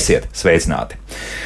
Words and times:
Esiet 0.00 0.24
sveicināti! 0.32 0.96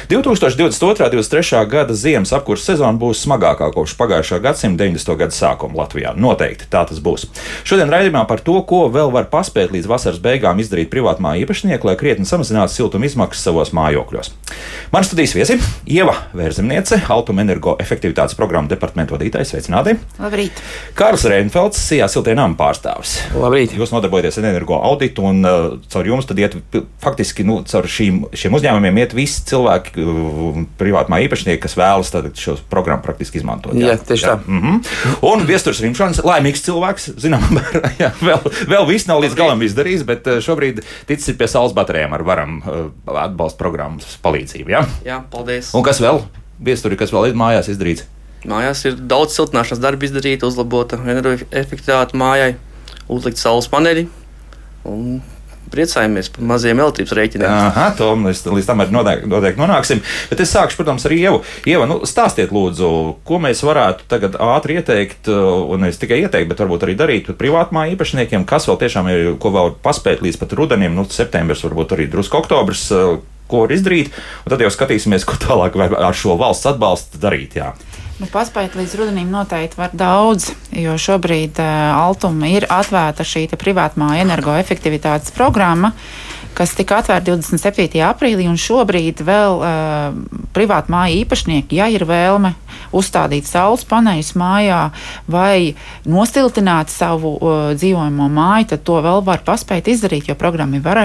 2022. 0.09 0.65
un 0.65 0.71
2023. 0.71 1.65
gada 1.65 1.93
ziemas 1.97 2.29
apkurses 2.35 2.67
sezona 2.69 2.93
būs 2.99 3.23
smagākā 3.25 3.71
kopš 3.73 3.95
pagājušā 3.97 4.37
gadsimta 4.43 4.83
90. 4.83 5.15
gada 5.17 5.33
sākuma 5.33 5.79
Latvijā. 5.79 6.11
Noteikti 6.13 6.67
tā 6.69 6.83
tas 6.85 6.99
būs. 7.01 7.25
Šodien 7.65 7.89
raidījumā 7.89 8.21
par 8.29 8.43
to, 8.45 8.59
ko 8.69 8.83
vēl 8.93 9.09
var 9.15 9.25
paspēt 9.31 9.73
līdz 9.73 9.89
vasaras 9.89 10.21
beigām 10.21 10.61
izdarīt 10.61 10.91
privātmā 10.93 11.33
īpašnieki, 11.41 11.89
lai 11.89 11.95
krietni 11.97 12.29
samazinātu 12.29 12.75
siltuma 12.75 13.09
izmaksas 13.09 13.47
savos 13.47 13.73
mājokļos. 13.73 14.29
Manas 14.93 15.09
studijas 15.09 15.33
viesi- 15.33 15.57
Ieva 15.97 16.13
Vērzemniece, 16.37 17.01
autoenergoefektivitātes 17.09 18.37
programmu 18.37 18.69
departamentu 18.69 19.17
vadītājs. 19.17 19.55
Sveicināti! 19.55 19.97
Labrīt! 20.21 20.61
Kārls 20.93 21.25
Reinfelds, 21.25 21.81
Sijā 21.81 22.07
siltie 22.11 22.35
nama 22.35 22.53
pārstāvis. 22.53 23.17
Labrīt! 23.33 23.73
Jūs 23.73 23.93
nodarbojaties 23.95 24.37
ar 24.37 24.51
energo 24.51 24.77
auditu 24.77 25.25
un 25.25 25.41
uh, 25.45 25.79
caur 25.89 26.05
jums 26.05 26.29
tad 26.29 26.37
iet 26.39 26.57
faktiski 27.01 27.45
nu, 27.47 27.63
caur 27.65 27.89
šīm, 27.89 28.25
šiem 28.37 28.53
uzņēmumiem 28.53 29.01
iet 29.01 29.17
visi 29.17 29.41
cilvēki, 29.49 29.94
privātmā 30.79 31.19
īpašnieki, 31.25 31.61
kas 31.63 31.77
vēlas 31.79 32.11
šo 32.39 32.55
programmu 32.69 33.03
praktiski 33.05 33.39
izmantot. 33.41 33.75
Jā, 33.77 33.93
jā 33.93 33.97
tieši 33.97 34.27
tā. 34.27 34.37
Mm 34.45 34.61
-hmm. 34.61 34.95
Un 35.31 35.45
Viestures 35.47 35.81
Rimšans, 35.81 36.23
laimīgs 36.23 36.63
cilvēks, 36.65 37.09
zinām, 37.17 37.43
jā, 38.03 38.11
vēl, 38.21 38.51
vēl 38.67 38.87
viss 38.87 39.07
nav 39.07 39.21
līdz 39.21 39.35
galam 39.35 39.61
izdarījis, 39.61 40.03
bet 40.03 40.27
šobrīd 40.41 40.81
ticis 41.05 41.27
ir 41.27 41.37
pie 41.37 41.47
saules 41.47 41.73
baterijām 41.73 42.13
ar 42.13 42.23
varam 42.23 42.61
atbalsta 43.05 43.57
programmas 43.57 44.17
palīdzību. 44.23 44.69
Jā, 44.69 44.85
jā 45.05 45.21
paldies. 45.31 45.73
Un 45.73 45.83
kas 45.83 46.01
vēl? 46.01 46.21
Viesturi, 46.59 46.95
kas 46.95 47.11
vēl 47.11 47.29
ir 47.29 47.35
mājās 47.35 47.67
izdarīts? 47.69 48.05
Mājās 48.45 48.85
ir 48.85 48.95
daudz 49.09 49.33
siltināšanas 49.35 49.81
darbu 49.81 50.05
izdarīta, 50.05 50.45
uzlabota 50.45 50.99
energoefektivitāte 51.01 52.17
mājai, 52.17 52.55
uzlikt 53.09 53.41
saules 53.41 53.67
paneļi. 53.67 54.05
Un 54.85 55.21
priecājamies 55.73 56.29
par 56.35 56.45
maziem 56.51 56.81
elektrības 56.83 57.13
rēķiniem. 57.17 57.49
Aha, 57.49 57.87
to 57.97 58.11
mēs 58.19 58.43
līdz 58.47 58.69
tam 58.69 58.83
noteikti, 58.93 59.29
noteikti 59.31 59.61
nonāksim. 59.61 60.01
Bet 60.31 60.43
es 60.43 60.53
sākšu, 60.55 60.79
protams, 60.79 61.05
ar 61.07 61.15
Ievu. 61.15 61.41
Ieva, 61.69 61.87
nu, 61.89 61.99
stāstiet, 62.09 62.53
lūdzu, 62.55 62.89
ko 63.27 63.39
mēs 63.43 63.63
varētu 63.65 64.07
tagad 64.11 64.37
ātri 64.41 64.79
ieteikt, 64.79 65.29
un 65.29 65.85
ne 65.85 65.91
tikai 65.91 66.21
ieteikt, 66.23 66.49
bet 66.51 66.63
varbūt 66.63 66.87
arī 66.87 66.97
darīt 66.99 67.31
privātmā 67.39 67.87
īpašniekiem, 67.93 68.47
kas 68.49 68.69
vēl 68.69 68.81
tiešām 68.85 69.11
ir, 69.13 69.29
ko 69.41 69.53
vēl 69.55 69.75
paspēt 69.85 70.23
līdz 70.25 70.41
pat 70.41 70.57
rudenim, 70.57 70.95
nu, 70.97 71.07
septembris, 71.09 71.63
varbūt 71.65 71.97
arī 71.97 72.09
drusku 72.11 72.41
oktobris. 72.41 72.89
Ko 73.45 73.59
var 73.61 73.75
izdarīt, 73.75 74.09
un 74.41 74.49
tad 74.49 74.63
jau 74.63 74.71
skatīsimies, 74.73 75.21
ko 75.29 75.37
tālāk 75.37 75.75
ar 75.77 76.15
šo 76.17 76.33
valsts 76.39 76.65
atbalstu 76.71 77.19
darīt. 77.21 77.59
Jā. 77.59 77.75
Nu, 78.15 78.29
paspēt 78.31 78.77
līdz 78.79 78.93
rudenim 78.95 79.27
noteikti 79.27 79.75
var 79.75 79.91
daudz, 79.91 80.47
jo 80.71 80.93
šobrīd 80.95 81.59
uh, 81.59 81.97
Altuma 81.99 82.47
ir 82.47 82.63
atvērta 82.71 83.25
šī 83.27 83.49
privātmā 83.59 84.13
energoefektivitātes 84.21 85.33
programma, 85.35 85.91
kas 86.55 86.75
tika 86.77 86.99
atvērta 87.01 87.33
27. 87.33 88.01
aprīlī, 88.07 88.47
un 88.49 88.59
šobrīd 88.59 89.23
vēl 89.25 89.59
uh, 89.59 90.15
privātu 90.55 90.93
māju 90.93 91.21
īpašnieki, 91.23 91.79
ja 91.79 91.89
ir 91.91 92.07
vēlme 92.07 92.55
uzstādīt 92.95 93.47
saules 93.47 93.85
paneļus 93.87 94.33
mājā 94.39 94.79
vai 95.31 95.75
nostiltināt 96.07 96.91
savu 96.93 97.35
uh, 97.35 97.55
dzīvojamo 97.75 98.29
māju, 98.31 98.69
tad 98.73 98.85
to 98.87 98.99
vēl 99.03 99.23
var 99.25 99.43
paspēt 99.45 99.89
izdarīt, 99.91 100.29
jo 100.29 100.37
programma 100.39 100.79
ir 100.79 100.85
var, 100.85 101.01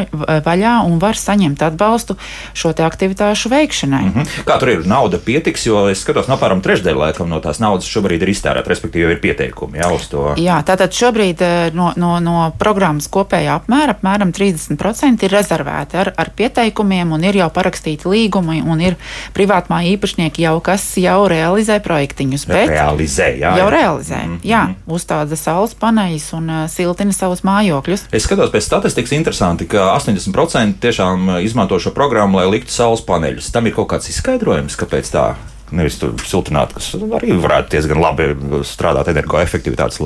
vaļā 0.47 0.77
un 0.87 0.99
var 1.03 1.19
saņemt 1.19 1.63
atbalstu 1.67 2.17
šo 2.55 2.73
aktivitāšu 2.81 3.51
veikšanai. 3.51 4.05
Mm 4.05 4.13
-hmm. 4.15 4.45
Kā 4.47 4.59
tur 4.59 4.69
ir? 4.69 4.87
Nauda 4.87 5.19
pietiks, 5.19 5.67
jo 5.67 5.89
es 5.89 6.01
skatos, 6.01 6.29
no 6.29 6.37
apmēram 6.37 6.63
trešdaļa 6.63 6.99
laikam 6.99 7.29
no 7.29 7.41
tās 7.41 7.61
naudas 7.61 7.89
šobrīd 7.89 8.23
ir 8.23 8.29
iztērēta, 8.29 8.69
respektīvi 8.69 9.03
jau 9.03 9.11
ir 9.11 9.21
pieteikumi 9.21 9.79
jā, 9.79 9.91
uz 9.95 10.09
to. 10.09 10.35
Jā, 10.37 10.63
tātad 10.63 10.95
šobrīd 10.95 11.43
no, 11.75 11.93
no, 11.97 12.21
no 12.21 12.53
programmas 12.59 13.09
kopējā 13.09 13.61
apmēra 13.61 13.97
apmēram 13.99 14.33
30% 14.33 15.25
ir 15.25 15.31
rezervēti 15.41 15.99
ar, 16.01 16.13
ar 16.21 16.31
pieteikumiem 16.37 17.13
un 17.17 17.25
ir 17.27 17.41
jau 17.41 17.49
parakstīti 17.55 18.09
līgumi 18.11 18.61
un 18.63 18.83
ir 18.85 18.97
privātmā 19.37 19.83
īpašnieki 19.95 20.45
jau, 20.47 20.57
kas 20.65 20.85
jau 21.01 21.19
realizē 21.31 21.81
projektiņus. 21.85 22.47
Realizē, 22.51 23.31
jā. 23.41 23.55
Jau 23.59 23.69
realizē, 23.73 24.21
mm 24.25 24.37
-hmm. 24.37 24.47
jā, 24.47 24.63
uzstāda 24.87 25.37
saules 25.37 25.75
paneļus 25.75 26.33
un 26.39 26.51
uh, 26.51 26.65
siltina 26.69 27.13
savus 27.13 27.45
mājokļus. 27.47 28.09
Es 28.13 28.27
skatos 28.29 28.53
pēc 28.53 28.67
statistikas, 28.67 29.13
interesanti, 29.13 29.69
ka 29.69 29.95
80% 29.97 30.81
tiešām 30.81 31.41
izmanto 31.45 31.79
šo 31.79 31.91
programmu, 31.91 32.39
lai 32.39 32.51
liktu 32.51 32.73
saules 32.73 33.01
paneļus. 33.01 33.53
Tam 33.53 33.67
ir 33.67 33.75
kaut 33.75 33.89
kāds 33.89 34.11
izskaidrojums, 34.11 34.77
kāpēc 34.77 35.11
tā 35.13 35.35
nevis 35.77 35.99
siltināt, 36.27 36.75
kas 36.77 36.93
arī 37.19 37.35
varētu 37.41 37.75
diezgan 37.75 38.01
labi 38.03 38.29
strādāt 38.67 39.11
energoefektivitātes 39.13 40.01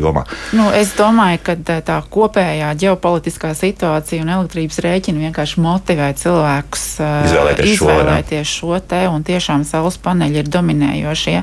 jomā. 0.00 0.24
Nu, 0.56 0.68
es 0.76 0.92
domāju, 0.98 1.40
ka 1.46 1.56
tā 1.86 1.98
kopējā 2.12 2.72
ģeopolitiskā 2.80 3.52
situācija 3.58 4.24
un 4.24 4.32
elektrības 4.36 4.80
rēķina 4.84 5.26
vienkārši 5.26 5.64
motivē 5.64 6.10
cilvēkus 6.20 6.86
izvēlēties, 7.00 7.74
izvēlēties 7.74 8.54
šo, 8.54 8.74
šo 8.74 8.80
te, 8.92 9.02
un 9.10 9.26
tiešām 9.26 9.66
saules 9.68 9.98
paneļi 10.02 10.42
ir 10.42 10.50
dominējošie. 10.52 11.36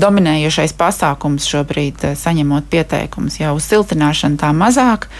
Dominējošais 0.00 0.76
pasākums 0.78 1.48
šobrīd 1.50 2.10
saņemot 2.20 2.70
pieteikumus 2.72 3.40
jau 3.42 3.56
uz 3.58 3.68
siltināšanu 3.70 4.40
tā 4.40 4.54
mazāk, 4.56 5.10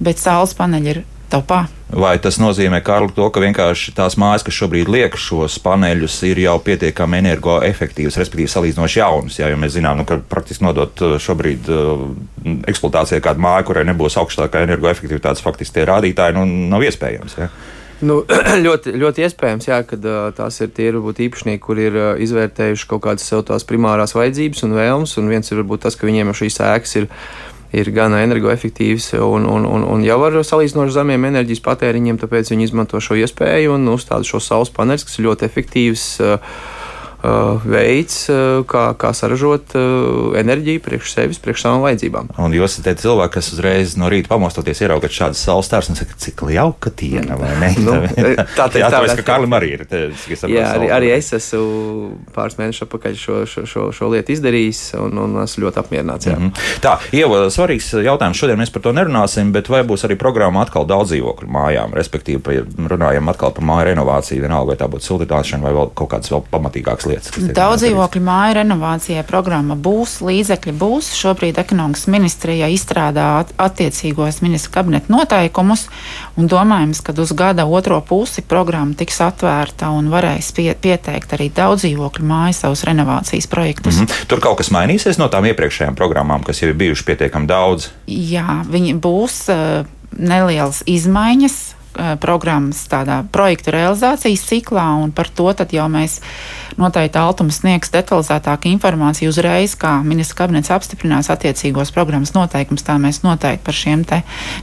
bet 0.00 0.22
saules 0.22 0.56
paneļi 0.58 0.94
ir 0.94 1.02
topā. 1.32 1.66
Vai 1.86 2.16
tas 2.18 2.40
nozīmē, 2.42 2.80
Kārli, 2.82 3.12
to, 3.14 3.28
ka 3.30 3.38
vienkārši 3.38 3.92
tās 3.94 4.16
mājas, 4.18 4.42
kas 4.42 4.56
šobrīd 4.58 4.88
liek 4.90 5.14
šos 5.22 5.60
paneļus, 5.62 6.16
ir 6.26 6.40
jau 6.42 6.56
pietiekami 6.66 7.20
energoefektīvas, 7.20 8.18
respektīvi 8.18 8.50
salīdzinoši 8.50 8.98
jaunas? 8.98 9.36
Jā, 9.38 9.52
jo 9.52 9.60
mēs 9.62 9.76
zinām, 9.76 10.00
nu, 10.00 10.06
ka 10.08 10.18
praktiski 10.18 10.66
nodot 10.66 10.98
uh, 11.06 11.14
šobrīd 11.22 11.70
uh, 11.70 12.02
eksploatācijai 12.66 13.22
kādu 13.22 13.46
māju, 13.46 13.68
kurai 13.70 13.86
nebūs 13.86 14.18
augstākā 14.18 14.64
energoefektivitātes, 14.66 15.44
faktiski 15.46 15.78
tie 15.78 15.86
rādītāji 15.86 16.34
nu, 16.40 16.42
nav 16.74 16.82
iespējams. 16.88 17.38
Jā. 17.38 17.50
Nu, 18.02 18.18
ļoti, 18.66 18.98
ļoti 18.98 19.28
iespējams, 19.28 19.70
jā, 19.70 19.78
ka 19.86 20.02
uh, 20.02 20.20
tās 20.34 20.58
ir 20.66 20.74
tie 20.74 20.90
varbūt 20.90 21.22
īpašnieki, 21.30 21.62
kuri 21.70 21.86
ir 21.86 22.04
izvērtējuši 22.26 22.90
kaut 22.90 23.06
kādas 23.06 23.30
sev 23.30 23.46
tās 23.46 23.62
primārās 23.68 24.18
vajadzības 24.18 24.66
un 24.66 24.74
vēlmes, 24.74 25.14
un 25.22 25.30
viens 25.30 25.54
ir 25.54 25.62
varbūt 25.62 25.86
tas, 25.86 25.94
ka 25.94 26.10
viņiem 26.10 26.34
jau 26.34 26.40
šīs 26.42 26.64
ēkas 26.66 26.98
ir 26.98 27.12
ir 27.74 27.90
gan 27.94 28.14
energoefektīvs 28.18 29.12
un, 29.18 29.48
un, 29.50 29.66
un, 29.66 29.84
un 29.96 30.04
jau 30.06 30.18
ar 30.26 30.38
salīdzinoši 30.46 30.96
zemiem 30.98 31.28
enerģijas 31.30 31.64
patēriņiem, 31.66 32.20
tāpēc 32.22 32.52
viņi 32.52 32.68
izmanto 32.68 33.00
šo 33.02 33.18
iespēju 33.22 33.74
un 33.76 33.88
uzstāda 33.94 34.26
šo 34.26 34.42
saules 34.42 34.72
paneļus, 34.76 35.06
kas 35.08 35.18
ir 35.18 35.28
ļoti 35.30 35.48
efektīvs. 35.50 36.08
Uh, 36.22 36.58
veids, 37.66 38.26
uh, 38.30 38.62
kā, 38.68 38.90
kā 38.98 39.12
saražot 39.16 39.74
uh, 39.78 40.36
enerģiju 40.38 40.82
priekš 40.84 41.14
sevis, 41.14 41.40
priekš 41.42 41.64
savām 41.66 41.84
vajadzībām. 41.86 42.30
Un 42.42 42.54
jūs 42.56 42.78
esat 42.78 43.00
cilvēki, 43.02 43.34
kas 43.38 43.50
uzreiz 43.54 43.96
no 44.00 44.10
rīta 44.12 44.30
pamostoties, 44.32 44.82
ieraugat 44.84 45.14
šādas 45.14 45.42
saules 45.42 45.68
stārus 45.70 45.90
un 45.92 45.98
saka, 45.98 46.16
cik 46.20 46.44
jauka 46.56 46.92
diena, 46.96 47.38
vai 47.40 47.52
ne? 47.60 47.72
nu, 47.86 47.96
tā 48.58 48.68
tā, 48.68 48.82
jā, 48.82 48.90
tāpēc, 48.92 49.16
ka 49.20 49.26
Karlim 49.32 49.56
arī 49.56 49.72
ir. 49.78 49.84
Te, 49.90 50.02
jā, 50.50 50.66
arī, 50.76 50.90
arī 50.92 51.10
es 51.16 51.32
esmu 51.36 52.12
pāris 52.36 52.58
mēnešus 52.60 52.86
atpakaļ 52.86 53.18
šo, 53.20 53.40
šo, 53.50 53.66
šo, 53.70 53.86
šo 53.96 54.10
lietu 54.12 54.34
izdarījis 54.36 54.82
un, 55.00 55.18
un 55.24 55.40
esmu 55.44 55.66
ļoti 55.66 55.82
apmierināts. 55.82 56.30
Jā. 56.30 56.36
Mm 56.36 56.50
-hmm. 56.50 56.80
Tā, 56.84 56.96
Ieva, 57.16 57.46
svarīgs 57.52 57.90
jautājums. 58.04 58.38
Šodien 58.38 58.60
mēs 58.60 58.72
par 58.72 58.82
to 58.82 58.92
nerunāsim, 58.92 59.52
bet 59.52 59.68
vai 59.72 59.82
būs 59.86 60.04
arī 60.06 60.18
programma 60.18 60.62
atkal 60.62 60.86
daudz 60.86 61.10
dzīvokļu 61.12 61.48
mājām, 61.48 61.94
respektīvi 61.96 62.62
runājam 62.92 63.28
atkal 63.32 63.54
par 63.56 63.64
māju 63.64 63.90
renovāciju, 63.90 64.44
vienalga 64.44 64.74
vai 64.74 64.76
tā 64.76 64.88
būtu 64.90 65.08
siltināšana 65.08 65.62
vai 65.62 65.72
vēl 65.72 65.90
kaut 65.94 66.10
kādas 66.10 66.32
vēl 66.32 66.44
pamatīgākas 66.50 67.05
lietas. 67.10 67.36
Daudz 67.56 67.84
dzīvokļu 67.84 68.22
māju 68.26 68.56
renovācijai 68.58 69.24
programma 69.26 69.76
būs, 69.76 70.18
līdzekļi 70.26 70.74
būs. 70.80 71.10
Šobrīd 71.16 71.60
ekonomikas 71.62 72.06
ministrijā 72.12 72.68
izstrādā 72.72 73.28
attiecīgos 73.62 74.42
ministru 74.44 74.74
kabineta 74.74 75.12
noteikumus, 75.12 75.86
un 76.36 76.50
domājams, 76.50 77.02
ka 77.06 77.14
uz 77.22 77.32
gada 77.36 77.66
otro 77.66 78.00
pusi 78.04 78.42
programma 78.42 78.96
tiks 78.98 79.20
atvērta 79.24 79.90
un 79.94 80.10
varēs 80.12 80.52
pie, 80.56 80.70
pieteikt 80.74 81.36
arī 81.36 81.48
daudz 81.54 81.86
dzīvokļu 81.86 82.26
māju 82.26 82.58
savus 82.60 82.84
renovācijas 82.88 83.50
projektus. 83.50 84.00
Mm 84.00 84.06
-hmm. 84.06 84.26
Tur 84.28 84.40
kaut 84.40 84.58
kas 84.58 84.70
mainīsies 84.70 85.18
no 85.18 85.28
tām 85.28 85.46
iepriekšējām 85.52 85.94
programmām, 85.94 86.42
kas 86.44 86.62
jau 86.62 86.68
ir 86.68 86.74
bijušas 86.74 87.06
pietiekami 87.06 87.46
daudz. 87.46 87.88
Jā, 88.06 88.64
viņi 88.70 88.94
būs 89.00 89.48
uh, 89.48 89.86
nelielas 90.18 90.82
izmaiņas 90.86 91.65
programmas 92.20 92.84
tādā 92.90 93.22
projektu 93.32 93.72
realizācijas 93.74 94.44
ciklā, 94.48 94.84
un 95.02 95.12
par 95.14 95.28
to 95.28 95.48
jau 95.72 95.86
mēs 95.92 96.20
noteikti 96.76 97.18
Altums 97.20 97.60
sniegs 97.62 97.92
detalizētāku 97.94 98.68
informāciju 98.74 99.32
uzreiz, 99.32 99.76
kā 99.78 99.98
ministra 100.04 100.44
kabinets 100.44 100.72
apstiprinās 100.74 101.30
attiecīgos 101.32 101.92
programmas 101.94 102.34
noteikumus. 102.36 102.84
Tā 102.86 102.98
mēs 103.02 103.22
noteikti 103.24 103.64
par 103.64 103.76
šiem 103.76 104.04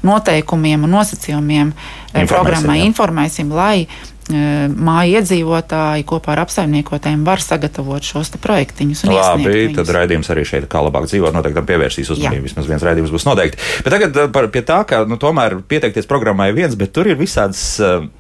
noteikumiem 0.03 0.85
un 0.85 0.93
nosacījumiem 0.93 1.73
eh, 1.73 2.27
programmai 2.29 2.83
informēsim, 2.85 3.51
lai 3.53 3.87
māju 4.29 5.19
iedzīvotāji 5.19 6.05
kopā 6.07 6.33
ar 6.35 6.43
apsaimniekotēm 6.45 7.25
var 7.27 7.41
sagatavot 7.43 8.05
šos 8.05 8.31
projektiņus. 8.43 9.03
Labi, 9.11 9.73
tad 9.75 9.91
raidījums 9.93 10.29
arī 10.31 10.45
šeit, 10.47 10.67
kā 10.71 10.81
labāk 10.85 11.09
dzīvot, 11.09 11.35
noteikti 11.35 11.59
tam 11.59 11.67
pievērsīs 11.67 12.11
uzmanību. 12.15 12.47
Vismaz 12.47 12.69
viens 12.69 12.85
raidījums 12.87 13.11
būs 13.13 13.27
noteikti. 13.27 13.59
Bet 13.83 13.95
tagad 13.95 14.19
par, 14.35 14.47
pie 14.53 14.63
tā, 14.65 14.79
ka 14.87 15.03
nu, 15.09 15.19
tomēr 15.21 15.57
pieteikties 15.67 16.07
programmai 16.09 16.51
viens, 16.55 16.77
bet 16.79 16.93
tur 16.95 17.09
ir 17.11 17.19
visādas 17.19 17.63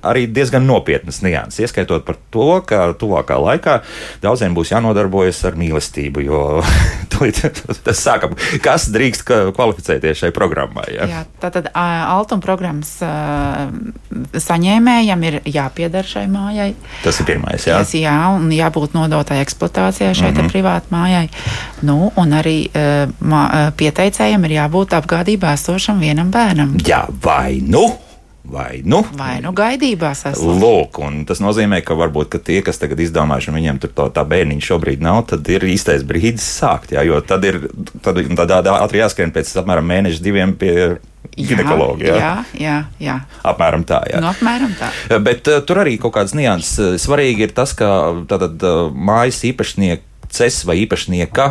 arī 0.03 0.25
diezgan 0.27 0.67
nopietnas 0.67 1.21
nianses. 1.23 1.63
Ieskaitot 1.63 2.05
par 2.07 2.19
to, 2.33 2.49
ka 2.67 2.89
tuvākā 2.99 3.39
laikā 3.39 3.79
daudziem 4.23 4.57
būs 4.57 4.73
jānodarbojas 4.75 5.43
ar 5.47 5.57
mīlestību, 5.59 6.25
jo 6.27 6.43
tas 7.87 8.03
sākam, 8.03 8.35
kas 8.63 8.89
drīkst 8.91 9.25
kvalificēties 9.55 10.25
šai 10.25 10.33
programmai. 10.35 10.89
Ja? 10.97 11.07
Jā, 11.09 11.23
tātad 11.41 11.71
Altuma 11.73 12.43
programmas 12.43 12.97
saņēmējam 14.43 15.27
ir 15.29 15.39
jāpiedalās 15.47 15.92
pieder 15.93 16.09
šai 16.09 16.25
mājai. 16.31 16.71
Tas 17.03 17.19
ir 17.21 17.27
pirmais, 17.27 17.67
jā. 17.67 17.77
Tas, 17.77 17.93
jā, 17.93 18.15
un 18.33 18.49
jābūt 18.53 18.95
nodotai 18.97 19.41
eksploatācijai 19.43 20.13
šai 20.17 20.31
mm 20.31 20.37
-hmm. 20.37 20.49
privātai 20.49 20.89
mājai. 20.89 21.27
Nu, 21.81 22.11
un 22.15 22.33
arī 22.33 22.69
uh, 22.69 23.09
mā, 23.21 23.71
pieteicējiem 23.77 24.45
ir 24.45 24.57
jābūt 24.57 24.97
apgādībā 24.97 25.53
esošam 25.53 25.99
vienam 25.99 26.31
bērnam. 26.31 26.77
Jā, 26.87 27.05
vai 27.21 27.61
nu? 27.61 27.93
Vai 28.43 28.81
nu? 28.83 29.05
Vai 29.15 29.39
nu 29.39 29.53
gaidībās 29.53 30.25
esmu. 30.25 30.59
Lūk, 30.59 30.99
un 30.99 31.23
tas 31.25 31.39
nozīmē, 31.39 31.81
ka 31.81 31.93
varbūt 31.93 32.27
ka 32.27 32.37
tie, 32.39 32.61
kas 32.61 32.77
tagad 32.77 32.99
izdomājuši, 32.99 33.51
viņiem 33.51 33.79
tur 33.79 33.89
to, 33.95 34.09
tā 34.09 34.25
bērniņa 34.27 34.61
šobrīd 34.61 34.99
nav, 35.01 35.23
tad 35.25 35.47
ir 35.47 35.63
īstais 35.63 36.03
brīdis 36.03 36.59
sākt. 36.59 36.91
Jā, 36.91 37.05
jo 37.07 37.21
tad 37.21 37.43
ir 37.45 37.69
tad, 38.01 38.19
tad, 38.35 38.49
tad 38.51 38.67
ātri 38.67 38.99
jāskrien 38.99 39.31
pēc 39.31 39.55
apmēram 39.61 39.87
mēneša 39.87 40.23
diviem 40.23 40.53
pie 40.59 40.97
ginekologi. 41.37 42.07
Jā, 42.07 42.15
jā, 42.17 42.35
jā, 42.59 42.77
jā. 43.01 43.17
Apmēram 43.49 43.85
tā. 43.89 44.03
Jā. 44.11 44.21
Nu, 44.23 44.29
apmēram 44.31 44.73
tā. 44.79 44.91
Bet 45.23 45.49
uh, 45.51 45.61
tur 45.65 45.83
arī 45.83 45.97
kaut 46.01 46.15
kāds 46.17 46.35
nianses. 46.37 47.01
Svarīgi 47.03 47.47
ir 47.47 47.55
tas, 47.57 47.75
ka 47.77 47.89
tātad, 48.29 48.57
uh, 48.61 48.89
mājas 48.93 49.41
īpašnieki 49.49 50.12
ces 50.33 50.63
vai 50.65 50.79
īpašnieka, 50.81 51.45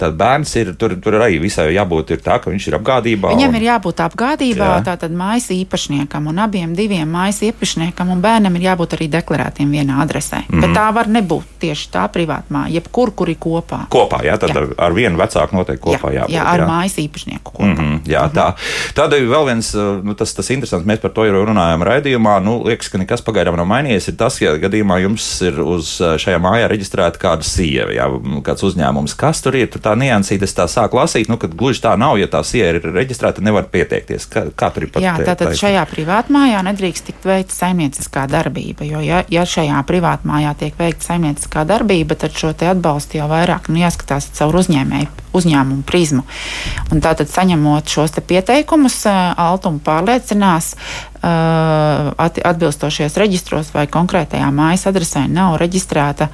tad 0.00 0.16
bērns 0.18 0.54
ir 0.58 0.72
tur, 0.78 0.96
tur 0.98 1.18
arī 1.20 1.38
visai 1.42 1.68
jābūt 1.74 2.16
tā, 2.24 2.40
ka 2.42 2.50
viņš 2.50 2.66
ir 2.66 2.76
apgādībā. 2.80 3.30
Viņam 3.30 3.52
un... 3.52 3.58
ir 3.60 3.66
jābūt 3.68 4.02
apgādībā, 4.02 4.70
jā. 4.72 4.80
tātad 4.88 5.14
mājas 5.14 5.50
īpašniekam 5.54 6.26
un 6.32 6.40
abiem 6.42 6.72
diviem 6.74 7.10
mājas 7.14 7.44
īpašniekam 7.46 8.10
un 8.10 8.24
bērnam 8.24 8.58
ir 8.58 8.66
jābūt 8.66 8.96
arī 8.98 9.08
deklarētiem 9.12 9.70
vienā 9.70 10.00
adresē. 10.02 10.42
Mm 10.42 10.50
-hmm. 10.50 10.64
Bet 10.66 10.74
tā 10.74 10.88
var 10.94 11.10
nebūt 11.18 11.44
tieši 11.62 11.90
tā 11.94 12.08
privāta 12.10 12.50
māja, 12.50 12.74
jebkur, 12.80 13.14
kur 13.14 13.30
ir 13.30 13.38
kopā. 13.38 13.84
Kopā, 13.90 14.24
jā, 14.26 14.38
tad 14.38 14.50
jā. 14.50 14.56
Ar, 14.62 14.68
ar 14.88 14.92
vienu 14.92 15.18
vecāku 15.18 15.56
noteikti 15.56 15.84
kopā 15.84 16.10
jā, 16.10 16.24
jābūt. 16.24 16.34
Jā, 16.34 16.42
ar 16.44 16.60
jā. 16.60 16.66
mājas 16.66 16.98
īpašnieku 16.98 17.52
kopā. 17.52 17.70
Mm 17.70 17.76
-hmm, 17.76 18.00
jā, 18.06 18.22
mm 18.22 18.30
-hmm. 18.30 18.34
tā. 18.34 18.52
Tad 18.94 19.12
vēl 19.12 19.46
viens, 19.46 19.74
nu, 20.02 20.14
tas, 20.14 20.34
tas 20.34 20.50
interesants, 20.50 20.86
mēs 20.86 21.00
par 21.00 21.10
to 21.10 21.24
jau 21.24 21.44
runājam 21.44 21.82
raidījumā, 21.82 22.42
nu, 22.42 22.64
liekas, 22.64 22.88
ka 22.88 22.98
nekas 22.98 23.22
pagaidām 23.22 23.56
nav 23.56 23.66
mainījies, 23.66 24.08
ir 24.08 24.16
tas, 24.16 24.40
ja 24.40 24.56
gadījumā 24.56 25.00
jums 25.02 25.42
ir 25.42 25.60
uz 25.60 26.00
šajā 26.00 26.38
mājā 26.38 26.68
reģistrēta 26.68 27.18
kāda 27.18 27.42
sieva, 27.42 27.92
jā, 27.92 28.08
kāds 28.44 28.64
uzņēmums. 28.68 29.16
Kas 29.18 29.42
tur 29.44 29.56
ir? 29.58 29.70
Tur 29.72 29.82
tā 29.84 29.94
niansīte, 29.98 30.48
es 30.48 30.56
tā 30.56 30.66
sāku 30.70 30.98
lasīt, 31.00 31.30
nu, 31.32 31.38
ka 31.40 31.50
gluži 31.50 31.82
tā 31.84 31.94
nav, 32.00 32.18
ja 32.20 32.28
tā 32.30 32.42
sieva 32.46 32.74
ir 32.74 32.88
reģistrēta, 32.94 33.44
nevar 33.44 33.68
pieteikties. 33.72 34.28
Kā, 34.30 34.46
kā 34.54 34.70
tur 34.74 34.86
ir 34.86 34.94
pat? 34.94 35.04
Jā, 35.04 35.16
tātad 35.20 35.52
tā, 35.52 35.58
šajā 35.64 35.84
privātmājā 35.90 36.62
nedrīkst 36.70 37.10
tikt 37.10 37.28
veikta 37.28 37.56
saimnieciskā 37.56 38.28
darbība, 38.30 38.86
jo 38.88 39.02
ja, 39.04 39.24
ja 39.32 39.48
šajā 39.48 39.82
privātmājā 39.88 40.54
tiek 40.62 40.80
veikta 40.80 41.12
saimnieciskā 41.12 41.66
darbība, 41.68 42.18
tad 42.20 42.36
šo 42.36 42.54
te 42.56 42.70
atbalstu 42.70 43.20
jau 43.20 43.28
vairāk 43.32 43.70
nu, 43.72 43.82
jāskatās 43.84 44.32
caur 44.38 44.62
uzņēmēju 44.64 45.23
uzņēmumu 45.34 45.84
prizmu. 45.88 46.24
Un 46.94 47.02
tātad 47.04 47.30
saņemot 47.30 47.90
šos 47.90 48.16
pieteikumus, 48.24 49.00
Altuma 49.06 49.82
pārliecinās, 49.84 50.74
atbilstošies 52.44 53.16
reģistros 53.20 53.72
vai 53.74 53.86
konkrētajā 53.90 54.50
mājas 54.54 54.86
adresē 54.90 55.24
nav 55.30 55.56
reģistrēta, 55.62 56.28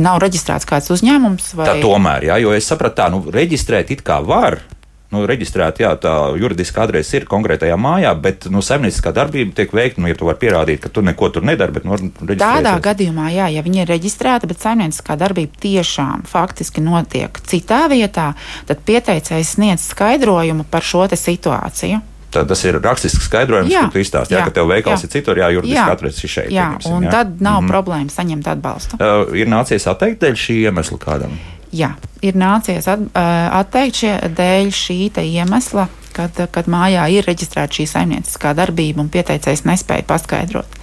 nav 0.00 0.20
reģistrēts 0.24 0.68
kāds 0.68 0.90
uzņēmums. 0.96 1.54
Vai... 1.58 1.70
Tā 1.70 1.78
tomēr, 1.82 2.30
jā, 2.32 2.40
jo 2.42 2.52
es 2.56 2.68
sapratu, 2.70 3.00
tā, 3.00 3.08
nu, 3.14 3.22
reģistrēt 3.30 3.94
it 3.94 4.04
kā 4.06 4.20
var 4.26 4.60
nu, 5.10 5.22
reģistrēta, 5.26 5.84
jā, 5.84 5.90
tā 6.00 6.14
juridiska 6.38 6.84
adrese 6.84 7.18
ir 7.18 7.26
konkrētajā 7.30 7.76
mājā, 7.80 8.12
bet 8.22 8.46
nu, 8.52 8.62
saimnieciskā 8.64 9.12
darbība 9.16 9.56
tiek 9.58 9.72
veikta, 9.74 10.02
nu, 10.02 10.10
ja 10.10 10.18
tu 10.18 10.28
vari 10.28 10.40
pierādīt, 10.42 10.82
ka 10.84 10.92
tu 10.92 11.04
neko 11.06 11.32
tur 11.34 11.46
nedari, 11.46 11.74
bet 11.78 11.88
nu, 11.88 11.98
tādā 12.40 12.76
gadījumā, 12.84 13.30
jā, 13.34 13.48
ja 13.54 13.64
viņi 13.66 13.82
ir 13.84 13.90
reģistrēti, 13.90 14.50
bet 14.50 14.62
saimnieciskā 14.62 15.18
darbība 15.20 15.62
tiešām 15.62 16.24
faktiski 16.30 16.84
notiek 16.84 17.42
citā 17.50 17.84
vietā, 17.90 18.32
tad 18.70 18.86
pieteicējs 18.86 19.56
sniedz 19.56 19.90
skaidrojumu 19.90 20.68
par 20.70 20.86
šo 20.86 21.08
situāciju. 21.10 22.04
Tad 22.30 22.46
tas 22.46 22.60
ir 22.62 22.76
rakstisks 22.78 23.26
skaidrojums, 23.26 23.72
jā, 23.72 23.88
kur 23.90 23.98
izstāsta, 24.04 24.36
jā, 24.36 24.44
ka 24.46 24.54
tev 24.54 24.68
veikals 24.70 25.02
jā. 25.02 25.08
ir 25.08 25.12
citur, 25.16 25.38
jā, 25.40 25.48
juridiski 25.56 26.06
ir 26.06 26.30
šeit. 26.30 26.50
Jā, 26.54 26.68
un 26.86 27.08
jā. 27.08 27.14
tad 27.16 27.40
nav 27.42 27.58
mm 27.64 27.70
problēma 27.70 28.10
saņemt 28.10 28.46
atbalstu. 28.50 28.98
Uh, 29.02 29.32
ir 29.34 29.50
nācies 29.50 29.86
atteikt 29.90 30.22
dēļ 30.22 30.38
šī 30.38 30.56
iemesla 30.68 30.98
kādam? 31.02 31.34
Jā, 31.70 31.92
ir 32.26 32.34
nācies 32.38 32.88
at, 32.90 33.02
atteikt 33.14 34.02
šie, 34.02 34.12
dēļ 34.36 34.72
šī 34.74 34.98
iemesla, 35.22 35.86
kad, 36.16 36.34
kad 36.50 36.70
mājā 36.70 37.06
ir 37.14 37.28
reģistrēta 37.28 37.78
šī 37.78 37.86
saimnieciskā 37.92 38.54
darbība 38.58 39.04
un 39.04 39.10
pieteicējs 39.12 39.66
nespēja 39.68 40.06
paskaidrot. 40.08 40.79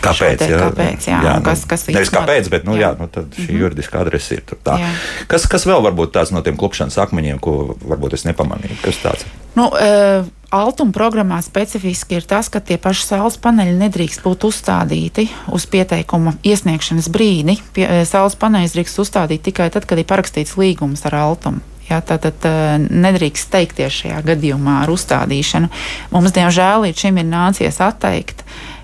Kāpēc? 0.00 0.40
Te, 0.40 0.48
jā, 0.48 0.58
kāpēc 0.64 1.06
jā, 1.10 1.20
jā, 1.26 1.36
kas, 1.44 1.64
kas 1.68 1.86
nevis 1.90 2.12
kāpēc, 2.14 2.48
bet 2.52 2.66
nu, 2.68 2.74
jā. 2.78 2.90
Jā, 2.90 2.96
nu, 2.98 3.08
šī 3.10 3.20
mm 3.20 3.46
-hmm. 3.46 3.60
juridiskā 3.60 4.00
adrese 4.00 4.34
ir. 4.34 4.42
Tā. 4.64 4.78
Jā. 4.80 4.90
Kas, 5.28 5.46
kas 5.46 5.66
vēl 5.66 5.82
varbūt 5.84 6.12
tāds 6.16 6.32
no 6.32 6.42
tiem 6.42 6.56
klupšanas 6.56 6.98
akmeņiem, 6.98 7.38
ko 7.38 7.76
varbūt 7.84 8.14
es 8.14 8.24
nepamanīju? 8.24 8.80
Kas 8.82 8.96
tāds? 9.04 9.24
Nu, 9.54 9.68
uh, 9.68 10.26
Altuma 10.50 10.90
programmā 10.90 11.42
specifiski 11.42 12.16
ir 12.18 12.24
tas, 12.26 12.48
ka 12.48 12.58
tie 12.58 12.74
paši 12.78 13.04
saules 13.06 13.36
paneļi 13.38 13.76
nedrīkst 13.84 14.24
būt 14.24 14.48
uzstādīti 14.48 15.28
uz 15.54 15.66
pieteikuma 15.70 16.32
iesniegšanas 16.42 17.06
brīdi. 17.06 17.60
Pie, 17.72 17.84
eh, 17.86 18.04
saules 18.04 18.34
paneļus 18.34 18.74
drīkst 18.74 18.98
uzstādīt 18.98 19.46
tikai 19.46 19.70
tad, 19.70 19.86
kad 19.86 19.98
ir 19.98 20.04
parakstīts 20.10 20.56
līgums 20.58 21.06
ar 21.06 21.14
Altumu. 21.14 21.60
Jā, 21.90 22.00
tātad 22.02 22.34
uh, 22.46 22.78
nedrīkst 22.78 23.46
steigties 23.46 23.92
šajā 23.92 24.22
gadījumā 24.22 24.82
ar 24.82 24.90
uzstādīšanu. 24.90 25.70
Mums, 26.10 26.30
diemžēl, 26.30 26.86
līdz 26.86 26.98
šim 26.98 27.18
ir 27.18 27.26
nācies 27.26 27.80
atteikt 27.82 28.44
uh, 28.46 28.79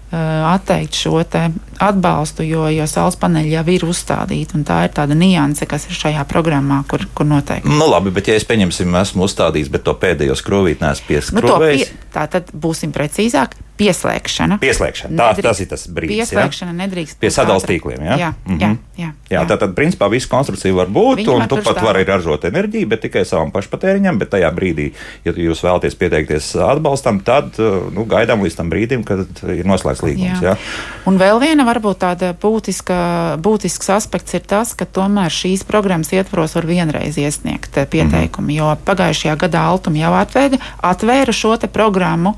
atteikt 0.47 0.97
šo 0.97 1.21
atbalstu, 1.83 2.45
jo, 2.47 2.67
jo 2.73 2.87
saules 2.89 3.19
paneļi 3.21 3.53
jau 3.55 3.65
ir 3.75 3.87
uzstādīti. 3.89 4.63
Tā 4.67 4.83
ir 4.87 4.95
tāda 4.97 5.17
nianse, 5.19 5.69
kas 5.69 5.89
ir 5.91 5.99
šajā 5.99 6.25
programmā, 6.31 6.83
kur, 6.89 7.07
kur 7.17 7.29
noteikti. 7.29 7.69
Nu, 7.69 7.89
labi, 7.91 8.13
bet 8.15 8.31
ja 8.31 8.37
es 8.39 8.47
pieņemsim, 8.49 8.95
esmu 9.03 9.27
uzstādījis, 9.29 9.71
bet 9.73 9.87
to 9.87 9.97
pēdējo 10.01 10.37
skrūvīti 10.39 10.85
neesmu 10.85 11.11
pieskrūvējis. 11.11 11.87
Nu, 11.87 12.01
pie, 12.01 12.11
tā 12.17 12.27
tad 12.33 12.53
būsim 12.55 12.95
precīzāk. 12.97 13.59
Pieslēgšana. 13.77 14.57
Pieslēgšana. 14.63 15.13
Tā, 15.17 15.27
nedrīkst, 15.37 15.47
tas 15.47 15.61
ir 15.61 15.69
tas 15.69 15.83
brīdis. 15.93 16.31
Pieslēgšana 16.31 16.73
ja? 16.73 16.77
nedrīkst. 16.79 17.19
Pie 17.21 17.31
sadalījuma 17.33 17.69
tīkliem. 17.69 18.05
Ja? 18.07 18.17
Jā, 18.17 18.31
mm 18.33 18.55
-hmm. 18.55 18.61
jā, 18.63 18.71
jā, 18.97 19.09
jā. 19.29 19.35
jā, 19.35 19.43
tā 19.51 19.59
tad 19.61 19.75
principā 19.77 20.09
visu 20.11 20.31
konstrukciju 20.33 20.79
var 20.79 20.89
būt, 20.89 21.21
Viņi 21.21 21.35
un 21.35 21.49
tu 21.51 21.59
pat 21.61 21.83
vari 21.85 22.05
ražot 22.09 22.45
enerģiju, 22.49 22.89
bet 22.89 23.05
tikai 23.05 23.25
savam 23.29 23.53
pašpatēriņam. 23.53 24.19
Bet 24.19 24.33
tajā 24.33 24.51
brīdī, 24.57 24.93
ja 25.25 25.33
jūs 25.37 25.61
vēlaties 25.65 25.99
pieteikties 26.01 26.55
atbalstam, 26.57 27.21
tad 27.21 27.59
nu, 27.59 28.07
gaidām 28.09 28.43
līdz 28.45 28.57
tam 28.57 28.71
brīdim, 28.73 29.05
kad 29.05 29.29
ir 29.53 29.69
noslēgts 29.69 30.05
līgums. 30.07 30.41
Jā. 30.41 30.57
Jā. 30.57 30.57
Un 31.07 31.21
vēl 31.21 31.41
viena 31.41 31.69
varbūt 31.69 32.01
tāda 32.01 32.33
būtiska, 32.33 32.97
būtisks 33.45 33.93
aspekts 33.93 34.35
ir 34.35 34.41
tas, 34.49 34.73
ka 34.75 34.89
tomēr 34.89 35.29
šīs 35.33 35.67
programmas 35.69 36.13
ietvaros 36.17 36.57
var 36.57 36.67
vienreiz 36.67 37.19
iesniegt 37.21 37.77
pieteikumu, 37.77 38.49
mm 38.49 38.51
-hmm. 38.51 38.59
jo 38.59 38.77
pagājušajā 38.89 39.37
gadā 39.37 39.69
Altuma 39.69 39.99
jau 39.99 40.13
atvēra, 40.17 40.59
atvēra 40.83 41.33
šo 41.33 41.57
programmu, 41.73 42.35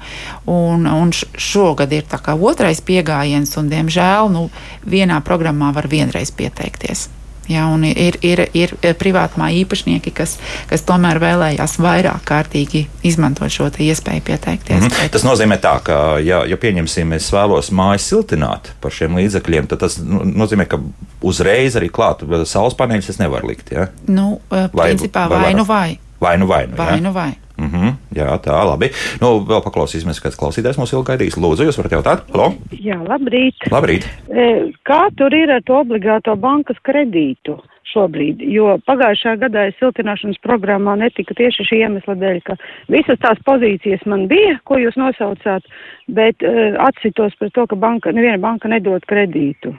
un, 0.47 0.87
un 0.87 1.13
šogad 1.37 1.93
ir 1.93 2.05
otrais 2.41 2.81
pieejams, 2.81 3.57
un, 3.57 3.69
diemžēl, 3.69 4.33
nu, 4.33 4.49
vienā 4.87 5.21
programmā 5.25 5.73
var 5.75 5.89
vienreiz 5.89 6.31
pieteikties. 6.31 7.09
Ja, 7.49 7.65
ir, 7.81 8.19
ir, 8.21 8.43
ir 8.53 8.75
privātmā 9.01 9.49
īpašnieki, 9.63 10.11
kas, 10.13 10.35
kas 10.69 10.83
tomēr 10.85 11.17
vēlējās 11.23 11.79
vairāk 11.81 12.27
kārtīgi 12.29 12.83
izmantot 13.09 13.49
šo 13.53 13.71
iespēju 13.73 14.25
pieteikties. 14.27 14.83
Mm 14.83 14.91
-hmm. 14.91 15.09
Tas 15.15 15.25
nozīmē, 15.25 15.57
tā, 15.57 15.79
ka, 15.83 16.19
ja, 16.21 16.43
ja 16.45 16.57
pieņemsim, 16.57 17.13
es 17.17 17.31
vēlos 17.33 17.73
māju 17.73 18.05
siltināt 18.05 18.69
par 18.81 18.93
šiem 18.93 19.17
līdzekļiem, 19.17 19.67
tad 19.67 19.81
tas 19.81 19.97
nu, 19.99 20.21
nozīmē, 20.25 20.69
ka 20.69 20.79
uzreiz 21.23 21.77
arī 21.77 21.89
klāt 21.89 22.21
saules 22.45 22.75
paneļus 22.75 23.09
es 23.09 23.19
nevaru 23.19 23.49
likt. 23.49 23.73
Ja? 23.73 23.89
Nu, 24.07 24.41
vai, 24.51 24.69
principā 24.93 25.29
vai, 25.29 25.43
vai 25.43 25.55
nu 25.55 25.65
vai. 25.65 25.99
Vai 26.21 26.37
nu 26.39 26.47
vai. 26.47 26.67
Nu, 26.67 26.77
vai, 26.77 26.95
ja? 26.95 27.01
nu 27.01 27.13
vai. 27.13 27.33
Mm 27.59 27.71
-hmm, 27.71 27.95
jā, 28.15 28.29
tā 28.39 28.59
labi. 28.65 28.91
Nu, 29.21 29.41
vēl 29.43 29.63
paklausīsimies, 29.65 30.23
kāds 30.23 30.39
klausītājs 30.39 30.79
mums 30.79 30.93
ilgi 30.93 31.11
gaidīs. 31.11 31.37
Lūdzu, 31.37 31.67
jūs 31.67 31.79
varat 31.79 31.93
jautāt? 31.93 32.19
Halo? 32.33 32.53
Jā, 32.71 32.99
labrīt. 33.03 33.57
Labrīt. 33.71 34.07
E, 34.31 34.71
kā 34.85 35.09
tur 35.17 35.35
ir 35.35 35.51
ar 35.51 35.63
to 35.63 35.81
obligāto 35.81 36.37
bankas 36.37 36.77
kredītu? 36.83 37.59
šobrīd, 37.89 38.43
jo 38.53 38.77
pagājušā 38.89 39.37
gadā 39.41 39.69
es 39.71 39.77
siltināšanas 39.81 40.41
programmā 40.45 40.97
netika 41.01 41.35
tieši 41.35 41.67
šī 41.69 41.81
iemesla 41.87 42.17
dēļ, 42.21 42.41
ka 42.45 42.57
visas 42.93 43.21
tās 43.23 43.41
pozīcijas 43.49 44.05
man 44.07 44.27
bija, 44.29 44.59
ko 44.69 44.77
jūs 44.77 44.99
nosaucāt, 45.01 45.65
bet 46.09 46.45
uh, 46.45 46.77
atsitos 46.89 47.37
par 47.41 47.51
to, 47.57 47.67
ka 47.67 47.77
banka, 47.77 48.13
neviena 48.13 48.39
banka 48.43 48.69
nedod 48.69 49.05
kredītu. 49.09 49.75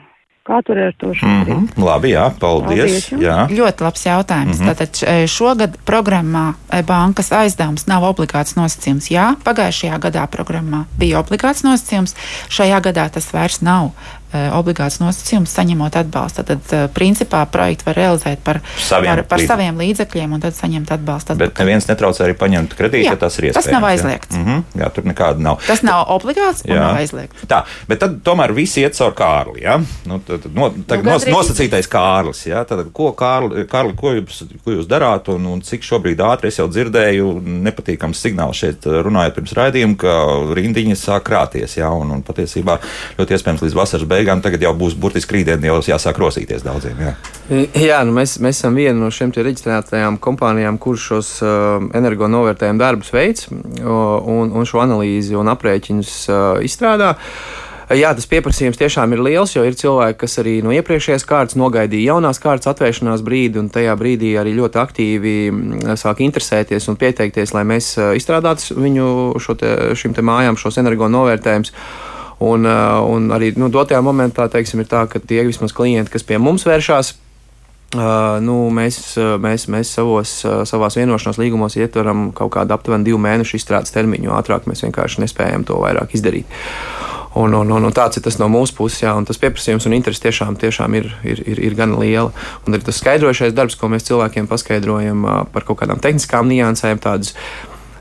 Kā 0.50 0.58
tur 0.66 0.78
ir 0.80 0.88
ar 0.90 0.94
to 0.98 1.12
šobrīd? 1.14 1.54
Mm 1.54 1.66
-hmm. 1.68 1.84
Labi, 1.86 2.10
jā, 2.10 2.24
paldies. 2.42 3.06
paldies 3.06 3.22
jā. 3.22 3.36
Ļoti 3.54 3.84
labs 3.86 4.06
jautājums. 4.06 4.58
Mm 4.58 4.66
-hmm. 4.66 4.70
Tātad 4.70 5.02
e, 5.06 5.26
šogad 5.26 5.76
programmā 5.86 6.54
bankas 6.86 7.32
aizdevums 7.32 7.86
nav 7.86 8.02
obligāts 8.02 8.56
nosacījums. 8.58 9.10
Jā, 9.10 9.34
pagājušajā 9.44 9.98
gadā 9.98 10.26
programmā 10.26 10.84
bija 10.98 11.22
obligāts 11.22 11.62
nosacījums, 11.62 12.14
šajā 12.48 12.80
gadā 12.82 13.08
tas 13.10 13.32
vairs 13.32 13.60
nav 13.60 13.90
obligāts 14.32 15.00
nosacījums 15.02 15.52
saņemot 15.56 15.96
atbalstu. 16.00 16.44
Tad, 16.46 16.62
tad 16.68 16.92
principā, 16.94 17.42
projektu 17.50 17.88
var 17.88 17.98
realizēt 17.98 18.42
par 18.44 18.60
saviem, 18.78 19.10
par, 19.10 19.24
par 19.30 19.40
līdzekļiem. 19.40 19.48
saviem 19.50 19.80
līdzekļiem 19.84 20.36
un 20.36 20.44
tad 20.44 20.56
saņemt 20.56 20.92
atbalstu. 20.96 21.34
Atpakaļ. 21.34 21.50
Bet 21.50 21.62
neviens 21.62 21.88
netraucē 21.90 22.24
arī 22.26 22.36
paņemt 22.38 22.76
kredītu, 22.78 23.10
ja 23.10 23.18
tas 23.20 23.38
ir 23.38 23.50
iespējams. 23.50 23.66
Tas 23.66 23.74
nav 23.74 23.86
aizliegts. 23.90 24.36
Jā, 24.36 24.40
mm 24.40 24.48
-hmm, 24.48 24.80
jā 24.82 24.90
tur 24.94 25.08
nekāda 25.10 25.44
nav. 25.44 25.58
Tas 25.66 25.82
nav 25.86 26.06
obligāts 26.14 26.64
un 26.64 26.74
jā. 26.74 26.80
nav 26.80 27.00
aizliegts. 27.00 27.46
Tā, 27.50 27.62
bet 27.90 28.02
tad 28.04 28.20
tomēr 28.26 28.54
visi 28.54 28.84
iet 28.84 28.96
caur 28.96 29.14
Kārli. 29.18 29.64
Ja? 29.64 29.80
Nu, 30.06 30.20
tad, 30.26 30.46
no, 30.54 30.70
tagad 30.86 31.04
nu, 31.04 31.12
nos, 31.12 31.26
nosacītais 31.26 31.90
Kārlis. 31.90 32.46
Ja? 32.46 32.64
Tad, 32.64 32.86
ko, 32.92 33.10
Kārli, 33.12 33.66
Kārli, 33.70 33.96
ko, 33.98 34.14
jūs, 34.14 34.44
ko 34.64 34.76
jūs 34.78 34.88
darāt 34.90 35.28
un, 35.32 35.46
un 35.46 35.60
cik 35.66 35.82
šobrīd 35.82 36.22
ātri 36.22 36.48
es 36.48 36.58
jau 36.58 36.68
dzirdēju 36.70 37.40
nepatīkams 37.66 38.22
signāls 38.22 38.62
šeit 38.62 38.86
runājot 38.86 39.34
pirms 39.34 39.56
raidījuma, 39.58 39.96
ka 40.00 40.16
rindiņas 40.54 41.04
sāk 41.10 41.26
krāties. 41.28 41.76
Ja? 41.80 41.90
Un, 41.90 42.10
un 42.14 42.22
patiesībā 42.22 42.78
ļoti 43.18 43.36
iespējams 43.36 43.66
līdz 43.66 43.74
vasaras 43.82 44.06
beigām 44.06 44.19
tagad 44.44 44.62
jau 44.64 44.72
būs 44.76 44.96
burtiski 45.00 45.38
rītdien 45.38 45.64
jau 45.64 45.78
jāsāk 45.84 46.18
rosīties 46.20 46.64
daudziem. 46.66 47.00
Jā, 47.04 47.14
jā 47.80 48.02
nu 48.06 48.14
mēs, 48.16 48.38
mēs 48.42 48.60
esam 48.60 48.76
viena 48.78 48.98
no 48.98 49.10
šiem 49.14 49.32
reģistrētajām 49.36 50.20
kompānijām, 50.22 50.78
kuras 50.82 51.06
šos 51.12 51.32
uh, 51.44 51.80
energo 51.96 52.28
novērtējumu 52.30 52.82
darbus 52.82 53.12
veids 53.14 53.50
un, 53.50 54.52
un 54.52 54.68
šo 54.68 54.84
analīzi 54.84 55.38
un 55.38 55.50
aprēķinus 55.52 56.14
uh, 56.28 56.38
izstrādā. 56.66 57.16
Jā, 57.90 58.12
tas 58.14 58.28
pieprasījums 58.30 58.78
tiešām 58.78 59.16
ir 59.16 59.20
liels, 59.26 59.56
jo 59.56 59.64
ir 59.66 59.74
cilvēki, 59.74 60.20
kas 60.20 60.38
arī 60.38 60.52
no 60.62 60.70
iepriekšējās 60.70 61.24
kārtas 61.26 61.56
nogaidīja 61.58 62.12
jaunās 62.12 62.38
kārtas 62.38 62.70
atvēršanās 62.70 63.24
brīdi, 63.26 63.58
un 63.58 63.66
tajā 63.74 63.96
brīdī 63.98 64.36
arī 64.38 64.52
ļoti 64.54 64.78
aktīvi 64.78 65.32
mm, 65.50 65.96
sāk 65.98 66.22
interesēties 66.22 66.86
un 66.86 66.98
pieteikties, 67.00 67.50
lai 67.56 67.64
mēs 67.66 67.96
uh, 67.98 68.12
izstrādātu 68.14 68.78
viņu 68.78 69.08
te, 69.58 69.72
šim 69.98 70.14
te 70.14 70.22
mājām 70.22 70.60
šos 70.60 70.78
energo 70.78 71.10
novērtējumus. 71.10 71.74
Un, 72.40 72.64
uh, 72.64 73.00
un 73.04 73.28
arī 73.36 73.52
nu, 73.60 73.68
dotajā 73.72 74.00
momentā 74.04 74.46
teiksim, 74.48 74.80
ir 74.80 74.88
tā, 74.88 75.04
ka 75.10 75.20
tie 75.20 75.42
vismaz 75.44 75.74
klienti, 75.76 76.12
kas 76.14 76.24
pie 76.24 76.40
mums 76.40 76.64
vēršās, 76.68 77.16
Uh, 77.90 78.36
nu, 78.38 78.68
mēs, 78.70 79.16
mēs, 79.42 79.64
mēs 79.66 79.88
savos, 79.96 80.36
savās 80.46 80.94
vienošanās 80.94 81.40
līgumos 81.42 81.74
ietveram 81.74 82.28
kaut 82.38 82.52
kādu 82.54 82.76
aptuveni 82.76 83.08
divu 83.08 83.18
mēnešu 83.18 83.56
izstrādes 83.58 83.90
termiņu. 83.90 84.30
Ātrāk 84.30 84.68
mēs 84.70 84.84
vienkārši 84.84 85.24
nespējam 85.24 85.64
to 85.66 85.80
vairāk 85.82 86.14
izdarīt. 86.14 86.46
Un, 87.34 87.50
un, 87.54 87.66
un, 87.70 87.84
un 87.86 87.94
tāds 87.94 88.18
ir 88.18 88.22
tas 88.22 88.38
no 88.38 88.46
mūsu 88.50 88.76
puses, 88.78 89.04
jā, 89.04 89.10
un 89.14 89.26
tas 89.26 89.38
pieprasījums 89.42 89.84
un 89.86 89.94
interesi 89.94 90.22
tiešām, 90.22 90.56
tiešām 90.58 90.96
ir, 90.98 91.10
ir, 91.26 91.42
ir, 91.46 91.60
ir 91.66 91.76
gan 91.78 91.96
liela. 91.98 92.30
Un 92.62 92.74
arī 92.74 92.86
tas 92.86 92.98
skaidrošais 93.02 93.54
darbs, 93.58 93.78
ko 93.78 93.90
mēs 93.90 94.06
cilvēkiem 94.06 94.46
paskaidrojam 94.50 95.26
par 95.50 95.66
kaut 95.66 95.82
kādām 95.82 96.02
tehniskām 96.02 96.50
niansēm, 96.50 97.02
tādas 97.02 97.34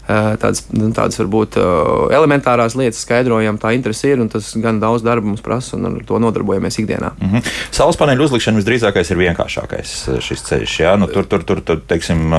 tādas, 0.10 0.64
nu, 0.74 0.90
tādas 0.96 1.20
varbūt 1.22 1.58
eh, 1.62 2.16
elementārās 2.18 2.76
lietas 2.80 3.04
skaidrojam, 3.06 3.60
tā 3.62 3.74
interese 3.78 4.10
ir 4.10 4.24
un 4.24 4.30
tas 4.32 4.52
gan 4.58 4.82
daudz 4.82 5.06
darba 5.06 5.30
mums 5.30 5.44
prasa 5.46 5.78
un 5.78 5.90
ar 5.90 5.98
to 6.06 6.20
nodarbojamies 6.22 6.80
ikdienā. 6.82 7.12
Mm 7.20 7.30
-hmm. 7.30 7.52
Saules 7.72 8.00
paneļu 8.00 8.26
uzlikšana 8.28 8.60
visdrīzākais 8.60 9.12
ir 9.12 9.22
vienkāršākais 9.24 9.96
eh, 10.14 10.22
šis 10.22 10.46
ceļš. 10.50 10.80
Jā? 10.80 10.96
Nu, 11.00 11.08
tur, 11.08 11.26
tur, 11.26 11.44
tur, 11.44 11.62
tur, 11.62 11.82
teiksim, 11.88 12.30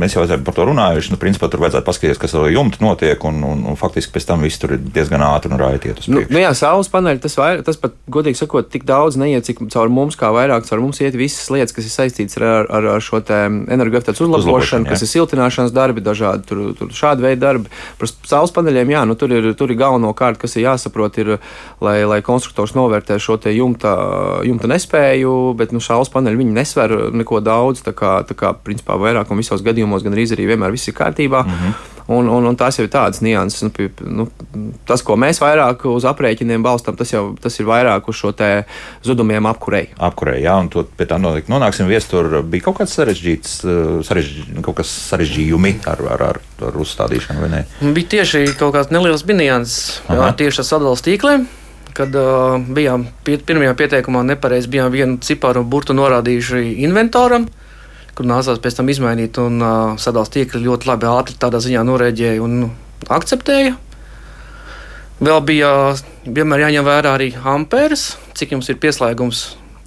mēs 0.00 0.16
jau 0.16 0.24
esam 0.24 0.44
par 0.44 0.54
to 0.54 0.64
runājuši. 0.64 1.10
Nu, 1.10 1.16
principā 1.16 1.50
tur 1.50 1.60
vajadzētu 1.60 1.86
paskatīties, 1.86 2.18
kas 2.18 2.34
ar 2.34 2.50
jumtu 2.50 2.84
notiek, 2.84 3.24
un, 3.24 3.42
un, 3.44 3.64
un 3.66 3.76
faktiski 3.76 4.12
pēc 4.12 4.26
tam 4.26 4.40
viss 4.40 4.58
tur 4.58 4.72
ir 4.72 4.78
diezgan 4.78 5.20
ātri 5.20 5.52
un 5.52 5.58
priekšu. 5.58 6.12
Nu, 6.12 6.22
nu 6.30 6.38
jā, 6.38 6.54
saules 6.54 6.88
paneļi 6.88 7.20
tas, 7.20 7.36
vair, 7.36 7.62
tas 7.62 7.76
pat, 7.76 7.92
godīgi 8.10 8.38
sakot, 8.38 8.70
tik 8.70 8.84
daudz 8.84 9.16
neiet, 9.16 9.44
cik 9.44 9.60
caur 9.72 9.88
mums, 9.88 10.16
kā 10.16 10.30
vairāk 10.34 10.66
caur 10.68 10.80
mums 10.80 11.00
iet 11.00 11.14
visas 11.14 11.50
lietas, 11.50 11.74
kas 11.74 11.84
ir 11.84 11.90
saistītas 11.90 12.38
ar, 12.38 12.66
ar, 12.70 12.88
ar 12.96 13.00
šo 13.04 13.20
energoefektivitātes 13.28 14.22
uzlabošanu, 14.22 14.38
uzlabošanu 14.38 14.88
kas 14.88 15.02
ir 15.02 15.10
siltināšanas 15.12 15.74
darbi, 15.74 16.04
dažādi 16.04 16.46
tur, 16.48 16.62
tur 16.78 16.92
šādi 16.94 17.24
veidi 17.24 17.40
darbi. 17.42 17.72
Par 18.00 18.10
saules 18.10 18.52
paneļiem, 18.56 18.92
jā, 18.94 19.04
nu, 19.08 19.16
tur, 19.18 19.32
ir, 19.34 19.50
tur 19.58 19.72
ir 19.72 19.80
galvenokārt, 19.80 20.40
kas 20.40 20.56
ir 20.56 20.66
jāsaprot, 20.66 21.18
ir, 21.22 21.34
lai, 21.84 21.98
lai 22.08 22.20
konstruktors 22.26 22.74
novērtē 22.78 23.18
šo 23.22 23.38
jumta, 23.54 23.94
jumta 24.44 24.70
nespēju, 24.70 25.54
bet 25.58 25.72
nu, 25.72 25.80
saules 25.84 26.10
paneļi 26.12 26.42
viņi 26.42 26.56
nesver 26.56 26.96
neko 27.12 27.40
daudz. 27.44 27.84
Tā 27.86 27.94
kā, 27.96 28.18
tā 28.28 28.36
kā 28.38 28.52
principā 28.52 28.98
vairāk 29.00 29.30
un 29.30 29.40
visos 29.40 29.62
gadījumos 29.64 30.04
gan 30.04 30.16
arī 30.16 30.26
vienmēr 30.28 30.74
viss 30.74 30.90
ir 30.90 30.98
kārtībā. 30.98 31.44
Mm 31.46 31.62
-hmm. 31.62 31.97
Un, 32.08 32.28
un, 32.32 32.46
un 32.48 32.56
tās 32.56 32.78
jau 32.78 32.86
ir 32.86 32.92
tādas 32.92 33.20
nianses. 33.20 33.66
Nu, 33.66 33.88
nu, 34.08 34.24
tas, 34.88 35.02
ko 35.04 35.18
mēs 35.20 35.42
vairāk 35.42 35.84
uz 35.90 36.06
aprēķiniem 36.08 36.64
balstām, 36.64 36.96
tas 36.96 37.12
jau 37.12 37.34
tas 37.36 37.60
ir 37.60 37.68
vairāk 37.68 38.08
uz 38.08 38.16
šo 38.16 38.32
zudumiem 39.04 39.44
apkurei. 39.50 39.90
Apkurei, 40.00 40.38
jā, 40.46 40.54
un 40.56 40.70
pie 40.72 41.08
tā 41.08 41.18
noteikti 41.20 41.52
nonāksim. 41.52 41.90
Viestur 41.90 42.40
bija 42.48 42.64
kaut 42.64 42.80
kāds 42.80 42.96
sarežģīts, 42.96 43.58
eh, 43.68 43.92
sarežģ, 44.08 44.62
kaut 44.64 44.80
kas 44.80 44.94
sarežģījumi 45.10 45.74
ar, 45.84 46.04
ar, 46.16 46.26
ar, 46.30 46.42
ar 46.70 46.80
uzstādīšanu, 46.80 47.44
vai 47.44 47.52
ne? 47.52 47.62
Bija 47.92 48.14
tieši 48.16 48.46
kaut 48.56 48.72
kāds 48.78 48.94
neliels 48.94 49.26
binijāns 49.28 49.78
tieši 50.08 50.64
ar 50.64 50.70
sadalījuma 50.72 51.08
tīkliem 51.10 51.48
kad 51.98 52.14
uh, 52.14 52.60
bijām 52.62 53.08
pie, 53.26 53.40
pirmajā 53.42 53.74
pieteikumā 53.74 54.22
nepareizi, 54.28 54.70
bijām 54.70 54.92
vienu 54.94 55.18
ciparu 55.24 55.64
burtu 55.66 55.96
norādījuši 55.98 56.76
inventoram 56.86 57.48
kur 58.18 58.26
nācās 58.26 58.58
pēc 58.62 58.80
tam 58.80 58.90
izmainīt. 58.90 59.38
Un 59.38 59.62
uh, 59.62 59.94
sadalījuma 60.00 60.34
tīkli 60.34 60.64
ļoti 60.66 60.90
labi 60.90 61.06
ātri 61.12 61.38
tādā 61.38 61.62
ziņā 61.62 61.84
norēģēja 61.86 62.42
un 62.42 62.66
akceptēja. 63.14 63.76
Vēl 65.18 65.40
bija 65.46 65.70
vienmēr 66.26 66.66
jāņem 66.66 66.84
vērā 66.86 67.14
arī 67.18 67.32
amperes, 67.54 68.12
cik 68.38 68.54
jums 68.54 68.68
ir 68.70 68.78
pieslēgums. 68.82 69.46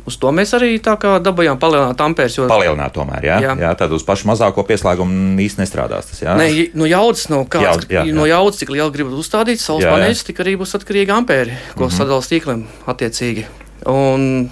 Uz 0.09 0.15
to 0.17 0.31
mēs 0.33 0.49
arī 0.57 0.73
tā 0.81 0.95
kā 0.99 1.19
dabūjām 1.21 1.59
palielināt 1.61 1.99
amperes. 2.01 2.35
Jo... 2.39 2.47
Palielināt 2.49 2.95
tomēr, 2.95 3.21
jā? 3.27 3.37
jā. 3.43 3.53
jā 3.61 3.71
tad 3.77 3.93
uz 3.93 4.03
pašu 4.07 4.27
mazāko 4.31 4.65
pieslēgumu 4.67 5.37
īsti 5.45 5.61
nestrādās 5.61 6.09
tas, 6.09 6.23
jā? 6.23 6.33
Nē, 6.39 6.47
no 6.75 6.89
jaudas, 6.89 7.27
no 7.31 7.43
kāds, 7.45 7.67
Jaud, 7.67 7.85
jā, 7.85 8.03
jā. 8.09 8.15
no 8.17 8.25
jaudas, 8.25 8.57
cik 8.63 8.73
lielu 8.73 8.89
gribat 8.95 9.19
uzstādīt 9.21 9.61
saules 9.61 9.85
paneļus, 9.85 10.25
tik 10.25 10.41
arī 10.41 10.57
būs 10.59 10.73
atkarīgi 10.79 11.13
ampēri, 11.15 11.53
ko 11.75 11.85
mm 11.85 11.87
-hmm. 11.87 11.97
sadalās 11.99 12.31
tīkliem 12.33 12.65
attiecīgi. 12.89 13.45
Un 13.93 14.49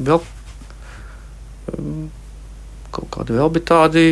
vēl 0.00 0.24
kaut 2.96 3.12
kādi 3.14 3.36
vēl 3.36 3.52
bija 3.54 3.68
tādi. 3.74 4.06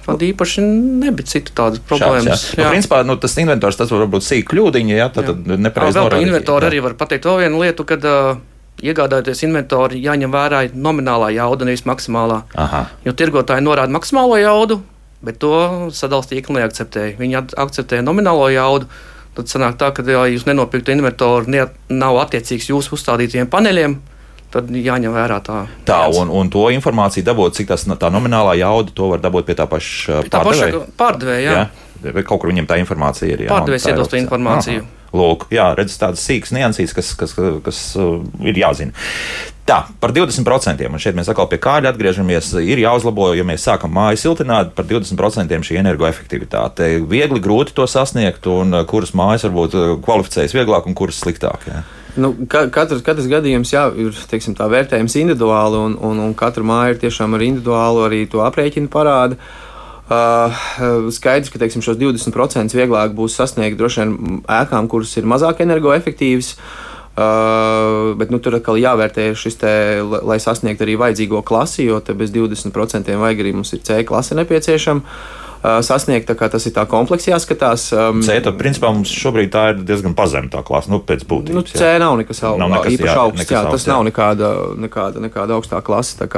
Tāda 0.00 0.24
īpaši 0.26 0.62
nebija 0.64 1.28
citu 1.28 1.52
tādu 1.54 1.82
problēmu. 1.86 2.32
Nu, 2.32 2.68
principā 2.72 3.02
nu, 3.06 3.18
tas 3.20 3.36
inventors 3.38 3.76
tas 3.78 3.90
var 3.92 4.08
būt 4.10 4.24
sīk 4.26 4.48
kļūdiņa, 4.50 4.94
ja 4.96 5.10
tad, 5.12 5.28
tad 5.28 5.60
nepareizi 5.60 6.00
norādīt. 6.00 6.16
Par 6.16 6.24
inventoru 6.24 6.70
arī 6.70 6.80
var 6.82 6.96
pateikt 6.98 7.28
vēl 7.28 7.42
vienu 7.44 7.60
lietu, 7.60 7.84
kad 7.86 8.06
uh, 8.08 8.40
iegādājoties 8.80 9.44
inventoru, 9.46 9.98
jāņem 10.00 10.32
vērā 10.32 10.62
nominālā 10.72 11.30
jauda, 11.36 11.68
nevis 11.68 11.84
maksimālā. 11.88 12.40
Aha. 12.64 12.86
Jo 13.04 13.14
tirgotāji 13.16 13.64
norāda 13.66 13.92
maksimālo 13.94 14.40
jaudu, 14.40 14.80
bet 15.24 15.40
to 15.42 15.54
sadalījuma 15.94 16.32
tīkli 16.32 16.58
neakceptēja. 16.58 17.16
Viņi 17.20 17.40
akceptēja 17.60 18.06
nominālo 18.06 18.48
jaudu. 18.52 18.88
Tad 19.36 19.52
sanāk 19.52 19.76
tā, 19.78 19.92
ka, 19.94 20.02
ja 20.10 20.24
jūs 20.26 20.46
nenopirktu 20.48 20.90
inventoru, 20.96 21.46
ne, 21.52 21.68
nav 21.92 22.18
attiecīgs 22.24 22.72
jūsu 22.72 22.96
uzstādītajiem 22.96 23.46
paneļiem, 23.52 23.94
tad 24.54 24.70
jāņem 24.74 25.14
vērā 25.14 25.40
tā. 25.46 25.64
Tā, 25.88 26.00
un, 26.16 26.30
un 26.32 26.50
to 26.52 26.68
informāciju 26.74 27.26
dabūt, 27.26 27.58
cik 27.60 27.70
tas 27.72 27.86
tā 27.88 28.12
nominālā 28.12 28.56
jauda, 28.60 28.94
to 28.94 29.10
var 29.12 29.22
dabūt 29.22 29.50
pie 29.50 29.58
tā 29.58 29.68
paša 29.70 30.24
pārdevēja. 30.30 30.86
Pārdevēja, 31.00 31.44
jā. 31.44 31.66
jā. 32.00 32.16
Kaut 32.24 32.40
kur 32.40 32.50
viņam 32.52 32.68
tā 32.70 32.80
informācija 32.80 33.34
ir. 33.34 33.46
Pārdevējs 33.50 33.90
iedos 33.92 34.10
to 34.10 34.18
informāciju. 34.20 34.82
Aha. 34.86 34.96
Lūk, 35.10 35.48
jā, 35.50 35.72
redz 35.74 35.96
tādas 35.98 36.22
sīkas 36.22 36.52
niansītas, 36.54 36.94
kas, 36.94 37.08
kas, 37.18 37.32
kas, 37.66 37.78
uh, 37.98 38.20
ir 38.46 38.60
jāzina. 38.60 38.94
Tā, 39.66 39.80
par 40.02 40.14
20%. 40.14 40.86
Un 40.86 41.02
šeit 41.02 41.18
mēs 41.18 41.30
atkal 41.30 41.48
pie 41.50 41.58
kāļa 41.62 41.90
atgriežamies. 41.92 42.52
Ir 42.62 42.82
jāuzlabo, 42.82 43.28
ja 43.38 43.44
mēs 43.46 43.66
sākam 43.66 43.92
māju 43.94 44.20
siltināt, 44.22 44.72
par 44.76 44.86
20% 44.86 45.66
šī 45.66 45.80
energoefektivitāte. 45.82 46.92
Viegli, 47.10 47.42
grūti 47.42 47.74
to 47.74 47.86
sasniegt, 47.90 48.46
un 48.50 48.74
uh, 48.74 48.86
kuras 48.86 49.10
mājas 49.18 49.48
varbūt 49.48 49.76
uh, 49.78 49.88
kvalificējas 50.06 50.54
vieglāk 50.54 50.86
un 50.86 50.98
kuras 50.98 51.18
sliktāk. 51.22 51.66
Jā. 51.70 51.82
Nu, 52.18 52.32
ka, 52.50 52.64
katrs, 52.72 53.02
katrs 53.06 53.28
gadījums 53.30 53.72
jā, 53.74 53.84
ir 54.00 54.16
teiksim, 54.30 54.56
vērtējums 54.58 55.16
individuāli, 55.20 55.78
un, 55.78 55.96
un, 56.06 56.22
un 56.24 56.36
katra 56.38 56.64
māja 56.66 56.94
ir 56.94 57.02
tiešām 57.02 57.36
ar 57.36 57.44
individuālu 57.46 58.06
arī 58.06 58.24
to 58.30 58.42
aprēķinu 58.46 58.90
parādu. 58.92 59.38
Uh, 60.10 61.10
skaidrs, 61.14 61.52
ka 61.52 61.60
teiksim, 61.62 61.84
šos 61.86 62.00
20% 62.00 62.74
vieglāk 62.74 63.12
būs 63.14 63.36
sasniegt 63.38 63.78
droši 63.78 64.02
vien 64.02 64.40
ēkām, 64.50 64.88
kuras 64.90 65.12
ir 65.20 65.28
mazāk 65.30 65.62
energoefektīvas. 65.62 66.56
Uh, 67.20 68.16
bet 68.18 68.30
nu, 68.32 68.38
tur 68.42 68.56
atkal 68.56 68.78
jāvērtē 68.80 69.28
šis 69.36 69.58
te, 69.60 69.72
lai 70.02 70.38
sasniegtu 70.42 70.86
arī 70.86 70.96
vajadzīgo 70.98 71.44
klasi, 71.46 71.84
jo 71.90 72.00
bez 72.16 72.32
20% 72.34 73.14
vajag 73.22 73.44
arī 73.44 73.54
mums 73.54 73.74
ir 73.76 73.84
C 73.86 74.02
klase 74.08 74.38
nepieciešama. 74.38 75.04
Uh, 75.04 75.40
sasniegt. 75.62 76.30
Tas 76.30 76.66
ir 76.66 76.74
tā 76.76 76.86
komplekss 76.90 77.30
jāskatās. 77.30 77.88
C, 78.24 78.38
tad, 78.44 78.56
principā, 78.60 78.92
mums 78.94 79.12
šobrīd 79.12 79.52
tā 79.54 79.66
ir 79.74 79.82
diezgan 79.86 80.16
pazemta 80.18 80.64
klase, 80.66 80.92
nu, 80.92 81.02
pēc 81.04 81.26
būtības. 81.28 81.56
Nu, 81.56 81.64
C 81.66 81.92
jā. 81.94 81.98
nav 82.02 82.16
nekas, 82.20 82.42
nav 82.44 82.72
nekas 82.72 82.96
īpaši 82.96 83.16
augsts. 83.16 83.50
Jā, 83.50 83.64
augsts, 83.64 83.76
tas 83.76 83.88
jā. 83.88 83.96
nav 83.96 84.06
nekāda, 84.08 84.54
nekāda, 84.86 85.26
nekāda 85.26 85.58
augstā 85.58 85.82
klase. 85.84 86.30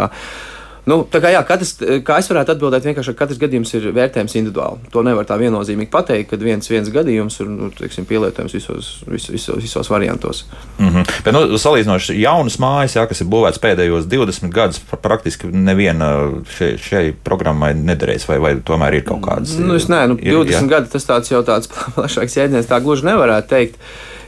Nu, 0.83 0.97
kā, 1.07 1.31
jā, 1.31 1.41
katrs, 1.47 1.77
kā 2.03 2.17
es 2.19 2.27
varētu 2.27 2.57
atbildēt, 2.57 2.87
vienkārši 2.89 3.15
katrs 3.15 3.39
gadījums 3.39 3.71
ir 3.79 3.85
vērtējams 3.95 4.35
individuāli. 4.41 4.89
To 4.91 5.05
nevar 5.07 5.29
tā 5.29 5.37
viennozīmīgi 5.39 5.93
pateikt, 5.93 6.33
ka 6.33 6.39
viens, 6.43 6.67
viens 6.71 6.91
gadījums 6.91 7.39
ir 7.39 7.51
nu, 7.53 7.69
teiksim, 7.79 8.07
pielietojams 8.09 8.57
visos, 8.57 8.89
visos, 9.07 9.31
visos, 9.31 9.61
visos 9.63 9.91
variantos. 9.93 10.45
Mm 10.81 10.89
-hmm. 10.89 11.15
Bet, 11.25 11.35
nu, 11.37 11.59
salīdzinoši 11.63 12.19
jaunas 12.19 12.59
mājas, 12.59 12.97
jā, 12.99 13.07
kas 13.07 13.23
ir 13.23 13.31
būvētas 13.31 13.63
pēdējos 13.63 14.09
20 14.11 14.51
gadus, 14.51 14.81
praktiski 15.03 15.47
neviena 15.47 16.11
šai, 16.59 16.75
šai 16.79 17.05
programmai 17.25 17.75
nederēs, 17.75 18.27
vai, 18.29 18.39
vai 18.39 18.55
tomēr 18.57 18.95
ir 18.95 19.05
kaut 19.05 19.23
kādas? 19.23 19.55
Nu, 19.59 19.75
es 19.75 19.87
nē, 19.87 20.07
nu, 20.09 20.17
20 20.17 20.65
ir, 20.65 20.69
gadi 20.69 20.91
tas 20.91 21.07
tāds 21.07 21.31
jau 21.31 21.45
tāds 21.47 21.71
plašāks 21.95 22.37
jēdziens, 22.37 22.67
tā 22.67 22.83
gluži 22.83 23.07
nevarētu 23.07 23.49
teikt. 23.49 23.79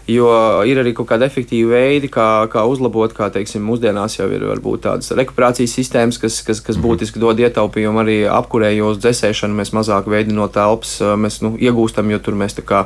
Jo 0.04 0.28
ir 0.68 0.76
arī 0.82 0.90
kaut 0.92 1.08
kādi 1.08 1.24
efektīvi 1.24 1.70
veidi, 1.70 2.10
kā, 2.12 2.44
kā 2.52 2.66
uzlabot, 2.68 3.12
kā 3.16 3.30
teiksim, 3.32 3.62
mūsdienās 3.64 4.18
jau 4.18 4.26
ir 4.28 4.42
varbūt 4.50 4.82
tādas 4.84 5.14
rekuperācijas 5.16 5.76
sistēmas, 5.78 6.18
kas, 6.20 6.42
kas, 6.44 6.60
kas 6.64 6.76
mhm. 6.76 6.84
būtiski 6.84 7.22
dod 7.22 7.40
ietaupījumu 7.40 8.02
arī 8.02 8.18
apkurējos 8.28 9.00
dzēsēšanu. 9.00 9.56
Mēs 9.62 9.72
mazāk 9.76 10.10
veidi 10.12 10.36
no 10.36 10.50
telpas 10.52 10.98
mēs, 11.16 11.40
nu, 11.44 11.54
iegūstam, 11.56 12.12
jo 12.12 12.20
tur 12.20 12.36
mēs 12.36 12.58
kā, 12.60 12.84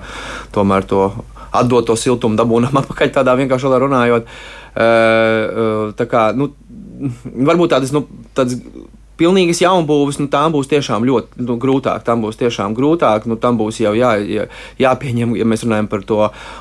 tomēr 0.55 0.87
to 0.87 1.09
atdot 1.59 1.89
to 1.91 1.97
siltumu 1.99 2.39
dabūnam 2.39 2.79
atpakaļ 2.83 3.11
tādā 3.19 3.35
vienkāršā 3.41 3.83
runājot. 3.83 4.31
Tā 5.99 6.07
kā, 6.07 6.29
nu, 6.39 6.53
varbūt 7.35 7.75
tādas, 7.75 7.91
nu, 7.95 8.05
tādas 8.37 8.61
pilnīgas 9.19 9.63
jaunbūves, 9.63 10.21
nu, 10.23 10.29
tām 10.33 10.55
būs 10.55 10.71
tiešām 10.71 11.07
ļoti 11.09 11.45
nu, 11.45 11.57
grūtāk. 11.61 12.05
Tam 12.07 12.23
būs 12.25 12.39
tiešām 12.41 12.77
grūtāk. 12.77 13.27
Nu, 13.31 13.39
tam 13.41 13.59
būs 13.61 13.81
jau 13.83 13.95
jā, 13.99 14.15
jā, 14.23 14.49
jāpieņem, 14.81 15.37
ja 15.39 15.49
mēs 15.49 15.65
runājam 15.67 15.91
par 15.91 16.05
to 16.09 16.21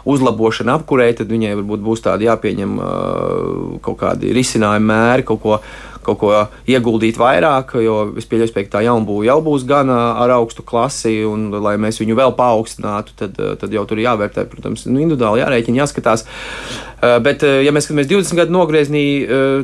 uzlabošanu 0.10 0.74
apkurē, 0.78 1.12
tad 1.18 1.32
viņai 1.34 1.56
varbūt 1.62 1.86
būs 1.86 2.06
tādi 2.06 2.30
jāpieņem 2.30 2.80
uh, 2.80 3.78
kaut 3.86 4.02
kādi 4.02 4.34
risinājumi, 4.36 4.92
mēri, 4.92 5.28
kaut 5.28 5.44
ko 5.44 5.62
kaut 6.08 6.20
ko 6.22 6.34
ieguldīt 6.70 7.20
vairāk, 7.20 7.76
jo 7.84 8.00
es 8.20 8.28
pieļauju, 8.30 8.56
ka 8.56 8.78
tā 8.78 8.84
jaunbūve 8.88 9.28
jau 9.28 9.38
būs 9.44 9.68
gan 9.68 9.92
ar 9.92 10.34
augstu 10.40 10.66
klasi, 10.68 11.20
un 11.28 11.50
lai 11.64 11.76
mēs 11.82 12.02
viņu 12.02 12.18
vēl 12.18 12.36
paaugstinātu, 12.38 13.16
tad, 13.20 13.40
tad 13.62 13.74
jau 13.74 13.86
tur 13.90 14.02
jāvērtē, 14.02 14.48
protams, 14.52 14.88
nu, 14.90 15.02
individuāli 15.04 15.44
jārēķina, 15.44 15.84
jāskatās. 15.84 16.26
Bet, 16.98 17.44
ja 17.46 17.70
mēs 17.70 17.86
skatāmies 17.86 18.08
20 18.10 18.40
gadu 18.40 18.54
nogriezienī, 18.56 19.04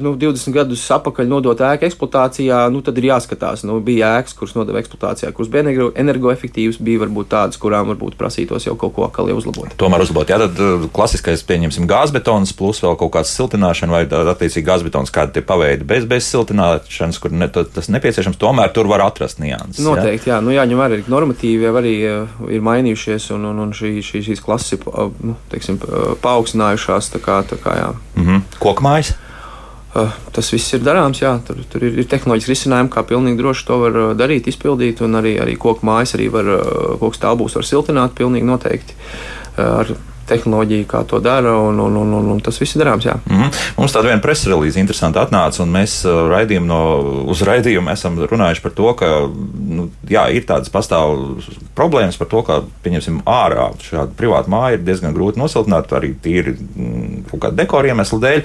nu, 0.04 0.14
20 0.22 0.54
gadus 0.54 0.84
atpakaļ 0.94 1.30
nodot 1.32 1.64
ēku 1.66 1.88
eksploatācijā, 1.88 2.60
nu, 2.70 2.84
tad 2.86 3.00
ir 3.02 3.08
jāskatās. 3.10 3.64
Nu, 3.66 3.80
bija 3.82 4.12
ēkas, 4.20 4.36
kuras 4.38 4.54
nodeva 4.54 4.78
eksploatācijā, 4.84 5.32
kuras 5.34 5.50
bija 5.50 5.90
energoefektīvas, 6.04 6.78
bija 6.84 7.02
varbūt 7.02 7.32
tādas, 7.34 7.58
kurām 7.62 7.90
varbūt 7.90 8.20
prasītos 8.20 8.68
jau 8.68 8.76
kaut 8.78 8.94
ko 8.94 9.08
atkal 9.08 9.32
uzlabot. 9.34 9.74
Tomēr 9.82 10.06
uzlabot, 10.06 10.30
jā, 10.30 10.38
tad 10.44 10.86
klasiskais, 10.94 11.42
pieņemsim, 11.50 11.90
gāzbetons 11.90 12.54
plus 12.60 12.84
vēl 12.86 13.00
kaut 13.02 13.16
kāds 13.18 13.34
siltināšana 13.34 13.98
vai 13.98 14.04
attiecīgi 14.36 14.68
gāzbetons, 14.70 15.14
kādi 15.14 15.40
tie 15.40 15.46
paveidi 15.48 15.90
bez, 15.90 16.06
bez 16.10 16.30
siltināšanas, 16.34 17.20
kur 17.22 17.34
ne, 17.34 17.48
tas 17.50 17.90
nepieciešams, 17.94 18.40
tomēr 18.42 18.74
tur 18.76 18.90
var 18.92 19.06
atrast 19.06 19.42
nianses. 19.44 19.84
Noteikti, 19.86 20.32
jā, 20.32 20.38
jā. 20.38 20.44
Nu, 20.44 20.54
jāņem 20.56 20.82
vērā, 20.82 21.02
ka 21.06 21.14
normatīvi 21.14 21.68
jau 21.68 21.76
arī 21.80 21.94
uh, 22.10 22.40
ir 22.54 22.64
mainījušies 22.66 23.30
un, 23.38 23.50
un, 23.52 23.62
un 23.68 23.76
šī, 23.78 23.96
šī, 24.06 24.24
šīs 24.30 24.44
klases 24.44 24.78
ir 24.78 24.88
uh, 24.90 25.12
nu, 25.24 25.38
teiksim, 25.54 25.80
uh, 25.86 26.16
paaugstinājušās. 26.24 27.14
Tā 27.14 27.22
kā, 27.24 27.42
tā 27.48 27.60
kā, 27.62 27.78
mm 28.16 28.26
-hmm. 28.26 28.42
Kokmājas? 28.60 29.16
Tas 30.34 30.48
viss 30.50 30.74
ir 30.74 30.82
darāms, 30.82 31.20
jā. 31.22 31.36
Tur, 31.46 31.60
tur 31.70 31.84
ir, 31.86 32.00
ir 32.02 32.08
tehnoloģiski 32.10 32.52
risinājumi, 32.52 32.90
kā 32.90 33.04
pilnīgi 33.06 33.38
droši 33.38 33.66
to 33.68 33.78
var 33.78 33.98
darīt, 34.18 34.48
izpildīt. 34.50 35.04
Un 35.06 35.20
arī, 35.20 35.36
arī 35.42 35.54
koku 35.58 35.86
mājas 35.86 36.16
arī 36.18 36.32
koku 36.32 37.14
stāvbūs 37.14 37.56
var 37.56 37.68
siltināt, 37.68 38.16
pilnīgi 38.18 38.48
noteikti. 38.48 38.98
Ar, 39.58 39.94
tehnoloģiju, 40.30 40.88
kā 40.90 41.04
to 41.08 41.20
dara, 41.24 41.56
un, 41.60 41.80
un, 41.80 41.98
un, 42.00 42.14
un, 42.20 42.30
un 42.36 42.42
tas 42.44 42.58
viss 42.62 42.76
ir 42.76 42.84
darāms. 42.84 43.06
Mm 43.06 43.42
-hmm. 43.42 43.62
Mums 43.78 43.94
tāda 43.96 44.12
viena 44.12 44.22
presa 44.22 44.50
relīze 44.50 44.80
interesanti 44.80 45.20
atnāca, 45.20 45.62
un 45.62 45.72
mēs 45.72 46.06
uh, 46.06 46.30
raidījumu 46.32 46.66
no, 46.66 46.82
uz 47.28 47.42
raidījumu 47.42 47.92
esam 47.92 48.20
runājuši 48.20 48.62
par 48.62 48.72
to, 48.72 48.94
ka 48.94 49.06
nu, 49.70 49.90
jā, 50.10 50.28
ir 50.32 50.46
tādas 50.46 50.70
pastāv 50.70 51.18
problēmas 51.76 52.18
par 52.18 52.28
to, 52.28 52.42
ka, 52.42 52.62
pieņemsim, 52.84 53.22
ārā 53.26 53.72
šāda 53.82 54.12
privāta 54.18 54.50
māja 54.50 54.74
ir 54.74 54.86
diezgan 54.86 55.14
grūti 55.14 55.40
nosiltināt, 55.40 55.92
arī 55.92 56.14
tīri 56.24 56.56
mm, 56.76 57.24
kaut 57.32 57.42
kāda 57.42 57.56
dekora 57.56 57.88
iemesla 57.88 58.20
dēļ. 58.20 58.44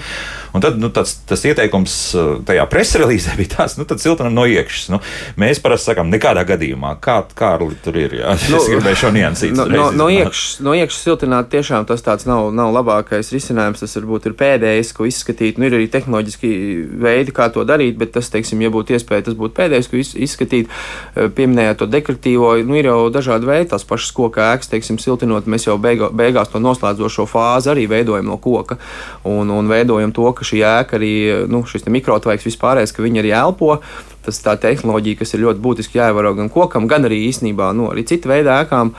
Un 0.56 0.64
tad 0.64 0.78
nu, 0.80 0.90
tas, 0.94 1.14
tas 1.28 1.44
ieteikums 1.48 1.96
uh, 2.16 2.28
tajā 2.48 2.64
presa 2.70 3.02
relīzē 3.02 3.36
bija 3.40 3.56
tāds, 3.58 3.78
nu, 3.80 3.86
tad 3.88 4.02
siltinam 4.02 4.36
no 4.36 4.46
iekšas. 4.48 4.88
Nu, 4.94 5.00
mēs 5.40 5.62
parasti 5.64 5.92
sakām, 5.92 6.10
nekādā 6.12 6.44
gadījumā, 6.48 6.94
kā, 7.04 7.20
kā 7.38 7.54
tur 7.84 8.00
ir. 8.00 8.18
Jā. 8.22 8.36
Nu, 8.48 8.56
es 8.62 8.68
gribēju 8.70 8.96
šo 8.96 9.10
niansīt. 9.12 9.52
No, 9.56 9.66
no, 9.68 9.88
no, 9.92 10.06
iekšas, 10.12 10.60
no 10.64 10.72
iekšas 10.76 11.02
siltināt 11.04 11.50
tiešām 11.52 11.84
tas 11.88 12.00
tāds 12.04 12.24
nav, 12.28 12.48
nav 12.54 12.72
labākais 12.72 13.32
risinājums. 13.34 13.82
Tas 13.82 13.96
varbūt 13.98 14.30
ir 14.30 14.36
pēdējais, 14.38 14.92
ko 14.96 15.08
izskatīt. 15.08 15.60
Nu, 15.60 15.68
ir 15.68 15.76
arī 15.76 15.88
tehnoloģiski 15.92 16.50
veidi, 17.02 17.34
kā 17.36 17.50
to 17.52 17.64
darīt, 17.68 17.98
bet 18.00 18.14
tas, 18.16 18.30
teiksim, 18.32 18.62
ja 18.64 18.72
būtu 18.72 18.96
iespēja, 18.96 19.26
tas 19.28 19.36
būtu 19.38 19.56
pēdējais, 19.58 19.90
ko 19.90 20.00
izskatīt. 20.00 20.72
Eh, 21.14 21.28
pieminējot 21.34 21.82
to 21.82 21.88
dekoratīvo, 21.90 22.54
nu, 22.68 22.78
ir 22.80 22.88
jau 22.90 22.98
dažādi 23.12 23.48
veidi, 23.48 23.68
tās 23.72 23.84
pašas 23.88 24.14
koka 24.16 24.48
ēkas, 24.54 24.70
teiksim, 24.72 25.00
siltinot. 25.02 25.48
Mēs 25.50 25.68
jau 25.68 25.76
beigo, 25.82 26.10
beigās 26.14 26.52
to 26.52 26.62
noslēdzošo 26.62 27.28
fāzi 27.28 27.72
arī 27.72 27.88
veidojam 27.90 28.28
no 28.30 28.38
koka 28.42 28.78
un, 29.28 29.50
un 29.54 29.70
veidojam 29.70 30.14
to, 30.16 30.26
ka 30.36 30.47
šī 30.48 30.62
ēka 30.66 30.98
arī, 30.98 31.14
nu, 31.50 31.62
šis 31.68 31.86
mikrotvaiks 31.88 32.46
vispārējais, 32.48 32.94
ka 32.96 33.04
viņi 33.04 33.22
arī 33.22 33.34
elpo 33.36 33.78
tas 34.28 34.42
tā 34.44 34.56
tehnoloģija, 34.60 35.22
kas 35.22 35.32
ir 35.34 35.44
ļoti 35.46 35.64
būtiski 35.64 36.00
jāievēro 36.00 36.34
gan 36.36 36.52
kokam, 36.52 36.88
gan 36.90 37.08
arī 37.08 37.22
īstenībā 37.30 37.72
nu, 37.76 37.88
arī 37.92 38.04
citu 38.08 38.28
veidu 38.28 38.52
ēkām. 38.52 38.92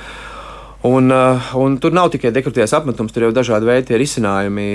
Un, 0.89 1.11
uh, 1.11 1.49
un 1.59 1.73
tur 1.83 1.91
nav 1.91 2.07
tikai 2.13 2.31
dekoratīvais 2.31 2.73
apmetums, 2.77 3.11
tur 3.11 3.25
jau 3.25 3.31
ir 3.33 3.35
dažādi 3.35 3.67
veidi 3.67 3.97
risinājumi, 3.99 4.67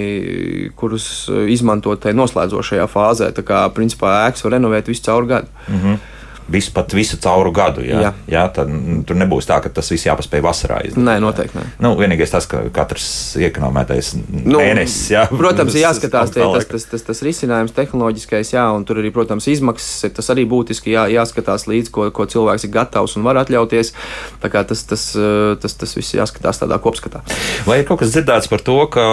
kurus 0.77 1.07
uh, 1.33 1.47
izmantot 1.49 2.03
tajā 2.05 2.19
noslēdzošajā 2.19 2.85
fāzē. 2.93 3.31
Tā 3.33 3.45
kā 3.47 3.63
principā 3.73 4.27
ēkas 4.27 4.45
var 4.45 4.59
renovēt 4.59 4.93
visu 4.93 5.07
caur 5.09 5.31
gadu. 5.31 5.49
Mm 5.69 5.81
-hmm 5.81 6.14
visu, 6.49 6.73
pat 6.75 6.93
visu 6.97 7.19
cauru 7.23 7.53
gadu. 7.55 7.85
Jā, 7.85 8.01
jā. 8.05 8.13
jā 8.31 8.45
tad 8.55 8.71
mm, 8.71 9.05
tur 9.09 9.19
nebūs 9.21 9.49
tā, 9.49 9.59
ka 9.65 9.73
tas 9.73 9.91
viss 9.93 10.07
jāpaspēj 10.09 10.45
vasarā 10.45 10.81
izdarīt. 10.89 11.07
Nē, 11.07 11.17
noteikti. 11.23 11.59
Nē. 11.59 11.65
Nu, 11.85 11.95
vienīgais 11.99 12.35
tas, 12.35 12.49
ka 12.51 12.63
katrs 12.75 13.07
iekonomētais 13.41 14.15
nu, 14.19 14.59
mēnesis. 14.61 15.11
Jā, 15.15 15.25
protams, 15.33 15.77
ir 15.77 15.85
jāskatās 15.89 16.35
tie, 16.35 16.45
tas, 16.45 16.69
tas, 16.71 16.87
tas, 16.93 17.07
tas 17.09 17.23
risinājums, 17.27 17.75
tehnoloģiskais, 17.77 18.55
jā, 18.57 18.65
un 18.77 18.87
tur 18.89 19.01
arī, 19.03 19.13
protams, 19.15 19.49
izmaksas 19.51 20.13
tas 20.15 20.31
arī 20.35 20.47
būtiski 20.49 20.95
jā, 20.95 21.07
jāskatās 21.13 21.69
līdzi, 21.71 21.93
ko, 21.95 22.09
ko 22.15 22.29
cilvēks 22.31 22.69
ir 22.69 22.75
gatavs 22.75 23.17
un 23.19 23.27
var 23.27 23.41
atļauties. 23.43 23.95
Tā 24.43 24.53
kā 24.53 24.65
tas, 24.69 24.85
tas, 24.89 25.07
tas, 25.15 25.61
tas, 25.63 25.79
tas 25.81 25.97
viss 25.97 26.17
jāskatās 26.17 26.61
tādā 26.63 26.79
kopskatā. 26.83 27.23
Vai 27.69 27.81
ir 27.81 27.89
kaut 27.89 28.03
kas 28.03 28.13
dzirdēts 28.15 28.51
par 28.53 28.63
to, 28.65 28.77
ka 28.93 29.05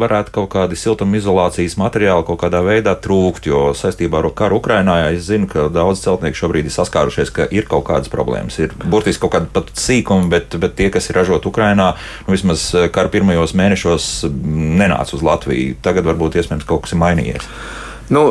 varētu 0.00 0.34
kaut 0.40 0.50
kādi 0.54 0.78
siltumizolācijas 0.78 1.78
materiāli 1.80 2.26
kaut 2.28 2.40
kādā 2.42 2.62
veidā 2.64 2.94
trūkt, 2.98 3.48
jo 3.50 3.68
saistībā 3.76 4.22
ar 4.22 4.30
karu 4.38 4.60
Ukrainā 4.62 4.98
es 5.12 5.28
zinu, 5.28 5.48
ka 5.50 5.68
daudz 5.72 6.02
celtnieku 6.04 6.40
šobrīd 6.42 6.68
ir 6.68 6.74
saskārušies, 6.78 7.32
ka 7.34 7.48
ir 7.54 7.66
kaut 7.70 7.86
kādas 7.88 8.10
problēmas. 8.12 8.58
Ir 8.62 8.74
burtiski 8.84 9.24
kaut 9.24 9.34
kāda 9.36 9.50
pat 9.52 9.72
sīkuma, 9.78 10.30
bet, 10.32 10.56
bet 10.60 10.76
tie, 10.78 10.88
kas 10.94 11.10
ir 11.10 11.18
ražoti 11.20 11.50
Ukrajinā, 11.50 11.90
nu, 12.26 12.34
vismaz 12.34 12.70
eh, 12.74 12.88
kara 12.94 13.12
pirmajos 13.12 13.56
mēnešos 13.58 14.08
nenāca 14.30 15.18
uz 15.18 15.26
Latviju. 15.26 15.76
Tagad 15.84 16.08
varbūt 16.08 16.40
iespējams 16.40 16.68
kaut 16.68 16.86
kas 16.86 16.96
ir 16.96 17.02
mainījies. 17.02 17.50
Nu, 18.08 18.22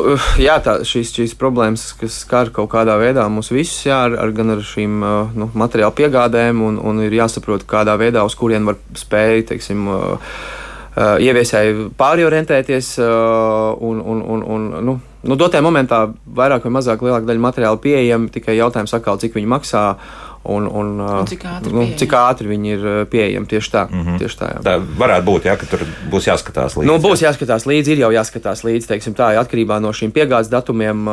jā, 0.42 0.56
tā, 0.64 0.80
šīs, 0.82 1.12
šīs 1.14 1.36
problēmas, 1.38 1.92
kas 2.00 2.16
skar 2.24 2.48
kaut 2.54 2.72
kādā 2.72 2.96
veidā 2.98 3.28
mūs 3.30 3.52
visus, 3.54 3.84
jā, 3.86 4.00
ar, 4.08 4.16
ar, 4.24 4.32
gan 4.34 4.56
ar 4.56 4.64
šīm 4.66 5.02
eh, 5.06 5.36
nu, 5.38 5.50
materiālu 5.54 5.94
piegādēm, 6.00 6.64
un, 6.66 6.80
un 6.82 7.04
ir 7.06 7.20
jāsaprot, 7.20 7.68
kādā 7.68 7.94
veidā 8.00 8.26
uz 8.26 8.34
kurien 8.38 8.66
var 8.66 8.80
spēt, 8.98 9.52
teiksim, 9.52 9.86
uh, 9.92 10.40
ieviesēji 10.98 11.90
pāriorientēties 11.98 12.96
un, 12.98 14.00
un, 14.02 14.22
un, 14.34 14.42
un 14.42 14.66
nu, 14.86 14.94
nu, 15.28 15.36
dotajā 15.38 15.62
momentā 15.64 16.00
vairāk 16.38 16.64
vai 16.66 16.74
mazāk 16.78 17.04
lielāka 17.04 17.28
daļa 17.28 17.44
materiāla 17.44 17.80
pieejama, 17.82 18.30
tikai 18.32 18.56
jautājums 18.58 18.94
atkal, 18.96 19.20
cik 19.20 19.36
viņi 19.36 19.50
maksā. 19.52 19.84
Un, 20.48 20.64
un, 20.64 20.94
un 21.00 21.26
cik, 21.28 21.42
ātri 21.44 21.74
nu, 21.76 21.82
cik 22.00 22.14
ātri 22.16 22.48
viņi 22.48 22.70
ir 22.72 22.84
pieejami 23.12 23.48
tieši 23.50 23.72
tā. 23.74 23.82
Mm 23.90 24.04
-hmm. 24.04 24.18
tieši 24.22 24.38
tā, 24.40 24.46
jā. 24.54 24.60
tā 24.64 24.76
varētu 25.00 25.24
būt, 25.26 25.48
jā, 25.48 25.56
ka 25.60 25.66
tur 25.68 25.82
būs 26.10 26.28
jāskatās 26.30 26.76
līdzi. 26.78 26.88
Nu, 26.88 26.96
būs 27.04 27.22
jāskatās 27.22 27.66
līdzi, 27.68 27.92
ir 27.92 27.98
jau 28.04 28.10
jāskatās 28.12 28.64
līdzi, 28.64 28.88
teiksim, 28.88 29.14
tā, 29.14 29.28
atkarībā 29.42 29.80
no 29.80 29.92
šīm 29.92 30.12
piegādes 30.12 30.48
datumiem, 30.48 31.04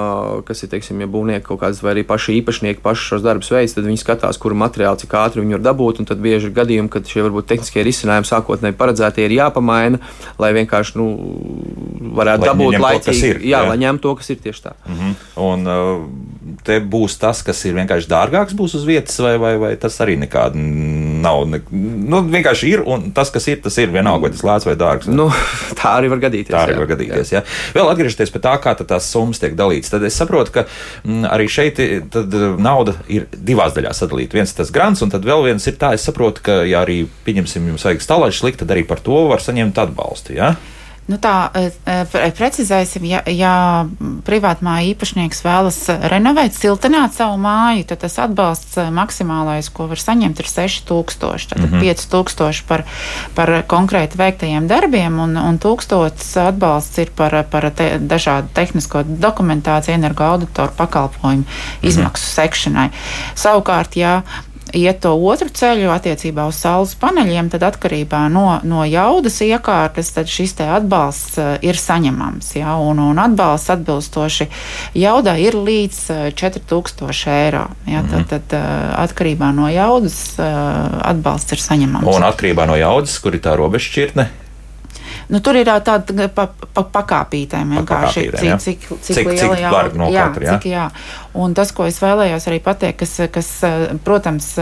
kas 0.48 0.64
ir, 0.64 0.70
teiksim, 0.70 1.02
ja 1.02 1.08
būvnieki 1.08 1.46
kaut 1.50 1.60
kādas 1.60 1.84
vai 1.84 1.92
arī 1.96 2.04
paši 2.08 2.40
īpašnieki 2.40 2.82
paši 2.82 3.02
šos 3.10 3.22
darbus 3.22 3.52
veids, 3.52 3.74
tad 3.76 3.84
viņi 3.84 4.00
skatās, 4.00 4.40
kuru 4.40 4.56
materiālu, 4.56 5.00
cik 5.04 5.14
ātri 5.14 5.44
viņi 5.44 5.58
var 5.58 5.66
dabūt, 5.68 6.00
un 6.00 6.06
tad 6.06 6.24
bieži 6.24 6.48
ir 6.48 6.56
gadījumi, 6.56 6.90
kad 6.90 7.04
šie 7.08 7.26
varbūt 7.28 7.50
tehniskie 7.52 7.84
risinājumi 7.84 8.32
sākotnēji 8.32 8.80
paredzētie 8.80 9.26
ir 9.26 9.36
jāpamaina, 9.40 10.00
lai 10.40 10.54
vienkārši, 10.54 10.96
nu, 10.96 11.10
varētu 12.16 12.42
lai 12.46 12.50
dabūt 12.54 12.80
laicīgi. 12.80 13.28
Ir, 13.28 13.42
jā, 13.44 13.60
jā, 13.60 13.70
lai 13.70 13.78
ņem 13.84 14.00
to, 14.00 14.16
kas 14.16 14.30
ir 14.30 14.40
tieši 14.44 14.64
tā. 14.64 14.74
Mm 14.88 14.96
-hmm. 14.96 15.14
Un, 15.36 15.68
te 16.66 16.80
būs 16.80 17.18
tas, 17.20 17.42
kas 17.46 17.66
ir 17.66 17.76
vienkārši 17.78 18.10
dārgāks, 18.10 18.56
būs 18.58 18.76
uz 18.78 18.86
vietas, 18.88 19.18
vai, 19.26 19.36
vai, 19.42 19.54
vai 19.62 19.72
tas 19.82 19.98
arī 20.06 20.16
nekāda 20.22 20.60
nav. 20.60 21.44
Ne, 21.50 21.62
nu, 21.72 22.22
vienkārši 22.32 22.72
ir, 22.72 22.84
un 22.86 23.10
tas, 23.16 23.32
kas 23.34 23.48
ir, 23.52 23.60
tas 23.66 23.78
ir 23.82 23.92
vienalga, 23.94 24.28
vai 24.28 24.34
tas 24.36 24.44
lēts 24.46 24.68
vai 24.70 24.76
dārgs. 24.80 25.10
Nu, 25.12 25.28
tā 25.80 25.96
arī 26.00 26.12
var 26.14 26.22
gadīties. 26.28 26.54
Tā 26.54 26.66
arī 26.68 26.76
jā. 26.76 26.82
var 26.84 26.92
gadīties. 26.94 27.34
Jā. 27.34 27.42
Jā. 27.42 27.58
Vēl 27.78 27.92
atgriežoties 27.94 28.34
pie 28.34 28.44
tā, 28.46 28.56
kā 28.64 28.76
tās 28.82 29.10
summas 29.12 29.42
tiek 29.42 29.58
dalītas, 29.58 29.92
tad 29.94 30.06
es 30.08 30.18
saprotu, 30.20 30.54
ka 30.60 30.66
m, 30.68 30.70
mm, 31.10 31.26
arī 31.34 31.50
šeit 31.52 31.82
tad, 32.14 32.38
nauda 32.62 32.96
ir 33.12 33.28
divās 33.36 33.76
daļās 33.76 34.04
sadalīta. 34.06 34.40
Viens 34.40 34.54
ir 34.54 34.62
tas 34.62 34.74
grants, 34.76 35.04
un 35.06 35.14
tad 35.14 35.26
vēl 35.28 35.48
viens 35.50 35.68
ir 35.70 35.80
tā, 35.82 35.96
es 35.98 36.06
saprotu, 36.08 36.46
ka, 36.46 36.62
ja 36.70 36.86
arī, 36.86 37.04
pieņemsim, 37.28 37.74
jums 37.74 37.88
vajag 37.90 38.06
stalāģis 38.06 38.46
likt, 38.46 38.64
tad 38.64 38.76
arī 38.76 38.86
par 38.88 39.04
to 39.04 39.26
var 39.32 39.44
saņemt 39.44 39.82
atbalstu. 39.86 40.38
Jā? 40.38 40.56
Nu 41.06 41.20
tā, 41.22 41.52
e, 41.54 41.70
e, 41.86 42.30
precizēsim, 42.34 43.04
ja, 43.06 43.20
ja 43.30 43.54
privātmāja 44.26 44.88
īpašnieks 44.90 45.44
vēlas 45.46 45.78
renovēt, 46.10 46.56
siltināt 46.58 47.14
savu 47.14 47.38
māju, 47.44 47.84
tad 47.92 48.02
tas 48.02 48.16
atbalsts 48.24 48.80
maksimālais, 48.96 49.70
ko 49.70 49.86
var 49.92 50.02
saņemt, 50.02 50.42
ir 50.42 50.50
6000. 50.50 51.52
Tad 51.52 51.62
mm 51.62 51.76
-hmm. 51.76 51.84
5000 51.94 52.64
par, 52.68 52.84
par 53.38 53.52
konkrēti 53.70 54.18
veiktajiem 54.18 54.68
darbiem, 54.68 55.20
un, 55.20 55.38
un 55.38 55.60
1000 55.60 56.42
atbalsts 56.48 56.98
ir 56.98 57.14
par, 57.16 57.38
par 57.52 57.70
te, 57.70 58.00
dažādu 58.00 58.50
tehnisko 58.54 59.04
dokumentāciju, 59.04 59.94
energoauditoru 59.94 60.72
pakalpojumu 60.78 61.44
mm 61.44 61.46
-hmm. 61.46 61.88
izmaksu 61.88 62.26
sekšanai. 62.26 62.90
Savukārt, 63.36 63.96
ja 63.96 64.22
iet 64.76 65.02
to 65.06 65.14
otru 65.16 65.50
ceļu 65.50 65.90
attiecībā 65.94 66.46
uz 66.50 66.60
saules 66.62 66.96
paneļiem, 67.00 67.50
tad 67.54 67.66
atkarībā 67.68 68.26
no, 68.32 68.46
no 68.68 68.84
jaudas 68.88 69.40
iekārtas 69.46 70.14
šis 70.30 70.56
atbalsts 70.66 71.40
uh, 71.42 71.56
ir 71.66 71.80
saņemams. 71.80 72.54
Ja, 72.60 72.78
un, 72.82 73.02
un 73.04 73.20
atbalsts 73.22 73.74
atbilstoši 73.76 74.50
jaudai 75.00 75.38
ir 75.48 75.58
līdz 75.58 76.00
4000 76.38 77.36
eiro. 77.36 77.66
Ja, 77.90 78.04
tad, 78.06 78.22
mhm. 78.22 78.30
tad 78.32 78.56
atkarībā 79.06 79.52
no 79.56 79.70
jaudas 79.72 80.38
atbalsts 80.40 81.56
ir 81.56 81.64
saņemams. 81.64 82.10
Un 82.12 82.28
atkarībā 82.28 82.68
no 82.70 82.80
jaudas, 82.80 83.18
kur 83.24 83.36
ir 83.36 83.44
tā 83.46 83.56
robežšķirtne? 83.60 84.30
Nu, 85.28 85.42
tur 85.42 85.58
ir 85.58 85.66
tāda 85.66 86.28
pa, 86.34 86.46
pa, 86.54 86.84
pakāpītēm 87.00 87.72
vienkārši, 87.80 88.26
cik, 88.30 88.46
ja? 88.46 88.58
cik, 88.62 88.84
cik, 88.86 89.00
cik 89.08 89.30
liela 89.32 89.58
jau 89.58 89.72
ir. 89.80 89.96
Jā, 90.14 90.26
katra, 90.30 90.46
jā? 90.46 90.58
Cik, 90.58 90.68
jā. 90.70 90.84
Un 91.36 91.54
tas, 91.58 91.72
ko 91.76 91.88
es 91.90 91.98
vēlējos 92.00 92.48
arī 92.48 92.62
pateikt, 92.64 93.02
kas, 93.02 93.14
kas 93.34 93.50
protams, 94.06 94.54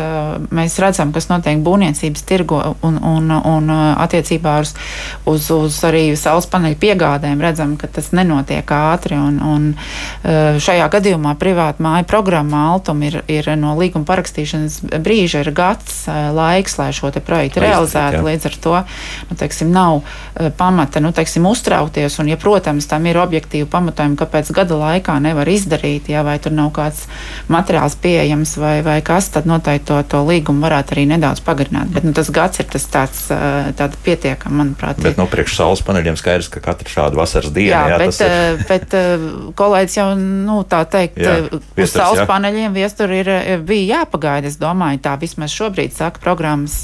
mēs 0.54 0.78
redzam, 0.82 1.12
kas 1.14 1.30
notiek 1.30 1.62
būvniecības 1.64 2.26
tirgo 2.26 2.60
un, 2.86 2.98
un, 2.98 3.30
un 3.30 3.70
attiecībā 3.74 4.56
uz, 4.64 4.74
uz, 5.30 5.50
uz 5.54 5.78
arī 5.86 6.06
saules 6.20 6.48
paneļu 6.50 6.80
piegādēm, 6.82 7.42
redzam, 7.44 7.76
ka 7.78 7.90
tas 7.94 8.10
nenotiek 8.16 8.74
ātri. 8.74 9.20
Un, 9.20 9.38
un 9.44 9.70
šajā 10.64 10.90
gadījumā 10.98 11.36
privāta 11.42 11.84
māja 11.84 12.08
programma 12.10 12.66
Altum 12.72 13.04
ir, 13.06 13.20
ir 13.30 13.52
no 13.60 13.76
līguma 13.78 14.08
parakstīšanas 14.10 14.82
brīža 15.04 15.44
ir 15.44 15.52
gads 15.56 16.04
laiks, 16.10 16.78
lai 16.80 16.90
šo 16.96 17.12
projektu 17.22 17.62
realizētu. 17.64 18.24
Līdz 18.26 18.50
ar 18.50 18.58
to 18.64 18.76
nu, 19.30 19.38
teiksim, 19.38 19.72
nav 19.74 20.02
pamata 20.58 21.02
nu, 21.04 21.14
teiksim, 21.16 21.46
uztraukties. 21.50 22.18
Un, 22.22 22.32
ja, 22.32 22.38
protams, 22.40 22.88
tam 22.90 23.06
ir 23.10 23.20
objektīvi 23.22 23.68
pamatojumi, 23.70 24.18
kāpēc 24.20 24.52
gada 24.56 24.78
laikā 24.80 25.20
nevar 25.24 25.50
izdarīt, 25.52 26.10
ja, 26.14 26.24
vai 26.26 26.40
tur 26.42 26.56
nav 26.56 26.63
kāds 26.74 27.06
materiāls 27.52 27.96
pieejams 28.00 28.56
vai, 28.62 28.78
vai 28.86 29.00
kas, 29.06 29.30
tad 29.34 29.48
noteikti 29.50 29.90
to, 29.90 30.00
to 30.14 30.22
līgumu 30.28 30.64
varētu 30.64 30.96
arī 30.96 31.06
nedaudz 31.12 31.44
pagarināt. 31.44 31.92
Bet 31.94 32.08
nu, 32.08 32.14
tas 32.16 32.32
gads 32.34 32.62
ir 32.64 32.70
tas 32.72 32.88
tāds 32.94 34.00
pietiekams, 34.06 34.56
manuprāt. 34.56 35.02
Bet 35.04 35.20
no 35.20 35.26
nu, 35.26 35.32
priekš 35.32 35.58
saules 35.60 35.84
paneļiem 35.86 36.18
skaidrs, 36.20 36.50
ka 36.54 36.62
katra 36.64 36.92
šāda 36.92 37.20
vasaras 37.20 37.54
diena. 37.56 37.84
Jā, 37.84 37.84
jā 37.94 38.00
bet, 38.02 38.22
ir... 38.24 38.64
bet 38.70 38.96
kolēģis 39.60 39.98
jau, 40.00 40.08
nu, 40.20 40.60
tā 40.70 40.84
teikt, 40.90 41.20
jā, 41.22 41.36
viesturs, 41.50 41.90
uz 41.90 41.96
saules 41.98 42.24
jā. 42.24 42.28
paneļiem 42.30 42.78
viestur 42.78 43.14
ir, 43.16 43.32
bija 43.68 44.00
jāpagaida. 44.00 44.52
Es 44.52 44.60
domāju, 44.62 45.02
tā 45.04 45.16
vismaz 45.22 45.54
šobrīd 45.56 45.96
saka 45.96 46.22
programmas, 46.24 46.82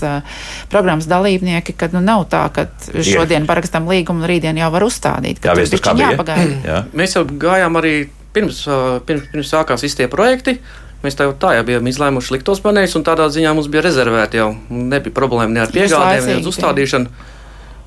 programmas 0.72 1.10
dalībnieki, 1.10 1.76
ka 1.80 1.92
nu, 1.96 2.04
nav 2.06 2.28
tā, 2.32 2.46
ka 2.56 2.68
šodien 3.06 3.48
parakstam 3.50 3.90
līgumu, 3.90 4.24
un 4.24 4.30
rītdien 4.30 4.60
jau 4.60 4.72
var 4.74 4.86
uzstādīt. 4.88 5.44
Jā, 5.46 5.56
viens 5.58 5.76
kā 5.84 5.96
bija. 5.98 6.40
Jā. 6.66 6.80
Mēs 6.98 7.16
jau 7.18 7.26
gājām 7.28 7.80
arī 7.80 7.96
pirms, 8.36 8.62
pirms, 9.08 9.26
pirms 9.34 9.52
sākās 9.56 9.84
visi 9.86 10.02
tie 10.02 10.10
projekti. 10.12 10.60
Mēs 11.04 11.16
tā 11.16 11.30
jau 11.30 11.34
tā 11.40 11.54
jau 11.56 11.64
bijām 11.68 11.88
izlēmuši 11.88 12.34
likt 12.36 12.48
tos 12.50 12.60
paneļus, 12.60 12.98
un 13.00 13.06
tādā 13.08 13.30
ziņā 13.32 13.54
mums 13.56 13.70
bija 13.72 13.86
rezervēti 13.86 14.42
jau. 14.42 14.50
Nebija 14.70 15.16
problēma 15.16 15.54
ne 15.54 15.64
ar 15.64 15.72
piegādēm, 15.72 16.26
ne 16.28 16.40
ar 16.40 16.50
uzstādīšanu. 16.54 17.12
Jā 17.12 17.38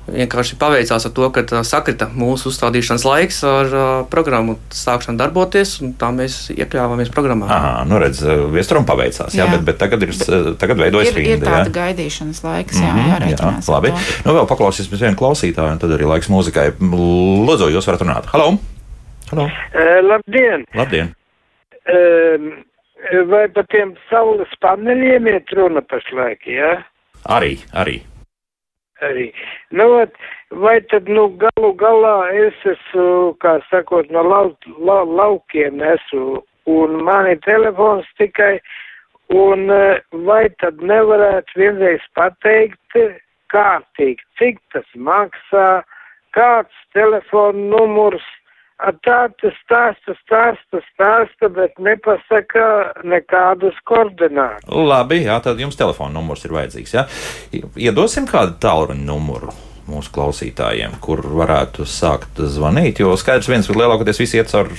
vienkārši 0.07 0.57
paveicās 0.59 1.05
ar 1.07 1.13
to, 1.15 1.27
ka 1.33 1.61
sakrita 1.67 2.09
mūsu 2.11 2.49
uzstādīšanas 2.51 3.05
laiks 3.07 3.39
ar 3.47 3.71
uh, 3.71 3.91
programmu 4.11 4.57
sākšanu 4.75 5.19
darboties, 5.19 5.77
un 5.85 5.93
tā 5.99 6.09
mēs 6.15 6.49
iekļāvāmies 6.53 7.11
programmā. 7.13 7.47
Aha, 7.47 7.71
nu 7.87 8.01
redz, 8.03 8.23
viesturam 8.53 8.87
paveicās, 8.89 9.31
jā, 9.35 9.45
jā 9.45 9.55
bet, 9.55 9.65
bet 9.71 9.79
tagad 9.85 10.03
ir, 10.03 10.13
tagad 10.59 10.83
veidojas 10.83 11.13
ir, 11.13 11.21
rinda. 11.21 11.37
Ir 11.37 11.47
tāda 11.47 11.71
jā. 11.71 11.75
gaidīšanas 11.79 12.43
laiks, 12.43 12.81
jā, 12.81 12.91
mm 12.91 12.99
-hmm, 12.99 13.15
jārēķinās. 13.15 13.71
Jā, 13.71 13.77
labi. 13.77 13.95
Nu, 14.27 14.37
vēl 14.41 14.51
paklausīsimies 14.51 15.07
vienu 15.07 15.19
klausītāju, 15.23 15.77
un 15.77 15.81
tad 15.83 15.95
arī 15.95 16.13
laiks 16.15 16.31
mūzikai. 16.33 16.69
Lūdzu, 16.83 17.71
jūs 17.71 17.87
varat 17.87 18.07
runāt. 18.07 18.31
Halo! 18.35 18.72
Halo. 19.31 19.47
Uh, 19.47 19.99
labdien! 20.03 20.65
Labdien! 20.75 21.13
Uh, 21.83 22.63
vai 23.27 23.45
par 23.51 23.67
tiem 23.73 23.95
saules 24.09 24.51
paneļiem 24.63 25.27
iet 25.33 25.53
runa 25.57 25.83
pašlaik, 25.91 26.47
jā? 26.47 26.73
Ja? 26.77 26.81
Arī, 27.37 27.57
arī 27.73 28.01
arī. 29.03 29.31
Nu, 29.71 30.05
vai 30.63 30.79
tad, 30.91 31.09
nu, 31.09 31.27
galu 31.41 31.73
galā 31.79 32.15
es 32.45 32.65
esmu, 32.73 33.35
kā 33.43 33.57
sakot, 33.69 34.09
no 34.11 34.23
lau, 34.27 34.45
lau, 34.77 35.03
laukiem 35.19 35.81
esmu, 35.93 36.41
un 36.69 37.03
mani 37.07 37.35
telefons 37.45 38.07
tikai, 38.19 38.57
un 39.33 39.67
vai 40.27 40.45
tad 40.61 40.81
nevarētu 40.91 41.59
vienreiz 41.59 42.05
pateikt 42.17 42.99
kārtīgi, 43.53 44.23
cik 44.39 44.61
tas 44.73 44.87
maksā, 44.95 45.83
kāds 46.33 46.87
telefona 46.97 47.67
numurs, 47.75 48.25
tā 49.05 49.19
tas 49.41 49.59
stāsta, 49.63 50.15
stāsta, 50.21 50.81
stāsta, 50.91 51.49
bet 51.55 51.77
nepasaka 51.79 52.65
nekādus 53.07 53.77
koordinātus. 53.89 54.67
Labi, 54.67 55.23
jā, 55.27 55.37
tad 55.43 55.61
jums 55.61 55.79
telefona 55.79 56.17
numurs 56.17 56.43
ir 56.45 56.55
vajadzīgs. 56.55 56.95
Jā. 56.97 57.05
Iedosim 57.79 58.27
kādu 58.29 58.57
tālruņa 58.63 59.07
numuru 59.07 59.53
mūsu 59.87 60.13
klausītājiem, 60.15 60.97
kur 61.03 61.23
varētu 61.23 61.87
sākt 61.89 62.39
zvanīt, 62.39 63.01
jo 63.03 63.15
skaidrs 63.19 63.49
viens, 63.51 63.67
ka 63.67 63.75
lielākoties 63.75 64.21
visi 64.23 64.39
iet 64.39 64.51
caur 64.51 64.71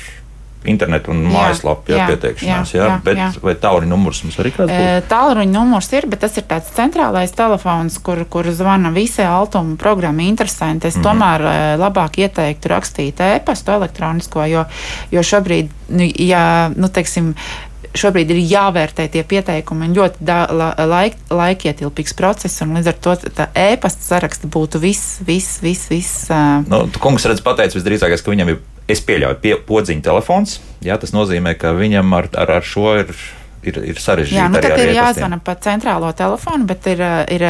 internetu 0.71 1.13
un 1.15 1.25
mājaslapu 1.29 1.93
jā, 1.93 1.99
jā, 2.01 2.07
pieteikšanās. 2.13 2.73
Jā, 2.75 2.87
jā, 2.89 2.97
bet 3.05 3.21
jā. 3.21 3.29
vai 3.45 3.55
tālruņa 3.61 3.91
numurs 3.91 4.23
mums 4.25 4.39
arī 4.43 4.55
kāds 4.55 4.73
būs? 4.73 5.09
Tālruņa 5.11 5.55
numurs 5.55 5.91
ir, 5.97 6.09
bet 6.11 6.25
tas 6.25 6.39
ir 6.41 6.47
tāds 6.51 6.73
centrālais 6.77 7.35
telefons, 7.37 7.99
kur, 8.05 8.23
kur 8.31 8.49
zvana 8.55 8.93
visi 8.95 9.25
altuma 9.27 9.77
programma 9.81 10.25
interesanti. 10.27 10.91
Es 10.91 10.99
mm. 10.99 11.05
tomēr 11.07 11.47
labāk 11.81 12.19
ieteiktu 12.25 12.73
rakstīt 12.73 13.23
e-pastu 13.25 13.77
elektronisko, 13.77 14.49
jo, 14.51 14.65
jo 15.15 15.25
šobrīd, 15.25 15.71
nu, 15.95 16.09
ja, 16.25 16.45
nu, 16.75 16.91
teiksim, 16.93 17.33
šobrīd 17.95 18.33
ir 18.35 18.43
jāvērtē 18.51 19.07
tie 19.13 19.23
pieteikumi. 19.27 19.91
Ļoti 19.95 20.27
da, 20.27 20.45
la, 20.51 20.71
laik, 20.91 21.17
laikietilpīgs 21.31 22.17
process, 22.19 22.63
un 22.65 22.77
līdz 22.79 22.91
ar 22.91 23.01
to 23.05 23.17
e-pasta 23.67 24.09
saraksta 24.09 24.51
būtu 24.51 24.83
viss, 24.83 25.21
viss, 25.27 25.61
viss. 25.65 25.91
viss 25.93 26.31
uh... 26.33 26.63
nu, 26.69 26.85
kungs 27.03 27.27
redz, 27.31 27.43
pateicis 27.45 27.79
visdrīzākais, 27.79 28.25
ka 28.25 28.35
viņam 28.35 28.55
ir 28.55 28.63
es 28.89 29.01
pieļauju, 29.05 29.41
pie, 29.41 29.55
podziņa 29.69 30.05
telefons. 30.05 30.59
Jā, 30.85 30.99
tas 31.01 31.15
nozīmē, 31.17 31.57
ka 31.59 31.73
viņam 31.77 32.13
ar, 32.17 32.29
ar, 32.37 32.59
ar 32.59 32.69
šo 32.69 32.93
ir 33.01 33.15
ir, 33.69 33.79
ir 33.91 34.01
sarežģīti. 34.01 34.37
Jā, 34.37 34.49
nu, 34.53 34.61
tad 34.63 34.81
ir 34.81 34.93
jāzvana 34.95 35.39
pa 35.45 35.55
centrālo 35.63 36.11
telefonu, 36.17 36.67
bet 36.69 36.87
ir, 36.91 37.01
ir 37.35 37.45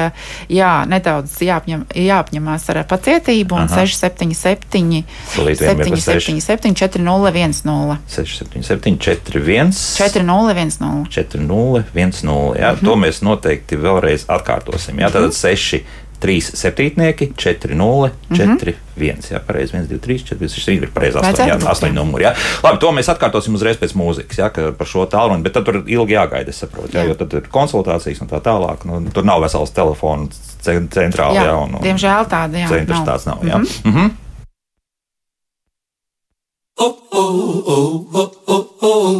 jā, 0.52 0.70
nedaudz 0.90 1.36
jāapņem, 1.44 1.86
jāapņemās 2.04 2.68
ar 2.72 2.82
pacietību 2.90 3.58
un 3.58 3.70
677 3.72 5.02
777 5.34 6.78
4010. 6.78 7.98
677 8.14 8.98
41 9.02 9.74
4010. 9.74 11.10
4010. 11.10 12.32
Jā, 12.54 12.72
mm 12.72 12.78
-hmm. 12.78 12.84
to 12.84 12.96
mēs 12.96 13.22
noteikti 13.22 13.76
vēlreiz 13.76 14.26
atkārtosim. 14.28 15.00
Jā, 15.00 15.10
tātad 15.10 15.34
6 15.34 15.82
trīs 16.22 16.50
septītnieki, 16.56 17.30
4, 17.36 17.74
0, 17.78 18.10
4, 18.30 18.74
1. 18.96 19.28
Jā, 19.32 19.40
pareizi, 19.44 19.76
1, 19.76 19.88
2, 19.90 19.98
3, 20.04 20.18
4, 20.30 20.38
5, 20.40 20.56
6, 20.56 20.86
ir 20.86 20.92
pareizi 20.94 21.20
8, 21.20 21.42
jā, 21.50 21.58
8 21.60 21.94
numuri. 21.96 22.26
Jā. 22.26 22.34
Labi, 22.64 22.80
to 22.82 22.92
mēs 22.96 23.10
atkārtosim 23.12 23.56
uzreiz 23.58 23.78
pēc 23.80 23.94
mūzikas, 23.98 24.40
jā, 24.40 24.50
par 24.78 24.90
šo 24.90 25.06
tālruni, 25.10 25.44
bet 25.44 25.56
tad 25.56 25.68
tur 25.68 25.82
ilgi 25.82 26.16
jāgaida, 26.16 26.54
es 26.54 26.62
saprotu, 26.64 26.94
jā, 26.94 27.04
jā. 27.04 27.12
jo 27.12 27.18
tad 27.20 27.38
ir 27.40 27.48
konsultācijas 27.52 28.22
un 28.24 28.32
tā 28.32 28.40
tālāk. 28.44 28.86
Nu, 28.88 29.00
tur 29.14 29.26
nav 29.26 29.42
vesels 29.44 29.74
telefons 29.74 30.40
centrāli, 30.64 31.40
jā, 31.40 31.48
jā 31.50 31.56
un, 31.60 31.78
un 31.78 31.84
diemžēl 31.84 32.30
tāda, 32.30 32.64
jā. 32.64 32.70
Centrs 32.72 33.00
nav. 33.00 33.08
tāds 33.10 33.28
nav, 33.30 33.42
jā. 33.44 33.58
Mm 33.58 33.64
-hmm. 33.64 33.90
Mm 33.90 33.96
-hmm. 33.98 34.20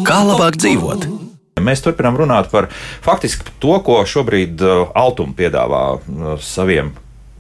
Kā 0.05 0.19
labāk 0.27 0.57
dzīvot? 0.57 1.24
Mēs 1.65 1.85
turpinām 1.85 2.19
runāt 2.21 2.51
par 2.53 2.69
faktiski 3.05 3.57
to, 3.63 3.79
ko 3.87 4.03
šobrīd 4.09 4.63
uh, 4.65 4.85
Altuma 4.95 5.37
piedāvā 5.39 5.87
uh, 5.97 6.37
saviem 6.43 6.93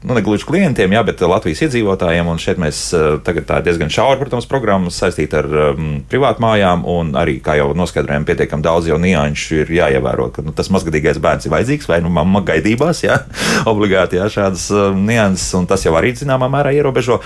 nu, 0.04 0.14
ne 0.14 0.22
gluži 0.24 0.44
klientiem, 0.48 0.92
jā, 0.92 1.00
bet 1.06 1.22
Latvijas 1.24 1.62
iedzīvotājiem. 1.64 2.28
Un 2.28 2.40
šeit 2.42 2.60
mēs 2.60 2.80
uh, 2.96 3.16
tagad 3.24 3.46
tā 3.48 3.60
diezgan 3.64 3.92
šauri, 3.92 4.20
protams, 4.20 4.48
programmas 4.50 4.98
saistīta 5.00 5.40
ar 5.40 5.48
um, 5.72 5.88
privātmājām, 6.10 6.84
un 6.90 7.14
arī, 7.18 7.38
kā 7.44 7.56
jau 7.58 7.70
noskaidrojām, 7.76 8.26
pietiekami 8.28 8.64
daudz 8.64 8.90
jau 8.90 8.98
nianšu 9.00 9.62
ir 9.62 9.74
jāievēro, 9.78 10.28
ka 10.34 10.44
nu, 10.44 10.52
tas 10.56 10.70
mazgadīgais 10.74 11.20
bērns 11.24 11.48
ir 11.48 11.54
vajadzīgs, 11.56 11.88
vai 11.90 12.02
nu 12.04 12.12
mamma 12.12 12.44
gaidībās, 12.44 13.04
jā, 13.06 13.18
obligāti 13.72 14.20
jā, 14.20 14.28
šādas 14.36 14.68
um, 14.74 15.04
nianses, 15.08 15.48
un 15.58 15.68
tas 15.70 15.86
jau 15.86 15.94
arī 15.98 16.14
zināmā 16.20 16.50
mērā 16.52 16.74
ierobežo 16.76 17.20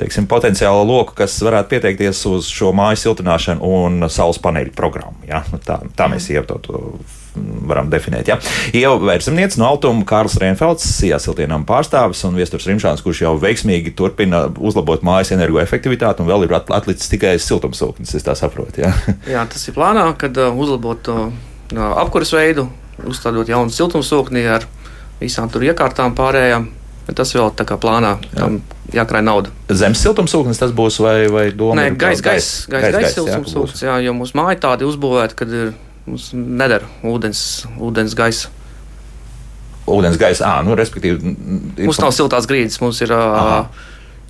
teiksim, 0.00 0.28
potenciālo 0.30 0.86
loku, 0.88 1.16
kas 1.22 1.36
varētu 1.44 1.74
pieteikties 1.76 2.24
uz 2.32 2.48
šo 2.52 2.72
māju 2.76 3.02
siltināšanu 3.04 3.74
un 3.76 4.08
saules 4.12 4.40
paneļu 4.42 4.72
programmu. 4.76 5.26
Jā. 5.28 5.44
Nu, 5.52 5.60
tā, 5.62 5.82
tā 5.96 6.08
mēs 6.12 6.32
to. 6.48 6.62
to 6.64 6.80
varam 7.34 7.88
definēt. 7.92 8.28
Ja? 8.28 8.38
Ieva 8.76 8.96
Vērsamniece 9.00 9.60
no 9.60 9.68
Altuma, 9.70 10.04
Kārls 10.08 10.36
Rēnfelds, 10.40 10.84
Jāsiltienam 11.08 11.64
pārstāvis 11.68 12.22
un 12.28 12.36
Viesturs 12.36 12.66
Rimšāns, 12.68 13.04
kurš 13.04 13.24
jau 13.24 13.32
veiksmīgi 13.40 13.94
turpina 13.98 14.44
uzlabot 14.60 15.04
mājas 15.06 15.32
energoefektivitāti 15.36 16.24
un 16.24 16.28
vēl 16.30 16.46
ir 16.46 16.56
atlicis 16.60 17.10
tikai 17.12 17.34
siltumsūknis, 17.42 18.14
es 18.18 18.26
tā 18.26 18.36
saprotu. 18.38 18.84
Ja? 18.84 18.92
Jā, 19.34 19.46
tas 19.48 19.64
ir 19.68 19.76
plānā, 19.76 20.04
kad 20.20 20.36
uh, 20.40 20.52
uzlabot 20.52 21.12
uh, 21.12 21.24
apkuras 22.02 22.34
veidu, 22.36 22.68
uzstādot 23.08 23.48
jaunu 23.48 23.72
siltumsūkni 23.72 24.44
ar 24.52 24.68
visām 25.22 25.50
tur 25.52 25.64
iekārtām 25.66 26.16
pārējām. 26.18 26.68
Bet 27.02 27.16
tas 27.18 27.32
vēl 27.34 27.48
tā 27.58 27.64
kā 27.66 27.74
plānā, 27.82 28.12
tam 28.30 28.60
jā. 28.60 29.00
jākrāj 29.00 29.24
nauda. 29.26 29.50
Zemes 29.74 29.98
siltumsūknis 30.04 30.60
tas 30.60 30.70
būs 30.76 31.00
vai, 31.02 31.16
vai 31.32 31.48
doma? 31.50 31.80
Nē, 31.80 31.96
gaisa, 31.98 32.22
gaisa, 32.28 32.68
gaisa, 32.70 32.92
gaisa 32.94 33.16
siltumsūknis, 33.16 33.82
jā, 33.88 33.96
jo 34.06 34.14
mūsu 34.14 34.38
māja 34.38 34.60
tāda 34.68 34.86
uzbūvēta, 34.86 35.34
kad 35.40 35.50
ir 35.50 35.72
mums 36.06 36.32
nedara 36.34 36.88
ūdens, 37.06 37.42
ūdens 37.82 38.16
gaisa. 38.18 38.50
Ūdens 39.90 40.18
gaisa, 40.20 40.46
ā, 40.46 40.66
nu, 40.66 40.76
respektīvi. 40.78 41.34
Ir... 41.76 41.88
Mums 41.88 42.00
nav 42.02 42.12
siltās 42.14 42.46
grīdas, 42.50 42.78
mums 42.82 43.00
ir. 43.02 43.14
Aha 43.16 43.64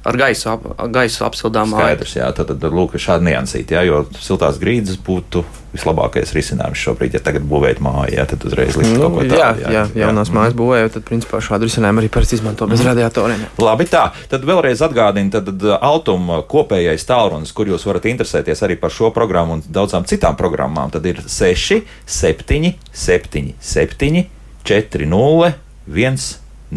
ar 0.05 0.19
gaisu, 0.19 0.51
ap, 0.53 0.69
gaisu 0.93 1.27
apsildām. 1.27 1.75
Skaidrs, 1.77 2.15
jā, 2.19 2.29
tad, 2.37 2.53
tad 2.53 2.75
lūk, 2.75 2.99
šādi 3.01 3.31
niansīti, 3.31 3.77
jā, 3.77 3.85
jo 3.89 4.05
siltās 4.19 4.59
grīdas 4.63 4.99
būtu 5.03 5.45
vislabākais 5.73 6.35
risinājums 6.37 6.81
šobrīd, 6.83 7.15
ja 7.17 7.21
tagad 7.25 7.47
būvētu 7.49 7.85
māju, 7.85 8.13
jā, 8.19 8.27
tad 8.29 8.45
uzreiz 8.45 8.77
likt 8.77 8.91
nu, 8.93 8.99
kaut 9.01 9.15
ko 9.15 9.23
tādu. 9.25 9.39
Jā, 9.39 9.49
jā, 9.57 9.71
jā, 9.73 9.85
jaunās 10.03 10.29
jā. 10.29 10.37
mājas 10.37 10.57
būvējot, 10.59 10.93
tad 10.99 11.07
principā 11.09 11.41
šādu 11.45 11.69
risinājumu 11.69 12.03
arī 12.03 12.11
parasti 12.13 12.37
izmanto 12.37 12.69
bez 12.69 12.83
mm. 12.83 12.89
radiatoriem. 12.91 13.47
Labi, 13.63 13.87
tā, 13.89 14.03
tad 14.33 14.45
vēlreiz 14.49 14.85
atgādinu, 14.85 15.33
tad, 15.33 15.49
tad 15.49 15.65
Altuma 15.81 16.43
kopējais 16.53 17.09
tālrunis, 17.09 17.55
kur 17.57 17.73
jūs 17.73 17.89
varat 17.89 18.11
interesēties 18.13 18.63
arī 18.69 18.77
par 18.83 18.93
šo 18.93 19.13
programmu 19.17 19.57
un 19.57 19.65
daudzām 19.65 20.05
citām 20.11 20.37
programmām, 20.37 20.93
tad 20.93 21.09
ir 21.09 21.25
6, 21.25 21.81
7, 22.21 22.75
7, 22.93 23.53
7, 23.73 24.25
4, 24.69 25.13
0, 25.17 25.53
1, 25.89 26.25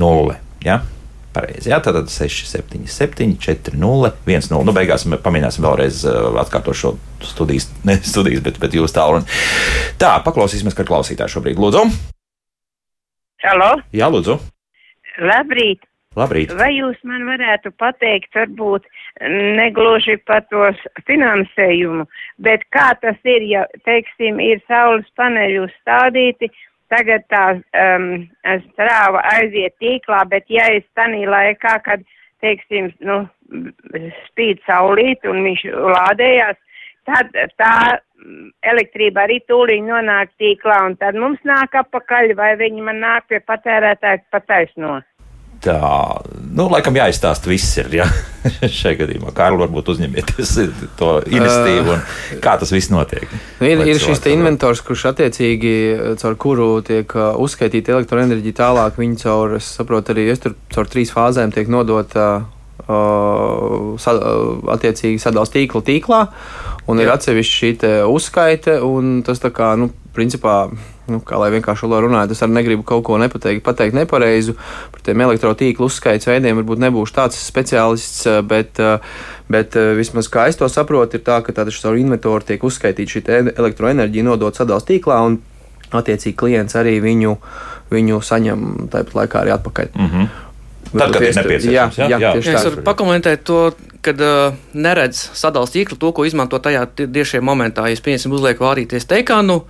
0. 0.07 0.43
Ja? 0.63 0.81
Pareizi, 1.35 1.67
jā, 1.67 1.81
tātad 1.83 2.07
6, 2.07 2.45
7, 2.47 2.85
7, 2.87 3.33
4, 3.43 3.75
0, 3.75 4.11
1, 4.23 4.45
0. 4.53 4.63
Nu, 4.63 4.75
beigās 4.75 5.03
mēs 5.11 5.19
pamēģināsim 5.25 5.65
vēlreiz 5.65 6.03
atkārtot 6.45 6.77
šo 6.79 6.93
studijas, 7.27 7.67
ne 7.87 7.97
studijas, 7.99 8.43
bet, 8.45 8.59
bet 8.61 8.77
jūs 8.77 8.95
tālruni. 8.95 9.27
Tā, 9.99 10.13
paklausīsimies, 10.23 10.77
kā 10.77 10.85
klausītāji 10.87 11.35
šobrīd. 11.35 11.59
Lūdzu! 11.59 11.83
Halo! 13.43 13.73
Jā, 13.91 14.07
lūdzu! 14.13 14.37
Labrīt! 15.27 15.83
Labrīt! 16.15 16.53
Vai 16.55 16.69
jūs 16.71 16.95
man 17.03 17.25
varētu 17.27 17.73
pateikt, 17.75 18.31
varbūt 18.35 18.87
negluži 19.59 20.15
par 20.27 20.45
to 20.47 20.69
finansējumu, 21.09 22.07
bet 22.47 22.63
kā 22.71 22.93
tas 23.01 23.19
ir, 23.27 23.43
ja, 23.49 23.65
teiksim, 23.87 24.39
ir 24.39 24.63
saules 24.69 25.07
paneļu 25.19 25.67
stādīti, 25.81 26.49
tagad 26.93 27.25
tā 27.31 27.45
um, 27.57 28.09
strāva 28.71 29.23
aiziet 29.35 29.75
tīklā, 29.81 30.23
bet 30.29 30.45
ja 30.51 30.67
es 30.75 30.85
tanī 30.97 31.25
laikā, 31.29 31.79
kad, 31.85 32.05
teiksim, 32.43 32.91
nu, 33.05 33.23
spīd 34.27 34.61
saulīt 34.67 35.25
un 35.29 35.43
viņš 35.45 35.65
lādējās, 35.95 36.59
tad 37.05 37.33
tā 37.59 37.75
elektrība 38.65 39.25
arī 39.25 39.39
tūlīt 39.49 39.85
nonāk 39.85 40.31
tīklā 40.41 40.79
un 40.87 40.95
tad 41.01 41.17
mums 41.19 41.41
nāk 41.45 41.75
apakaļ 41.77 42.33
vai 42.37 42.55
viņi 42.59 42.85
man 42.85 43.01
nāk 43.03 43.27
pie 43.29 43.41
patērētāja 43.45 44.23
pataisno. 44.33 44.99
Tā, 45.63 45.77
nu, 46.55 46.65
laikam 46.69 46.97
jāizstāsta 46.97 47.49
viss 47.49 47.77
ir. 47.79 47.91
Ja? 48.01 48.07
Šajā 48.79 48.99
gadījumā, 49.03 49.31
Kārlis, 49.35 49.61
varbūt 49.63 49.91
uzņemieties 49.95 50.53
to 50.99 51.11
iniciatīvu 51.25 51.93
un 51.95 52.41
kā 52.43 52.55
tas 52.61 52.73
viss 52.73 52.91
notiek. 52.93 53.29
Nu, 53.61 53.69
ir 53.69 53.83
ir 53.87 54.01
šis 54.01 54.23
inventors, 54.33 54.83
kurš 54.85 55.07
attiecīgi 55.13 55.75
caur 56.21 56.37
kuru 56.41 56.69
tiek 56.85 57.15
uzskaitīta 57.15 57.95
elektroenerģija 57.95 58.59
tālāk. 58.61 58.99
Viņi 59.01 59.21
caur, 59.23 59.57
es 59.59 59.69
saprotu, 59.79 60.15
arī 60.15 60.29
es 60.33 60.43
tur 60.43 60.57
caur 60.73 60.91
trīs 60.91 61.13
fāzēm 61.15 61.53
tiek 61.55 61.71
nodota 61.71 62.27
uh, 62.85 63.95
sad, 64.01 64.21
attiecīgi 64.75 65.21
sadalījuma 65.21 65.53
tīkla 65.55 65.83
tīklā, 65.89 66.21
un 66.89 66.99
Jā. 66.99 67.05
ir 67.05 67.13
atsevišķi 67.15 67.61
šī 67.61 67.93
uzskaite, 68.11 68.79
un 68.85 69.21
tas 69.25 69.41
tā 69.43 69.51
kā, 69.55 69.73
nu, 69.79 69.89
principā 70.15 70.69
nu, 71.11 71.19
kā 71.21 71.37
lai 71.39 71.51
vienkārši 71.53 71.89
runātu, 71.89 72.33
es 72.33 72.41
arī 72.43 72.57
negribu 72.57 72.85
kaut 72.87 73.03
ko 73.05 73.17
nepateikt, 73.21 73.63
pateikt 73.65 73.95
nepareizu 73.97 74.55
par 74.91 75.03
tiem 75.05 75.21
elektrotīklu 75.25 75.89
uzskaits 75.89 76.27
veidiem. 76.29 76.57
Varbūt 76.61 76.81
nebūšu 76.81 77.15
tāds 77.15 77.41
speciālists, 77.41 78.25
eh, 78.29 78.41
bet, 78.41 78.79
eh, 78.79 78.99
bet 79.49 79.75
eh, 79.75 79.93
vismaz 79.97 80.29
kā 80.31 80.47
es 80.49 80.57
to 80.57 80.69
saprotu, 80.71 81.19
ir 81.19 81.25
tā, 81.25 81.41
ka 81.45 81.53
tāda 81.53 81.73
caur 81.75 81.99
inventoru 81.99 82.45
tiek 82.45 82.63
uzskaitīta 82.63 83.17
šī 83.17 83.53
elektroenerģija 83.53 84.23
nodot 84.23 84.55
sadalījuma 84.55 84.89
tīklā. 84.89 85.19
Attiecīgi 85.95 86.35
klients 86.35 86.75
arī 86.75 86.97
viņu, 86.99 87.37
viņu 87.93 88.17
saņem 88.25 88.89
tāpat 88.91 89.13
laikā 89.13 89.43
arī 89.43 89.53
atpakaļ. 89.53 89.93
Mm 89.95 90.09
-hmm. 90.09 90.27
Tad, 90.97 91.11
kad 91.13 91.21
ir 91.21 91.35
nepieciešams. 91.35 91.97
Jā, 91.97 92.07
jā, 92.09 92.19
jā, 92.19 92.31
jā. 92.35 92.55
es 92.55 92.65
varu 92.65 92.83
pakomentēt 92.85 93.43
to, 93.43 93.71
kad 94.01 94.21
uh, 94.21 94.53
neredz 94.73 95.29
sadalījuma 95.33 95.73
tīklu, 95.73 95.97
to, 95.97 96.11
ko 96.11 96.25
izmanto 96.25 96.59
tajā 96.59 96.85
tiešajā 96.95 97.41
momentā. 97.41 97.87
Ja 97.87 97.97
es 97.97 98.03
pieņemsim, 98.05 98.31
uzlieku 98.31 98.63
vārīties 98.63 99.07
teikānu, 99.09 99.63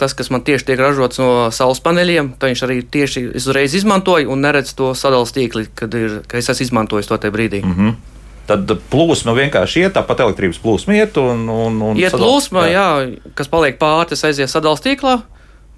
tas, 0.00 0.14
kas 0.16 0.30
man 0.32 0.44
tieši 0.46 0.70
tiek 0.70 0.80
ražots 0.80 1.20
no 1.20 1.30
saules 1.54 1.82
paneļiem, 1.84 2.34
to 2.40 2.50
viņš 2.50 2.62
arī 2.66 2.80
tieši 2.96 3.26
uzreiz 3.40 3.74
izmantoja 3.76 4.28
un 4.32 4.40
neredz 4.44 4.72
to 4.78 4.94
sadalījuma 4.96 5.36
tīkli, 5.36 5.66
kad 5.76 5.96
ir, 5.98 6.20
ka 6.28 6.40
es 6.40 6.48
esmu 6.48 6.66
izmantojis 6.66 7.10
to 7.10 7.18
tajā 7.20 7.34
brīdī. 7.34 7.60
Mm 7.64 7.76
-hmm. 7.76 7.98
Tad 8.50 8.72
plūsma 8.90 9.34
vienkārši 9.36 9.84
iet, 9.84 9.92
tāpat 9.94 10.24
elektrības 10.24 10.58
plūsma 10.58 10.96
iet 10.96 11.16
un. 11.16 11.48
un, 11.48 11.82
un 11.82 11.96
iet 11.96 12.12
plūsma, 12.12 12.64
jā. 12.66 12.72
jā, 12.72 13.18
kas 13.34 13.48
paliek 13.48 13.78
pāri, 13.78 14.08
tas 14.08 14.24
aizies 14.24 14.50
sadalījuma 14.50 14.86
tīklā 14.86 15.20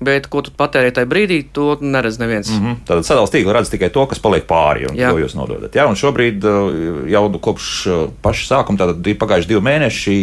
bet 0.05 0.27
ko 0.33 0.43
tu 0.45 0.53
patērē 0.57 0.93
tajā 0.95 1.09
brīdī, 1.09 1.39
to 1.53 1.77
neredz 1.81 2.19
neviens. 2.21 2.51
Mm 2.51 2.61
-hmm. 2.65 2.77
Tātad 2.89 3.07
sadalījuma 3.09 3.33
tīkla 3.35 3.57
redz 3.57 3.71
tikai 3.71 3.91
to, 3.91 4.07
kas 4.07 4.19
paliek 4.19 4.47
pāri 4.47 4.89
un 4.91 4.97
Jā. 4.97 5.11
ko 5.11 5.19
jūs 5.19 5.35
nododat. 5.35 5.75
Jā, 5.75 5.87
un 5.89 5.97
šobrīd 5.97 6.45
uh, 6.45 7.09
jau 7.11 7.25
kopš 7.41 7.87
uh, 7.87 8.09
paša 8.23 8.47
sākuma 8.55 8.79
tātad 8.79 9.07
ir 9.07 9.19
pagājuši 9.19 9.49
divi 9.49 9.61
mēneši, 9.61 10.17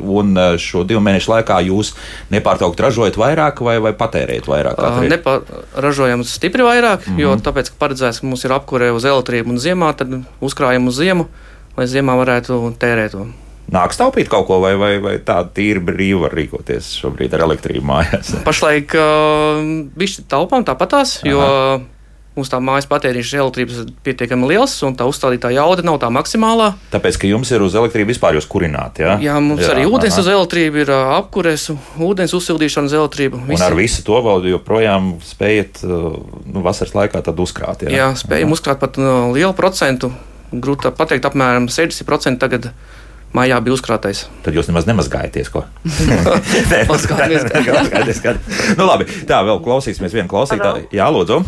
un 0.00 0.36
uh, 0.36 0.56
šo 0.58 0.84
divu 0.84 1.00
mēnešu 1.00 1.32
laikā 1.32 1.60
jūs 1.66 1.94
nepārtraukti 2.30 2.82
ražojat 2.82 3.16
vairāk 3.16 3.60
vai, 3.60 3.78
vai 3.78 3.92
patērējat 3.92 4.46
vairāk? 4.46 4.78
Uh, 4.78 5.08
nepa, 5.08 5.40
ražojam 5.76 6.24
stipri 6.24 6.62
vairāk, 6.62 7.06
mm 7.06 7.16
-hmm. 7.16 7.20
jo 7.20 7.36
tāpēc, 7.36 7.70
ka 7.70 7.86
paredzēts, 7.86 8.20
ka 8.20 8.26
mums 8.26 8.44
ir 8.44 8.50
apkurē 8.52 8.92
uz 8.92 9.04
elektrību 9.04 9.48
un 9.50 9.58
ziemā, 9.58 9.94
tad 9.96 10.08
uzkrājam 10.40 10.86
uz 10.86 10.96
ziemu, 10.96 11.26
lai 11.76 11.86
ziemā 11.86 12.16
varētu 12.16 12.74
tērēt 12.78 13.10
to 13.10 13.26
nāks 13.72 13.98
taupīt 13.98 14.30
kaut 14.30 14.46
ko, 14.48 14.60
vai, 14.62 14.74
vai, 14.78 14.94
vai 15.02 15.16
tā 15.24 15.40
tīri 15.54 15.82
brīvi 15.82 16.22
var 16.22 16.36
rīkoties 16.36 16.94
šobrīd 17.00 17.34
ar 17.36 17.46
elektrību 17.48 17.84
mājās? 17.86 18.36
Pašlaik 18.48 18.94
uh, 18.98 19.60
bišķi 19.98 20.26
taupām 20.30 20.66
tāpatās, 20.66 21.18
jo 21.26 21.40
Aha. 21.42 21.78
mums 22.36 22.52
tā 22.52 22.60
mājas 22.62 22.86
patēriņš 22.90 23.32
elektrības 23.40 23.80
ir 23.82 23.90
pietiekami 24.06 24.50
liels, 24.52 24.76
un 24.86 24.94
tā 24.98 25.08
uzstādītā 25.08 25.50
jauda 25.56 25.84
nav 25.86 25.98
tā 26.02 26.10
maksimālā. 26.14 26.72
Tāpēc, 26.92 27.18
ka 27.22 27.30
jums 27.30 27.50
ir 27.54 27.64
uz 27.66 27.74
elektrību 27.78 28.12
vispār 28.14 28.38
jūs 28.38 28.46
kurināt, 28.50 29.02
jā? 29.02 29.16
Jā, 29.24 29.38
mums 29.42 29.64
jā, 29.64 29.72
arī 29.74 29.88
ūdens 29.90 30.14
aha. 30.14 30.22
uz 30.22 30.30
elektrību 30.36 30.82
ir 30.84 30.94
uh, 30.94 31.16
apkures, 31.18 31.68
ūdens 32.06 32.36
uzsildīšana 32.38 32.92
uz 32.92 32.96
elektrību. 33.00 33.42
Visi. 33.50 33.58
Un 33.58 33.66
ar 33.66 33.78
visu 33.78 34.06
to 34.06 34.22
vēl 34.28 34.50
joprojām 34.54 35.16
spējat 35.26 35.82
uh, 35.88 36.12
nu, 36.46 36.62
vasaras 36.66 36.94
laikā 36.96 37.24
tad 37.26 37.42
uzkrāt, 37.42 37.88
jā? 37.88 37.94
Jā, 37.98 38.08
spējam 38.20 38.52
aha. 38.52 38.60
uzkrāt 38.60 38.84
pat 38.84 39.00
uh, 39.02 39.26
lielu 39.34 39.54
procentu. 39.58 40.14
Grūti 40.46 40.92
pateikt, 40.94 41.26
apmēram 41.26 41.66
60% 41.66 42.38
tagad 42.38 42.70
mājā 43.36 43.58
bija 43.64 43.76
uzkrātais. 43.76 44.24
Tad 44.44 44.56
jūs 44.56 44.70
nemaz 44.70 44.88
nemazgājaties, 44.88 45.50
ko? 45.52 45.64
Nē, 46.72 46.82
paskatieties, 46.88 48.22
kā. 48.24 48.36
Nu, 48.78 48.88
labi, 48.88 49.08
tā 49.28 49.42
vēl 49.46 49.60
klausīsimies 49.64 50.16
vienu 50.16 50.30
klausītāju. 50.32 50.88
Jā, 50.96 51.10
lūdzu. 51.12 51.42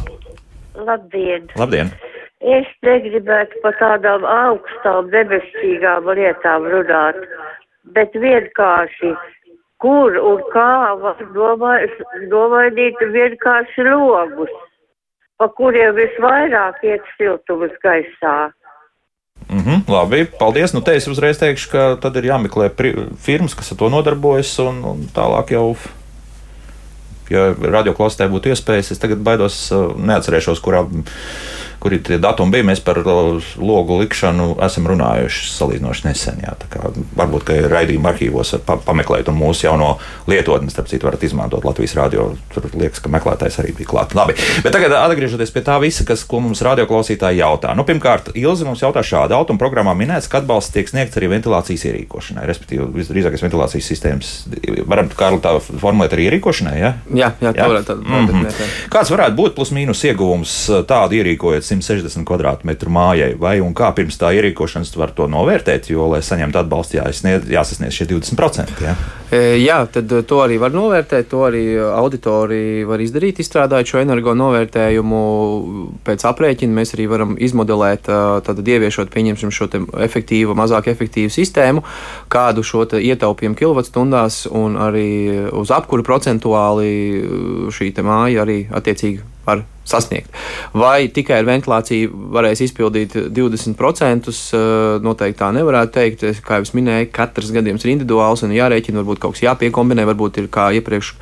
Labdien! 0.89 1.49
Labdien! 1.59 1.91
Es 2.39 2.69
negribētu 2.87 3.59
par 3.65 3.75
tādām 3.81 4.23
augstām 4.23 5.09
debesīgām 5.11 6.07
lietām 6.15 6.69
runāt, 6.71 7.19
bet 7.97 8.15
vienkārši, 8.15 9.11
kur 9.83 10.15
un 10.15 10.45
kā 10.53 10.95
var 11.03 11.19
nomainīt 11.35 13.03
vienkārši 13.17 13.89
logus, 13.91 14.55
pa 15.39 15.49
kuriem 15.59 15.97
visvairāk 15.99 16.79
iet 16.87 17.11
siltums 17.17 17.75
gaisā. 17.83 18.37
Mm 19.49 19.65
-hmm, 19.65 19.83
labi, 19.89 20.25
paldies. 20.39 20.73
Nu, 20.73 20.81
te 20.81 20.97
es 20.97 21.09
uzreiz 21.09 21.39
teikšu, 21.39 21.71
ka 21.71 21.97
tad 22.01 22.17
ir 22.17 22.25
jāmeklē 22.25 22.69
firmas, 23.17 23.55
kas 23.55 23.73
ar 23.73 23.79
to 23.79 23.89
nodarbojas, 23.89 24.59
un, 24.59 24.85
un 24.85 25.09
tālāk 25.15 25.53
jau, 25.53 25.77
ja 27.31 27.55
radioklausītājai 27.57 28.33
būtu 28.33 28.53
iespējas, 28.53 28.93
es 28.93 28.99
tagad 28.99 29.19
baidos, 29.19 29.73
neatcerēšos, 29.97 30.61
kurā 30.61 30.85
kur 31.79 31.95
tie 32.05 32.19
datumi 32.19 32.57
bija. 32.57 32.67
Mēs 32.69 32.83
par 32.85 33.01
logu 33.03 33.99
likšanu 34.03 34.57
esam 34.67 34.89
runājuši 34.91 35.51
salīdzinoši 35.53 36.07
nesen. 36.09 36.43
Jā, 36.43 36.55
varbūt, 37.19 37.47
ka 37.49 37.59
raidījuma 37.71 38.13
arhīvos 38.13 38.55
pa 38.67 38.79
pameklēt, 38.83 39.31
un 39.31 39.39
mūsu 39.39 39.69
jauno 39.69 39.95
lietotni, 40.31 40.73
starp 40.73 40.91
citu, 40.91 41.09
varat 41.09 41.25
izmantot 41.27 41.67
Latvijas 41.67 41.97
radio. 41.99 42.31
Tur 42.55 42.69
liekas, 42.75 43.03
ka 43.05 43.13
meklētājs 43.13 43.61
arī 43.63 43.75
bija 43.79 43.93
klāts. 43.93 44.17
Labi, 44.19 44.37
bet 44.65 44.75
tagad 44.75 44.95
atgriežoties 44.99 45.53
pie 45.55 45.63
tā 45.67 45.79
visa, 45.83 46.07
kas, 46.09 46.25
ko 46.29 46.43
mums 46.45 46.63
radioklausītāji 46.67 47.43
jautā. 47.43 47.75
Nu, 47.79 47.87
pirmkārt, 47.89 48.33
Ilzi 48.39 48.67
mums 48.67 48.83
jautā 48.83 49.05
šādi. 49.07 49.37
Automa 49.37 49.61
programmā 49.61 49.95
minēts, 49.99 50.29
ka 50.31 50.43
atbalsts 50.43 50.75
tiek 50.75 50.91
sniegts 50.91 51.19
arī 51.19 51.31
ventilācijas 51.35 51.87
ierīkošanai, 51.91 52.47
respektīvi, 52.49 52.89
visdrīzākais 52.99 53.45
ventilācijas 53.47 53.91
sistēmas. 53.93 54.33
Varam, 54.89 55.11
Kārli, 55.19 55.41
tā 55.45 55.55
formulēt 55.61 56.17
arī 56.17 56.29
ierīkošanai, 56.29 56.77
ja? 56.79 56.93
Jā, 57.13 57.33
jā, 57.41 57.53
jā? 57.53 57.55
tā 57.55 57.69
varētu 57.73 57.99
būt. 57.99 58.09
Mm 58.09 58.29
-hmm. 58.43 58.75
Kāds 58.93 59.13
varētu 59.15 59.37
būt 59.39 59.55
plus 59.57 59.73
mīnus 59.75 60.05
ieguvums 60.05 60.55
tādu 60.89 61.19
ierīkojot 61.21 61.68
160 61.69 62.27
km2 62.29 62.93
mājai, 62.93 63.33
vai 63.39 63.59
un 63.65 63.75
kā 63.77 63.91
pirms 63.97 64.19
tā 64.21 64.33
ierīkošanas 64.37 64.95
var 64.99 65.13
to 65.17 65.29
novērtēt, 65.31 65.91
jo, 65.93 66.09
lai 66.13 66.21
saņemtu 66.25 66.63
atbalstu, 66.63 66.99
jāsasniedz, 66.99 67.49
jāsasniedz 67.53 67.95
šie 67.95 68.09
20%. 68.11 68.83
Ja? 68.85 68.95
E, 69.29 69.41
jā, 69.61 69.79
tad 69.93 70.13
to 70.29 70.41
arī 70.41 70.57
var 70.61 70.73
novērtēt, 70.73 71.29
to 71.29 71.43
arī 71.49 71.63
auditori 71.77 72.87
var 72.89 73.03
izdarīt, 73.05 73.43
izstrādājot 73.43 73.93
šo 73.93 74.03
energo 74.03 74.35
novērtējumu. 74.39 75.23
Pēc 76.07 76.25
aprēķina 76.31 76.79
mēs 76.81 76.95
arī 76.97 77.09
varam 77.13 77.37
izmodelēt, 77.37 78.09
tad 78.49 78.63
ieviešot, 78.65 79.13
pieņemsim, 79.13 79.53
šo 79.55 79.69
efektīvu, 80.09 80.57
mazāk 80.59 80.91
efektīvu 80.95 81.33
sistēmu, 81.35 81.85
kādu 82.33 82.65
šo 82.65 82.87
ietaupījumu 82.99 83.59
kilovatstundās 83.59 84.47
un 84.49 84.79
arī 84.81 85.09
uz 85.53 85.73
apkuru 85.75 86.07
procentuāli 86.07 87.69
šī 87.75 87.93
māja 88.05 88.45
arī 88.45 88.63
attiecīgi 88.71 89.25
var 89.47 89.65
sasniegt. 89.91 90.31
Vai 90.73 91.09
tikai 91.15 91.41
ar 91.43 91.49
ventilāciju 91.49 92.13
varēs 92.35 92.63
izpildīt 92.67 93.17
20%, 93.35 94.33
noteikti 95.05 95.39
tā 95.41 95.51
nevarētu 95.57 95.95
teikt. 95.95 96.27
Kā 96.45 96.61
jau 96.61 96.77
minēju, 96.79 97.11
katrs 97.15 97.53
gadījums 97.55 97.85
ir 97.85 97.95
individuāls 97.95 98.45
un 98.47 98.55
jārēķina, 98.57 99.01
varbūt 99.03 99.23
kaut 99.23 99.37
kas 99.37 99.45
jāpiekombinē, 99.47 100.07
varbūt 100.09 100.43
ir 100.43 100.49
kā 100.53 100.69
iepriekš 100.79 101.15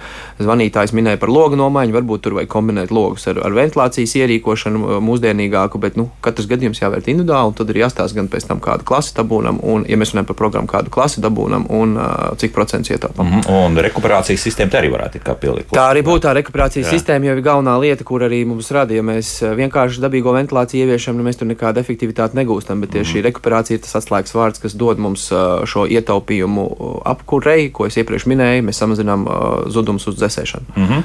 zvanītājs 0.43 0.95
minēja 0.97 1.21
par 1.23 1.33
logu 1.33 1.59
nomaiņu, 1.59 1.97
varbūt 1.97 2.25
tur 2.27 2.39
vajag 2.39 2.51
kombinēt 2.53 2.95
logus 2.95 3.27
ar, 3.31 3.41
ar 3.47 3.57
ventilācijas 3.57 4.17
ierīkošanu 4.21 5.01
mūsdienīgāku, 5.05 5.81
bet 5.83 5.99
nu, 6.01 6.09
katrs 6.25 6.49
gadījums 6.51 6.83
jāvērt 6.83 7.11
individuāli, 7.13 7.53
un 7.53 7.59
tad 7.59 7.73
ir 7.73 7.83
jāstāsta 7.85 8.19
gan 8.19 8.31
pēc 8.33 8.49
tam, 8.51 8.63
kādu 8.65 8.87
klasi 8.89 9.15
dabūnam, 9.17 9.61
un, 9.63 9.87
ja 9.89 9.99
mēs 10.01 10.15
runājam 10.15 10.31
par 10.31 10.41
programmu, 10.43 10.71
kādu 10.71 10.93
klasi 10.93 11.25
dabūnam 11.25 11.69
un 11.73 11.97
uh, 11.97 12.33
cik 12.41 12.55
procentus 12.57 12.95
ietaupām. 12.95 13.27
Mm 13.27 13.41
-hmm. 13.41 13.67
Un 13.67 13.79
rekuperācijas 13.89 14.47
sistēma 14.49 14.81
arī 14.81 14.93
varētu 14.93 15.21
pielikt. 15.41 15.73
Tā 15.75 15.87
arī 15.93 16.03
būtu 16.07 16.27
tā 16.27 16.35
rekuperācijas 16.37 16.87
Jā. 16.87 16.97
sistēma, 16.97 17.29
jo 17.29 17.37
ir 17.37 17.43
galvenā 17.45 17.77
lieta, 17.81 18.05
kur 18.05 18.25
arī 18.27 18.45
mums 18.47 18.56
rada. 18.75 18.95
Ja 18.97 19.05
mēs 19.07 19.31
vienkārši 19.59 20.03
dabīgo 20.05 20.35
ventilāciju 20.37 20.87
ieviešam, 20.87 21.19
nu 21.19 21.27
mēs 21.27 21.41
tur 21.41 21.51
nekādu 21.51 21.83
efektivitāti 21.83 22.39
negūstam, 22.39 22.83
bet 22.83 22.95
tieši 22.95 23.07
mm. 23.07 23.13
šī 23.13 23.25
rekuperācija 23.29 23.79
ir 23.79 23.85
tas 23.85 23.99
atslēgas 24.01 24.37
vārds, 24.37 24.63
kas 24.63 24.77
dod 24.79 25.03
mums 25.03 25.29
šo 25.69 25.87
ietaupījumu 25.99 26.67
apkurei, 27.13 27.71
ko 27.75 27.89
es 27.91 27.99
iepriekš 28.01 28.29
minēju. 28.33 28.67
Mēs 28.67 28.83
samazinām 28.83 29.29
zudumus 29.73 30.09
uz 30.11 30.19
dzēsēšanu. 30.21 30.77
Mm 30.77 30.91
-hmm. 30.91 31.03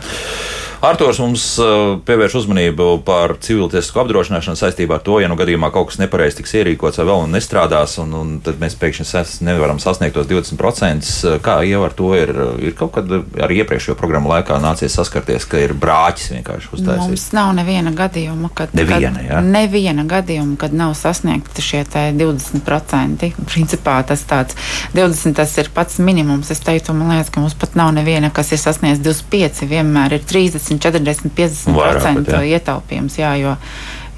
Arktūrs 0.81 1.19
mums 1.21 1.43
uh, 1.61 1.99
pievērš 2.07 2.39
uzmanību 2.39 2.85
par 3.05 3.35
civiltiesku 3.45 3.99
apdrošināšanu 4.01 4.57
saistībā 4.57 4.97
ar 4.97 5.03
to, 5.05 5.19
ja 5.21 5.27
nu 5.29 5.35
gadījumā 5.37 5.69
kaut 5.73 5.91
kas 5.91 5.99
nepareizi 6.01 6.39
tiks 6.39 6.55
ierīkots 6.57 6.97
vai 6.97 7.05
vēl 7.05 7.27
nestrādās, 7.29 7.99
un, 8.01 8.15
un 8.17 8.31
tad 8.41 8.57
mēs 8.61 8.73
pēkšņi 8.81 9.05
sas, 9.05 9.33
nevaram 9.45 9.77
sasniegt 9.81 10.17
tos 10.17 10.25
20%. 10.31 11.35
Kā 11.45 11.59
jau 11.69 11.83
ar 11.85 11.93
to 11.93 12.09
ir, 12.17 12.33
ir 12.65 12.73
kaut 12.79 12.95
kad 12.95 13.13
arī 13.13 13.59
iepriekšējo 13.61 13.93
programmu 13.99 14.31
laikā 14.33 14.57
nācies 14.63 14.95
saskarties, 14.97 15.45
ka 15.51 15.61
ir 15.61 15.75
brāķis 15.77 16.31
vienkārši 16.39 16.73
uztaisīts? 16.73 17.11
Mums 17.11 17.27
nav 17.37 17.53
neviena 17.59 17.93
gadījuma, 18.01 18.49
kad, 18.57 18.73
neviena, 18.73 19.21
kad, 19.27 19.51
neviena 19.53 20.07
gadījuma, 20.09 20.57
kad 20.65 20.73
nav 20.73 20.95
sasniegti 20.97 21.61
šie 21.61 21.83
20%. 22.17 23.31
Principā 23.51 23.99
tas 24.09 24.25
tāds 24.25 24.57
20 24.97 25.37
tas 25.37 25.53
ir 25.61 25.69
pats 25.77 26.01
minimums. 26.01 26.49
Es 26.49 26.65
teiktu, 26.65 26.97
man 26.97 27.13
liekas, 27.13 27.29
ka 27.29 27.45
mums 27.45 27.53
pat 27.61 27.77
nav 27.77 27.93
neviena, 27.93 28.33
kas 28.33 28.49
ir 28.55 28.63
sasniedzis 28.65 29.05
25, 29.05 29.69
vienmēr 29.69 30.17
ir 30.17 30.25
30. 30.25 30.70
40, 30.79 31.33
50% 31.35 32.39
ietaupījums. 32.53 33.17
Jā, 33.19 33.35
jo, 33.41 33.57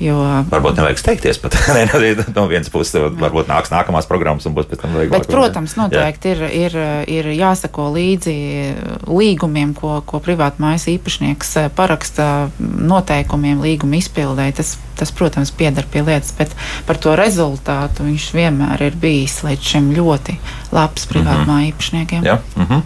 Jo, 0.01 0.17
varbūt 0.49 0.79
nevajag 0.79 0.97
steigties 0.99 1.37
pat 1.39 1.55
no 2.35 2.47
vienas 2.49 2.71
puses. 2.73 2.95
Varbūt 2.97 3.47
nāks 3.47 3.71
nākamās 3.71 4.07
programmas 4.09 4.47
un 4.49 4.55
būs 4.57 4.67
pēc 4.67 4.81
tam 4.81 4.95
vieglāk. 4.97 5.13
Bet, 5.13 5.29
protams, 5.31 5.75
noteikti 5.79 6.33
ir, 6.33 6.41
ir, 6.65 6.77
ir 7.13 7.29
jāsako 7.37 7.91
līdzi 7.93 8.35
līgumiem, 9.05 9.75
ko, 9.77 9.99
ko 10.09 10.19
privāta 10.23 10.63
mājas 10.63 10.89
īpašnieks 10.91 11.55
paraksta 11.77 12.49
noteikumiem, 12.59 13.61
līguma 13.63 14.01
izpildēji. 14.01 14.57
Tas, 14.59 14.75
tas, 15.03 15.11
protams, 15.11 15.51
piedar 15.51 15.87
pie 15.91 16.01
lietas, 16.05 16.31
bet 16.37 16.55
par 16.87 16.99
to 17.03 17.17
rezultātu 17.19 18.07
viņš 18.07 18.27
vienmēr 18.37 18.87
ir 18.87 18.97
bijis 18.99 19.41
līdz 19.43 19.71
šim 19.73 19.91
ļoti 19.97 20.37
labs 20.73 21.07
privāta 21.09 21.43
mm 21.43 21.49
-hmm. 21.51 21.67
īpašniekiem. 21.69 22.23
Jā, 22.23 22.37
mm 22.55 22.65
-hmm. 22.69 22.81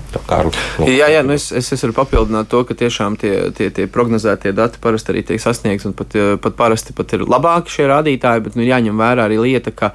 Jā, 0.88 1.10
jā 1.13 1.23
nu 1.23 1.34
es, 1.34 1.51
es, 1.51 1.71
es 1.73 1.84
varu 1.84 1.93
papildināt 1.93 2.49
to, 2.49 2.63
ka 2.63 2.73
tiešām 2.73 3.17
tie, 3.17 3.51
tie, 3.51 3.69
tie 3.69 3.88
prognozētie 3.88 4.51
dati 4.51 4.77
parasti 4.82 5.12
arī 5.13 5.23
tiek 5.25 5.41
sasniegti 5.41 5.88
un 5.88 5.93
pat, 5.93 6.17
pat 6.41 6.56
parasti 6.56 6.93
pat 6.93 7.13
ir 7.13 7.27
labāki 7.27 7.69
šie 7.69 7.88
rādītāji, 7.88 8.43
bet 8.43 8.56
nu, 8.56 8.63
jāņem 8.63 8.97
vērā 8.97 9.27
arī 9.30 9.38
lieta, 9.41 9.71
ka 9.71 9.91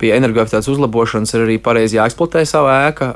pie 0.00 0.12
energoefektivitātes 0.16 0.68
uzlabošanas 0.72 1.32
ir 1.34 1.44
arī 1.46 1.56
pareizi 1.62 1.96
jāeksploatē 1.96 2.42
sava 2.48 2.74
ēka. 2.88 3.08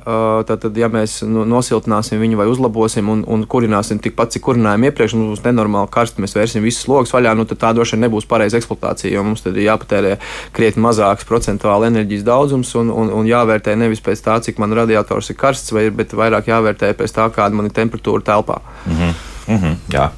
Tātad, 0.49 0.77
ja 0.81 0.89
mēs 0.93 1.21
nu, 1.29 1.45
nosiltināsim 1.49 2.21
viņu 2.23 2.39
vai 2.41 2.47
uzlabosim 2.51 3.11
un, 3.13 3.25
un 3.29 3.45
kurināsim 3.51 4.01
tikpat, 4.03 4.33
cik 4.35 4.47
kurinājām 4.49 4.89
iepriekš, 4.89 5.17
mums 5.19 5.35
būs 5.35 5.45
nenormāli 5.45 5.93
karsti, 5.93 6.25
mēs 6.25 6.37
vērsim 6.39 6.65
visus 6.65 6.89
logus 6.91 7.13
vaļā, 7.15 7.35
nu, 7.37 7.47
tad 7.49 7.61
tā 7.63 7.73
droši 7.77 7.97
vien 7.97 8.07
nebūs 8.07 8.29
pareiza 8.31 8.61
eksploatācija, 8.61 9.13
jo 9.15 9.27
mums 9.27 9.45
tad 9.45 9.59
ir 9.59 9.69
jāpatērē 9.69 10.17
krietni 10.57 10.85
mazāks 10.87 11.29
procentuāli 11.29 11.91
enerģijas 11.91 12.27
daudzums 12.29 12.73
un, 12.81 12.93
un, 12.95 13.13
un 13.21 13.29
jāvērtē 13.29 13.77
nevis 13.77 14.03
pēc 14.05 14.25
tā, 14.25 14.41
cik 14.47 14.63
man 14.63 14.75
radiators 14.77 15.31
ir 15.33 15.41
karsts, 15.41 15.75
vai, 15.77 15.89
bet 15.95 16.17
vairāk 16.17 16.49
jāvērtē 16.51 16.95
pēc 16.97 17.17
tā, 17.17 17.29
kāda 17.35 17.61
man 17.61 17.69
ir 17.69 17.77
temperatūra 17.77 18.25
telpā. 18.33 18.61
Mm 18.87 18.97
-hmm. 18.97 19.15
Mm 19.51 19.57
-hmm, 19.59 19.77
jā. 19.93 20.11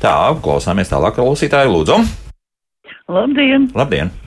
Tā, 0.00 0.14
klausāmies 0.42 0.90
tālāk, 0.90 1.16
klausītāji, 1.18 1.70
lūdzu. 1.70 2.04
Labdien! 3.08 3.70
Labdien. 3.74 4.23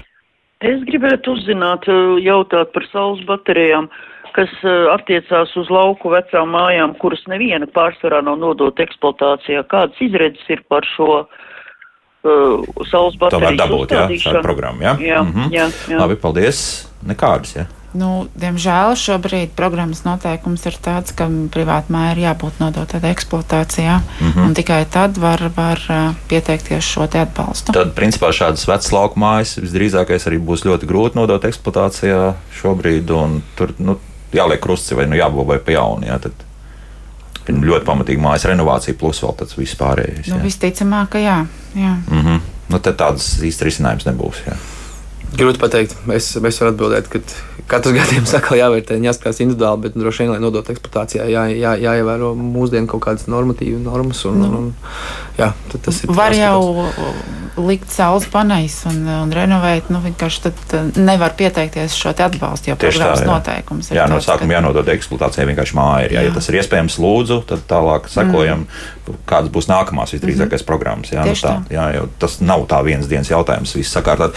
Es 0.66 0.80
gribētu 0.90 1.36
uzzināt, 1.38 1.86
eh, 1.86 2.18
jautāt 2.26 2.72
par 2.74 2.86
saules 2.92 3.22
baterijām, 3.30 3.90
kas 4.34 4.50
eh, 4.64 4.88
attiecās 4.90 5.54
uz 5.58 5.70
lauku 5.70 6.10
vecām 6.10 6.50
mājām, 6.50 6.96
kuras 6.98 7.22
neviena 7.30 7.68
pārsvarā 7.70 8.24
nav 8.26 8.40
nodota 8.42 8.82
eksploatācijā. 8.84 9.62
Kādas 9.70 10.02
izredzes 10.02 10.50
ir 10.50 10.64
par 10.70 10.86
šo 10.96 11.28
uh, 11.28 12.66
saules 12.90 13.18
bateriju? 13.22 13.38
Tā 13.38 13.46
var 13.46 13.60
dabūt, 13.62 13.94
jā, 13.94 14.06
šādu 14.26 14.42
programmu, 14.42 14.82
jā? 14.82 14.98
Jā, 14.98 15.22
mm 15.22 15.32
-hmm. 15.34 15.54
jā, 15.54 15.68
jā. 15.94 16.00
Labi, 16.02 16.16
paldies. 16.16 16.90
Nekādas, 17.06 17.54
jā. 17.56 17.66
Nu, 17.98 18.28
diemžēl 18.38 18.94
šobrīd 19.00 19.54
programmas 19.58 20.04
noteikums 20.06 20.66
ir 20.70 20.76
tāds, 20.84 21.14
ka 21.18 21.26
privāta 21.54 21.94
māja 21.94 22.14
ir 22.14 22.24
jābūt 22.28 22.60
nodotai 22.62 23.00
eksploatācijā, 23.10 24.00
mm 24.02 24.32
-hmm. 24.32 24.46
un 24.46 24.54
tikai 24.54 24.86
tad 24.86 25.18
var, 25.18 25.42
var 25.56 25.82
pieteikties 26.30 26.84
šo 26.84 27.08
atbalstu. 27.08 27.74
Tad, 27.74 27.96
principā, 27.96 28.30
šādas 28.30 28.68
vecas 28.68 28.92
lauku 28.92 29.20
mājas 29.20 29.58
visdrīzākais 29.58 30.28
arī 30.30 30.38
būs 30.38 30.66
ļoti 30.68 30.86
grūti 30.86 31.16
nodot 31.16 31.44
eksploatācijā 31.44 32.34
šobrīd, 32.62 33.10
un 33.12 33.42
tur 33.56 33.74
nu, 33.80 33.98
jāliek 34.34 34.60
krusts 34.60 34.92
vai 34.92 35.08
nu, 35.08 35.16
jābūvē 35.16 35.60
pa 35.60 35.72
jaunu. 35.72 36.06
Jā, 36.08 36.20
tad 36.20 36.34
ļoti 37.48 37.86
pamatīga 37.86 38.22
mājas 38.22 38.46
renovācija, 38.46 38.98
plus 39.00 39.24
vēl 39.24 39.36
tāds 39.40 39.58
vispārējais. 39.58 40.28
Nu, 40.28 40.42
visticamāk, 40.44 41.10
ka 41.10 41.20
jā. 41.20 41.46
jā. 41.76 41.98
Mm 42.12 42.22
-hmm. 42.26 42.40
nu, 42.70 42.80
tad 42.80 42.98
tādas 42.98 43.40
īsti 43.42 43.64
risinājums 43.64 44.06
nebūs. 44.06 44.44
Jā. 44.48 44.58
Grūti 45.36 45.60
pateikt. 45.60 45.98
Es, 46.16 46.30
es 46.40 46.60
varu 46.62 46.72
atbildēt, 46.72 47.10
ka 47.12 47.20
katrs 47.68 47.96
gadījums 48.00 48.36
atkal 48.38 48.60
jāvērtē, 48.62 49.00
jāskatās 49.04 49.42
individuāli, 49.44 49.84
bet 49.88 49.98
droši 50.00 50.24
vien, 50.24 50.34
lai 50.36 50.42
nodotu 50.44 50.74
eksploatācijā, 50.74 51.28
jā, 51.34 51.44
jā, 51.52 51.76
jāievēro 51.84 52.32
mūsdienu 52.40 52.90
kaut 52.92 53.04
kādas 53.10 53.28
normatīvas 53.32 53.84
normas. 53.84 54.24
Un, 54.30 54.40
nu, 54.44 54.62
un, 54.62 54.72
jā, 55.40 55.52
tas 55.76 56.04
ir. 56.04 56.14
Var 56.16 56.38
jau 56.40 56.62
likt 57.58 57.92
saules 57.92 58.28
paneļus 58.32 58.78
un, 58.92 59.00
un 59.24 59.34
renovēt, 59.34 59.90
nu 59.94 60.02
vienkārši 60.04 60.44
tad 60.48 60.76
nevar 60.98 61.34
pieteikties 61.38 61.96
šo 61.98 62.14
atbalstu, 62.14 62.72
jo 62.72 62.78
Tieši 62.80 63.00
programmas 63.00 63.20
tā, 63.20 63.26
jā. 63.26 63.32
noteikums 63.32 63.90
ir. 63.92 63.98
Jā, 64.00 64.06
no 64.12 64.20
sākuma 64.24 64.52
ka... 64.52 64.58
jānodod 64.58 64.92
eksploatācijai 64.94 65.48
vienkārši 65.52 65.78
māja. 65.78 66.08
Jā, 66.08 66.22
jā. 66.22 66.26
Ja 66.30 66.36
tas 66.38 66.50
ir 66.50 66.60
iespējams, 66.62 66.98
lūdzu, 67.04 67.40
tad 67.50 67.64
tālāk 67.70 68.10
sekojam, 68.12 68.66
mm. 68.66 69.20
kādas 69.30 69.52
būs 69.54 69.70
nākamās 69.72 70.14
visdrīzākais 70.16 70.62
mm 70.62 70.64
-hmm. 70.64 70.70
programmas. 70.70 71.12
Jā, 71.14 71.26
nu 71.26 71.36
tā, 71.36 71.42
tā. 71.44 71.74
Jā, 71.74 71.88
jo 71.96 72.08
tas 72.20 72.40
nav 72.42 72.66
tā 72.70 72.84
viens 72.86 73.08
dienas 73.08 73.30
jautājums, 73.32 73.76
viss 73.76 73.94
sakārtot. 73.94 74.36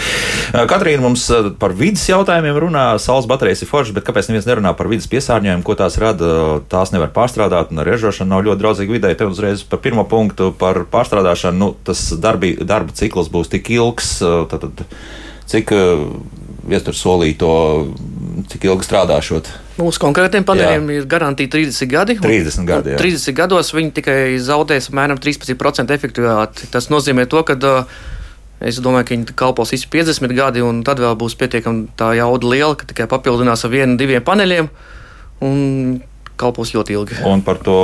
Katrīna 0.69 1.03
mums 1.03 1.31
par 1.59 1.73
vidas 1.77 2.09
jautājumiem 2.09 2.59
runā. 2.67 2.99
Saules 2.99 3.27
baterijas 3.27 3.63
ir 3.63 3.69
foršas, 3.69 3.95
bet 3.95 4.05
kāpēc 4.05 4.29
neviens 4.29 4.47
nerunā 4.47 4.75
par 4.77 4.89
vidas 4.89 5.09
piesārņojumu, 5.09 5.63
ko 5.63 5.75
tās 5.75 5.99
rada? 5.99 6.61
Tās 6.69 6.93
nevar 6.93 7.09
pārstrādāt, 7.09 7.71
un 7.71 7.79
ražošana 7.85 8.35
nav 8.35 8.45
ļoti 8.45 8.61
draudzīga 8.61 8.93
vidē. 8.93 9.15
Te 9.15 9.27
uzreiz 9.27 9.63
par 9.63 9.79
pirmo 9.79 10.05
punktu 10.05 10.53
par 10.53 10.85
pārstrādāšanu. 10.91 11.59
Nu, 11.61 11.75
tas 11.85 12.13
darbi, 12.13 12.57
darba 12.65 12.93
cikls 12.93 13.10
būs 13.33 13.51
tik 13.51 13.73
ilgs, 13.75 14.19
tad, 14.51 14.69
tad, 14.69 14.85
cik 15.51 15.73
viestur 16.71 16.97
solīto, 16.97 17.51
cik 18.51 18.69
ilgi 18.69 18.87
strādāšot. 18.87 19.51
Mūsu 19.81 20.03
konkrētiem 20.03 20.45
paneļiem 20.47 20.87
jā. 20.93 21.01
ir 21.01 21.09
garantīta 21.11 21.57
30 21.57 21.91
gadi. 21.91 22.17
30 22.21 22.69
gadi. 22.69 22.95
Jā. 22.95 23.01
30 23.01 23.37
gados 23.39 23.73
viņi 23.75 23.93
tikai 23.97 24.21
zaudēs 24.45 24.91
apmēram 24.91 25.21
13% 25.21 25.95
efektivitāti. 25.97 26.69
Tas 26.73 26.91
nozīmē 26.93 27.27
to, 27.31 27.43
ka 27.49 27.59
Es 28.61 28.77
domāju, 28.85 29.07
ka 29.09 29.15
viņi 29.15 29.35
kalpos 29.41 29.71
visi 29.73 29.87
50 29.89 30.35
gadi, 30.37 30.61
un 30.61 30.83
tad 30.85 31.01
vēl 31.01 31.15
būs 31.17 31.33
pietiekami 31.41 31.95
tā 31.97 32.11
jauda 32.19 32.51
liela, 32.53 32.77
ka 32.77 32.85
tikai 32.91 33.07
papildinās 33.09 33.65
ar 33.65 33.73
vienu, 33.73 33.97
diviem 33.97 34.21
paneļiem. 34.21 34.69
Un 35.49 35.63
kalpos 36.41 36.73
ļoti 36.75 36.97
ilgi. 36.97 37.19
Un 37.29 37.45
par 37.47 37.61
to 37.63 37.77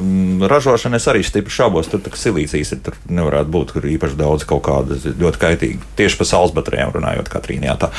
mm, 0.00 0.44
ražošanu 0.50 0.98
es 0.98 1.08
arī 1.10 1.22
stipri 1.26 1.54
šaubos. 1.54 1.90
Tur 1.92 2.02
silīcijas 2.18 2.74
ir, 2.76 2.82
tur 2.86 2.98
nevarētu 3.08 3.52
būt 3.54 3.74
īpaši 3.94 4.18
daudz 4.18 4.46
kaut 4.48 4.64
kādas 4.68 5.06
ļoti 5.06 5.42
kaitīgas. 5.42 5.90
Tieši 5.98 6.20
par 6.20 6.30
saules 6.30 6.54
baterijām 6.56 6.94
runājot, 6.96 7.30
Katrīnā. 7.32 7.76
Tā. 7.80 7.92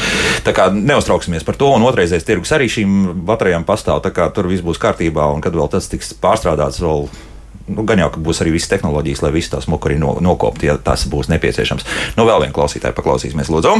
tā 0.45 0.55
kā 0.55 0.69
neuztrauksimies 0.75 1.47
par 1.47 1.59
to. 1.59 1.73
Un 1.77 1.87
otrreizējais 1.87 2.27
tirgus 2.27 2.53
arī 2.55 2.69
šīm 2.71 3.25
baterijām 3.27 3.67
pastāv. 3.67 4.03
Tā 4.05 4.13
kā 4.15 4.29
tur 4.35 4.51
viss 4.51 4.65
būs 4.65 4.81
kārtībā, 4.81 5.29
un 5.33 5.43
kad 5.43 5.55
vēl 5.55 5.71
tas 5.71 5.89
tiks 5.91 6.13
pārstrādāts 6.23 6.81
vēl 6.83 7.07
nu, 7.67 7.85
gan 7.87 8.01
jau, 8.03 8.09
ka 8.13 8.21
būs 8.23 8.41
arī 8.43 8.55
visas 8.57 8.71
tehnoloģijas, 8.73 9.23
lai 9.23 9.33
visu 9.35 9.53
tās 9.53 9.69
muku 9.71 9.89
arī 9.89 9.99
no, 10.01 10.15
nokopt, 10.23 10.65
ja 10.67 10.77
tas 10.81 11.05
būs 11.09 11.31
nepieciešams. 11.31 11.87
Nu, 12.17 12.27
vēl 12.27 12.45
vienu 12.45 12.55
klausītāju 12.55 12.97
paklausīsimies, 12.97 13.51
lūdzu. 13.53 13.77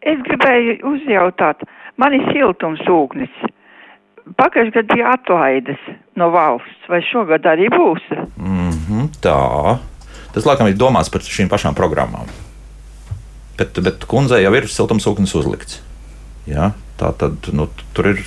Es 0.00 0.20
gribēju 0.26 0.78
uzjautāt, 0.88 1.62
man 2.00 2.16
ir 2.16 2.24
siltums 2.32 2.80
ūgnis. 2.88 3.32
Pagājušajā 4.38 4.74
gadā 4.74 4.94
bija 4.94 5.12
atlaides 5.14 5.80
no 6.16 6.30
valsts, 6.34 6.88
vai 6.88 7.00
šogad 7.06 7.46
arī 7.46 7.68
būs? 7.72 8.04
Mm 8.36 8.70
-hmm, 8.70 9.08
tā. 9.20 9.78
Tas, 10.34 10.46
laikam, 10.46 10.68
ir 10.68 10.78
domāts 10.78 11.10
par 11.10 11.20
šīm 11.20 11.48
pašām 11.48 11.74
programmām. 11.74 12.26
Bet, 13.58 13.80
bet 13.82 14.04
kundzei 14.04 14.42
jau 14.42 14.54
ir 14.54 14.68
siltumsūknis 14.68 15.34
uzlikts. 15.34 15.82
Ja? 16.46 16.72
Tā 17.00 17.12
tad 17.16 17.50
nu, 17.52 17.68
tur 17.92 18.06
ir 18.06 18.24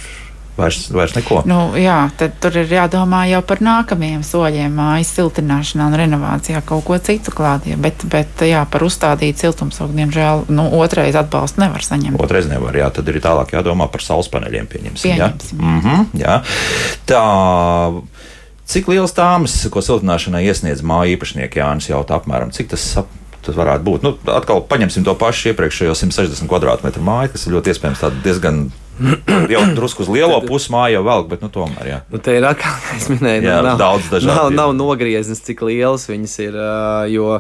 Vairs, 0.58 0.92
vairs 0.94 1.16
neko. 1.18 1.40
Nu, 1.50 1.72
jā, 1.80 1.98
tad 2.18 2.36
tur 2.42 2.54
ir 2.62 2.70
jādomā 2.70 3.24
jau 3.26 3.40
par 3.50 3.58
nākamajiem 3.66 4.22
soļiem, 4.26 4.76
mājas 4.78 5.10
siltināšanā 5.18 5.88
un 5.90 5.96
renovācijā, 5.98 6.62
kaut 6.68 6.86
ko 6.86 6.98
citu 7.02 7.34
klādie. 7.34 7.74
Bet, 7.82 8.06
bet 8.06 8.44
jā, 8.46 8.62
par 8.70 8.86
uzstādītu 8.86 9.48
siltumsaugu, 9.48 9.96
diemžēl, 9.98 10.46
nu, 10.54 10.68
otrais 10.78 11.18
atbalstu 11.18 11.64
nevar 11.64 11.82
saņemt. 11.82 12.22
Otrais 12.22 12.46
nevar, 12.52 12.78
jā, 12.78 12.92
tad 12.94 13.10
ir 13.10 13.18
tālāk 13.24 13.56
jādomā 13.58 13.90
par 13.90 14.06
saules 14.06 14.30
paneļiem. 14.34 14.70
Pieņemsim, 14.70 15.10
Pieņemsim. 15.10 15.58
Jā? 15.58 15.72
Mm 15.72 15.82
-hmm, 15.82 16.06
jā. 16.22 16.38
Tā, 17.10 17.24
cik 18.76 18.94
liels 18.94 19.18
tāmas, 19.18 19.58
ko 19.74 19.82
siltināšanai 19.82 20.46
iesniedz 20.46 20.86
māju 20.86 21.18
īpašnieki 21.18 21.64
Jānis 21.64 21.90
jautā 21.90 22.22
apmēram, 22.22 22.54
cik 22.54 22.70
tas 22.78 22.86
ap, 23.02 23.10
tas 23.42 23.58
varētu 23.58 23.84
būt. 23.90 24.06
Nu, 24.06 24.14
atkal 24.30 24.62
paņemsim 24.62 25.04
to 25.04 25.18
pašu 25.18 25.50
iepriekšējo 25.50 25.98
160 25.98 26.46
km2 26.46 27.02
māju, 27.02 27.34
kas 27.34 27.48
ir 27.48 27.58
ļoti 27.58 27.74
iespējams 27.74 28.06
diezgan 28.22 28.68
jau 29.54 29.62
drusku 29.78 30.04
uz 30.06 30.12
lielo 30.12 30.42
pusi 30.48 30.74
māju 30.74 30.98
jau 30.98 31.06
velk, 31.06 31.30
bet 31.32 31.46
nu, 31.46 31.52
tomēr. 31.54 31.90
Jā. 31.90 32.00
Nu, 32.10 32.22
te 32.24 32.36
ir 32.40 32.48
atkal, 32.50 32.76
kā 32.82 32.98
es 32.98 33.10
minēju, 33.12 33.46
Jā, 33.46 33.60
nav, 33.66 33.78
daudz 33.82 34.10
dažādu 34.12 34.34
nav, 34.34 34.52
nav 34.58 34.76
nogrieznis, 34.78 35.44
cik 35.46 35.64
lielas 35.68 36.08
viņas 36.10 36.36
ir. 36.48 36.60
Jo 37.14 37.38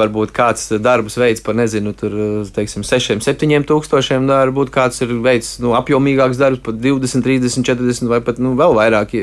varbūt 0.00 0.32
kāds 0.34 0.70
darbus 0.80 1.18
veids 1.20 1.42
par, 1.44 1.56
nezinu, 1.58 1.92
tur, 1.98 2.14
teiksim, 2.54 2.84
6, 2.86 3.20
7 3.24 3.68
tūkstošiem 3.68 4.28
darbu, 4.30 4.54
varbūt 4.54 4.72
kāds 4.74 5.02
ir 5.02 5.14
veids 5.24 5.56
nu, 5.62 5.74
apjomīgāks 5.78 6.38
darbs, 6.38 6.62
pat 6.64 6.78
20, 6.78 7.24
30, 7.24 7.66
40 7.66 8.10
vai 8.10 8.20
pat 8.24 8.38
nu, 8.42 8.54
vēl 8.58 8.76
vairāk, 8.78 9.16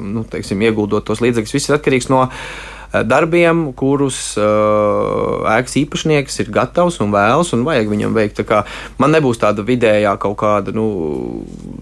nu, 0.00 0.24
teiksim, 0.30 0.64
ieguldot 0.64 1.06
tos 1.06 1.22
līdzekļus. 1.24 1.56
Viss 1.58 1.70
ir 1.70 1.76
atkarīgs 1.76 2.08
no 2.12 2.24
darbiem, 3.06 3.72
kurus 3.76 4.36
uh, 4.40 5.42
ēkas 5.56 5.76
īpašnieks 5.82 6.40
ir 6.44 6.52
gatavs 6.54 7.00
un 7.04 7.12
vēlas 7.14 7.52
un 7.56 7.64
vajag 7.66 7.90
viņam 7.92 8.14
veikt. 8.16 8.38
Tā 8.40 8.46
kā 8.48 8.62
Man 8.98 9.12
nebūs 9.12 9.36
tāda 9.40 9.60
vidējā 9.66 10.12
kaut 10.22 10.36
kāda, 10.40 10.72
nu, 10.76 10.84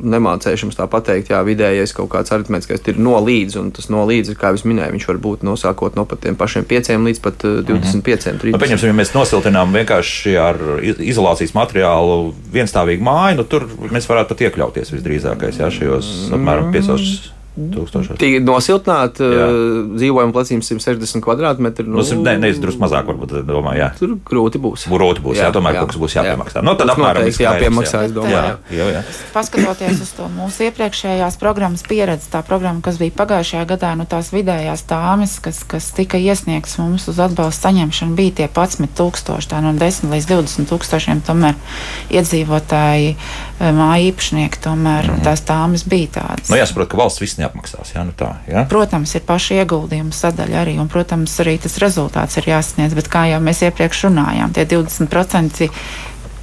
nemācēšanās 0.03 0.79
tā 0.79 0.87
pateikt, 0.91 1.31
jā, 1.33 1.41
vidējais 1.47 1.95
kaut 1.97 2.11
kāds 2.13 2.33
aritmētiskais 2.35 2.83
ir 2.91 2.99
no 3.01 3.15
līdz, 3.23 3.59
un 3.61 3.71
tas 3.75 3.89
no 3.93 4.03
līdz, 4.09 4.35
kā 4.41 4.51
jau 4.55 4.63
minēju, 4.71 4.95
viņš 4.97 5.07
var 5.11 5.21
būt 5.27 5.45
nosākot 5.47 5.99
no 5.99 6.07
pat 6.09 6.25
tiem 6.25 6.37
pašiem 6.39 6.67
5 6.69 6.91
līdz 7.07 7.23
pat 7.25 7.47
uh, 7.47 7.61
25, 7.67 8.27
30. 8.43 8.55
Nu, 8.57 8.61
pieņemsim, 8.63 8.91
ja 8.91 8.97
mēs 8.99 9.15
nosiltinām 9.15 9.75
vienkārši 9.79 10.35
ar 10.41 10.61
iz- 10.83 11.01
izolācijas 11.15 11.55
materiālu 11.57 12.33
vienstāvīgu 12.55 13.07
māju, 13.07 13.39
nu, 13.41 13.47
tur 13.49 13.69
mēs 13.95 14.09
varētu 14.11 14.35
pat 14.35 14.45
iekļauties 14.49 14.95
visdrīzākais 14.97 15.63
jā, 15.63 15.71
šajos 15.79 16.13
apmēram 16.35 16.73
5 16.75 16.95
tūkstošos. 16.95 17.31
Tī 17.31 17.34
nosiltināt, 17.55 19.21
Jā. 19.23 19.47
uh, 19.47 19.95
dzīvojam 19.95 20.33
placīm 20.35 20.63
160 20.65 21.23
kvadrātmetru. 21.23 21.87
Nu, 21.87 22.03
ne, 22.25 22.35
nevis 22.43 22.59
drusku 22.63 22.83
mazāk, 22.83 23.07
varbūt 23.07 23.37
domāju, 23.47 23.79
jā. 23.79 23.91
Tur 23.99 24.17
grūti 24.27 24.59
būs. 24.63 24.89
Grūti 24.91 25.23
būs, 25.23 25.39
jā, 25.39 25.49
Jā, 25.49 25.55
tomēr 25.55 25.77
jā. 25.77 25.85
kaut 25.85 25.93
kas 25.93 26.01
būs 26.03 26.17
Jā. 26.17 26.25
jāpiemaksā. 26.25 26.65
Nu, 26.67 26.75
tad 26.79 26.91
apmēram 26.95 27.29
skaidrs, 27.29 27.41
jāpiemaksā, 27.45 28.01
jā. 28.01 28.09
es 28.09 28.17
domāju. 28.17 28.35
Jā, 28.35 28.79
jā, 28.79 28.89
jā. 28.97 29.03
Paskatoties 29.35 30.03
uz 30.03 30.11
to 30.17 30.27
mūsu 30.35 30.67
iepriekšējās 30.67 31.39
programmas 31.39 31.85
pieredzi, 31.87 32.31
tā 32.33 32.43
programma, 32.47 32.83
kas 32.85 32.99
bija 32.99 33.15
pagājušajā 33.21 33.65
gadā, 33.71 33.93
nu 34.01 34.09
tās 34.11 34.33
vidējās 34.35 34.85
tāmas, 34.91 35.37
kas, 35.45 35.63
kas 35.69 35.91
tika 35.95 36.19
iesniegts 36.19 36.79
mums 36.83 37.07
uz 37.13 37.23
atbalstu 37.23 37.69
saņemšanu, 37.69 38.19
bija 38.19 38.39
tie 38.43 38.49
11,000, 38.51 39.51
tā 39.51 39.63
no 39.63 39.75
10 39.79 40.11
līdz 40.11 40.31
20 40.33 40.71
tūkstošiem. 40.73 41.23
Tomēr 41.25 41.55
iedzīvotāji, 42.15 43.15
māju 43.63 44.11
īpašnieki, 44.11 44.61
tomēr 44.65 45.07
mm 45.07 45.15
-hmm. 45.15 45.25
tās 45.25 45.45
tāmas 45.47 45.87
bija 45.89 46.09
tādas. 46.19 46.51
Nu, 46.51 46.59
jāsaprot, 46.59 46.91
ka 46.91 46.99
valsts 46.99 47.23
viss 47.23 47.39
neapmaksās. 47.45 47.95
Jā, 47.95 48.03
nu 48.09 48.17
tā, 48.17 48.33
jā. 48.51 48.65
Protams, 48.71 49.15
ir 49.15 49.23
paša 49.29 49.61
ieguldījuma 49.63 50.17
sadaļa 50.17 50.61
arī, 50.65 50.79
un, 50.83 50.91
protams, 50.91 51.37
arī 51.45 51.59
tas 51.63 51.79
rezultāts 51.83 52.41
ir 52.41 52.51
jāsasniedz. 52.55 52.97
Bet, 52.97 53.13
kā 53.13 53.27
jau 53.31 53.41
mēs 53.45 53.63
iepriekš 53.69 54.07
runājām, 54.09 54.57
tie 54.57 54.67
20% 54.73 55.71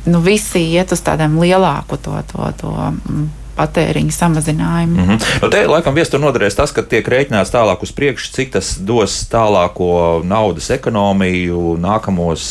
nu, 0.05 0.23
visi 0.25 0.63
iet 0.71 0.93
uz 0.93 1.03
tādām 1.05 1.37
lielāku 1.41 1.99
to, 2.01 2.15
to, 2.31 2.47
to 2.61 2.71
mm, 2.71 3.27
patēriņu 3.57 4.15
samazinājumu. 4.15 4.95
Mm 4.95 5.09
-hmm. 5.09 5.41
nu, 5.41 5.49
te 5.49 5.65
laikam 5.67 5.95
viestur 5.95 6.19
noderēs 6.19 6.55
tas, 6.55 6.71
ka 6.71 6.81
tiek 6.81 7.07
rēķināts 7.07 7.53
tālāk 7.53 7.83
uz 7.83 7.91
priekšu, 7.91 8.31
cik 8.33 8.51
tas 8.51 8.77
dos 8.79 9.27
tālāko 9.29 10.23
naudas 10.23 10.69
ekonomiju 10.69 11.77
nākamos 11.77 12.41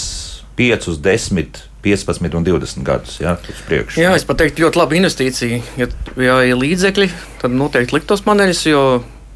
5, 0.57 0.97
10, 1.01 1.70
15 1.85 2.37
un 2.37 2.45
20 2.47 2.85
gadus. 2.87 3.17
Jā, 3.23 3.37
uz 3.41 3.63
priekšu. 3.69 4.01
Jā, 4.03 4.13
es 4.17 4.27
pat 4.29 4.43
teiktu, 4.43 4.67
ļoti 4.67 4.81
laba 4.81 4.99
investīcija. 4.99 5.61
Ja, 5.81 5.89
ja 6.21 6.37
ir 6.51 6.61
līdzekļi, 6.61 7.09
tad 7.41 7.57
noteikti 7.57 7.97
likt 7.97 8.11
tos 8.11 8.25
paneļus, 8.27 8.67
jo 8.69 8.83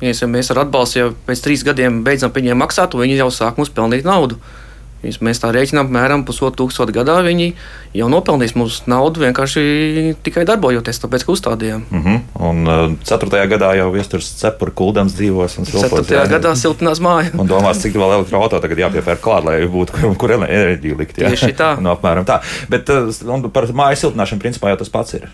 ja 0.04 0.28
mēs 0.28 0.50
ar 0.52 0.64
atbalstu 0.64 1.00
jau 1.00 1.08
pēc 1.26 1.44
trīs 1.44 1.64
gadiem 1.66 2.02
beidzam 2.06 2.32
viņiem 2.34 2.60
maksāt, 2.60 2.94
un 2.94 3.04
viņi 3.04 3.20
jau 3.22 3.30
sāk 3.32 3.60
mums 3.60 3.72
pelnīt 3.74 4.06
naudu. 4.08 4.38
Mēs 5.24 5.40
tā 5.42 5.50
rēķinām, 5.54 5.88
apmēram 5.88 6.24
pusotru 6.26 6.64
tūkstošu 6.64 6.94
gadā, 6.94 7.18
viņi 7.26 7.52
jau 7.98 8.08
nopelnīs 8.12 8.54
mums 8.58 8.80
naudu 8.90 9.24
vienkārši 9.24 9.64
tikai 10.26 10.46
darbojoties, 10.48 11.00
tāpēc, 11.02 11.26
ka 11.26 11.34
uzstādījām. 11.34 11.84
Mm 11.90 12.02
-hmm. 12.04 12.20
Un 12.48 12.66
uh, 12.66 12.96
4. 13.04 13.46
gadā 13.52 13.74
jau 13.78 13.90
viesturs 13.92 14.32
cepura 14.40 14.70
kuldams 14.70 15.14
dzīvos 15.14 15.58
un 15.58 15.66
siltos. 15.66 16.08
4. 16.08 16.28
gadā 16.28 16.54
siltinās 16.56 17.00
māja. 17.00 17.30
Un 17.38 17.46
domās, 17.46 17.80
cik 17.82 17.94
vēl 17.94 18.18
elektroautorāta 18.18 18.62
tagad 18.68 18.78
jāpiepērk 18.78 19.20
klāt, 19.20 19.44
lai 19.44 19.66
būtu, 19.66 19.92
kur, 19.92 20.16
kur 20.16 20.36
enerģiju 20.38 20.98
likt. 20.98 21.18
Jā. 21.18 21.28
Tieši 21.28 21.52
tā. 21.52 21.76
no, 21.84 21.96
apmēram 21.96 22.24
tā. 22.24 22.40
Bet 22.68 22.90
uh, 22.90 23.50
par 23.52 23.68
māju 23.72 23.96
siltināšanu 23.96 24.40
principā 24.40 24.74
jau 24.74 24.76
tas 24.76 24.88
pats 24.88 25.14
ir. 25.14 25.28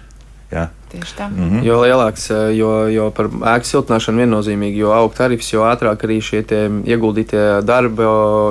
Jā. 0.51 0.67
Tieši 0.91 1.15
tā. 1.15 1.29
Mm 1.31 1.51
-hmm. 1.51 1.65
Jo 1.65 1.81
lielāks, 1.81 2.31
eh, 2.31 2.57
jo, 2.57 2.89
jo 2.89 3.11
par 3.11 3.27
ēku 3.27 3.65
siltināšanu 3.65 4.19
viennozīmīgi, 4.19 4.77
jo 4.83 4.91
aug 4.93 5.15
tarifs, 5.15 5.53
jo 5.53 5.63
ātrāk 5.63 6.03
arī 6.03 6.21
šie 6.21 6.43
tie 6.43 6.69
ieguldītie 6.85 7.63
darba 7.63 8.05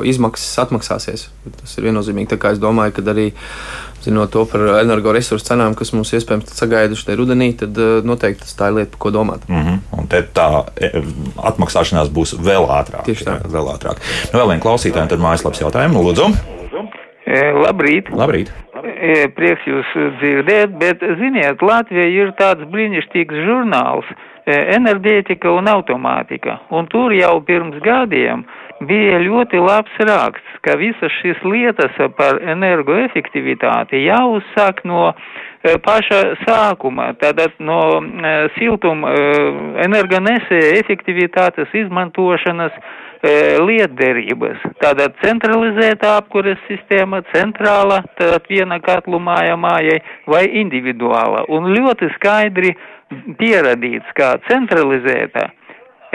izmaksas 0.04 0.58
atmaksāsies. 0.64 1.28
Tas 1.62 1.78
ir 1.78 1.84
viennozīmīgi. 1.84 2.28
Tā 2.28 2.38
kā 2.38 2.52
es 2.52 2.60
domāju, 2.60 2.92
ka 2.92 3.02
arī 3.02 3.34
zinot 4.02 4.32
to 4.32 4.46
par 4.46 4.62
energoresursu 4.62 5.46
cenām, 5.46 5.76
kas 5.76 5.92
mums 5.94 6.14
iespējams 6.14 6.54
sagaiduši 6.54 7.06
te 7.06 7.16
rudenī, 7.16 7.54
tad 7.58 7.78
eh, 7.78 8.02
noteikti 8.04 8.42
tas 8.42 8.56
tā 8.56 8.68
ir 8.68 8.74
lieta, 8.74 8.92
par 8.92 9.00
ko 9.00 9.12
domāt. 9.12 9.42
Mm 9.48 9.64
-hmm. 9.66 10.00
Un 10.00 10.08
te 10.08 10.24
tā 10.34 10.64
e, 10.76 11.04
atmaksāšanās 11.36 12.08
būs 12.10 12.40
vēl 12.40 12.66
ātrāk. 12.68 13.04
Tieši 13.04 13.26
tā. 13.26 13.42
Vēl 13.44 13.68
ātrāk. 13.76 13.98
Nu, 14.34 14.40
vēl 14.40 14.48
viena 14.48 14.62
klausītāja, 14.62 15.02
un 15.02 15.08
tad 15.08 15.20
mājaslapas 15.20 15.62
jautājumu. 15.62 16.04
Lūdzu, 16.04 16.34
E, 17.30 17.52
labrīt! 17.54 18.08
labrīt! 18.10 18.50
Prieks 19.36 19.68
jūs 19.68 19.94
dzirdēt, 20.22 20.76
bet 20.80 21.04
ziniet, 21.22 21.62
Latvija 21.62 22.08
ir 22.10 22.34
tāds 22.40 22.66
brīnišķīgs 22.72 23.46
žurnāls 23.46 24.10
enerģētika 24.50 25.52
un 25.52 25.70
automātika. 25.70 26.60
Un 26.74 26.88
tur 26.90 27.14
jau 27.14 27.36
pirms 27.46 27.78
gadiem 27.86 28.46
bija 28.88 29.20
ļoti 29.22 29.60
labs 29.62 30.00
raksts, 30.08 30.62
ka 30.64 30.78
visas 30.80 31.14
šīs 31.20 31.42
lietas 31.44 31.98
par 32.18 32.40
energoefektivitāti 32.56 34.06
jāuzsāk 34.06 34.82
no 34.88 35.12
paša 35.84 36.22
sākuma, 36.46 37.12
tātad 37.20 37.58
no 37.60 38.00
siltuma 38.56 39.12
energonesēja 39.84 40.80
efektivitātes 40.80 41.76
izmantošanas 41.84 42.76
lietderības. 43.24 44.62
Tātad 44.80 45.16
centralizēta 45.24 46.18
apkures 46.22 46.60
sistēma, 46.70 47.22
centrāla, 47.34 48.02
tātad 48.20 48.48
viena 48.50 48.80
katlu 48.80 49.20
māja 49.20 49.58
mājai 49.60 50.00
vai 50.28 50.46
individuāla. 50.62 51.44
Un 51.52 51.74
ļoti 51.76 52.10
skaidri 52.16 52.76
pierādīts, 53.40 54.08
ka 54.16 54.38
centralizēta 54.48 55.50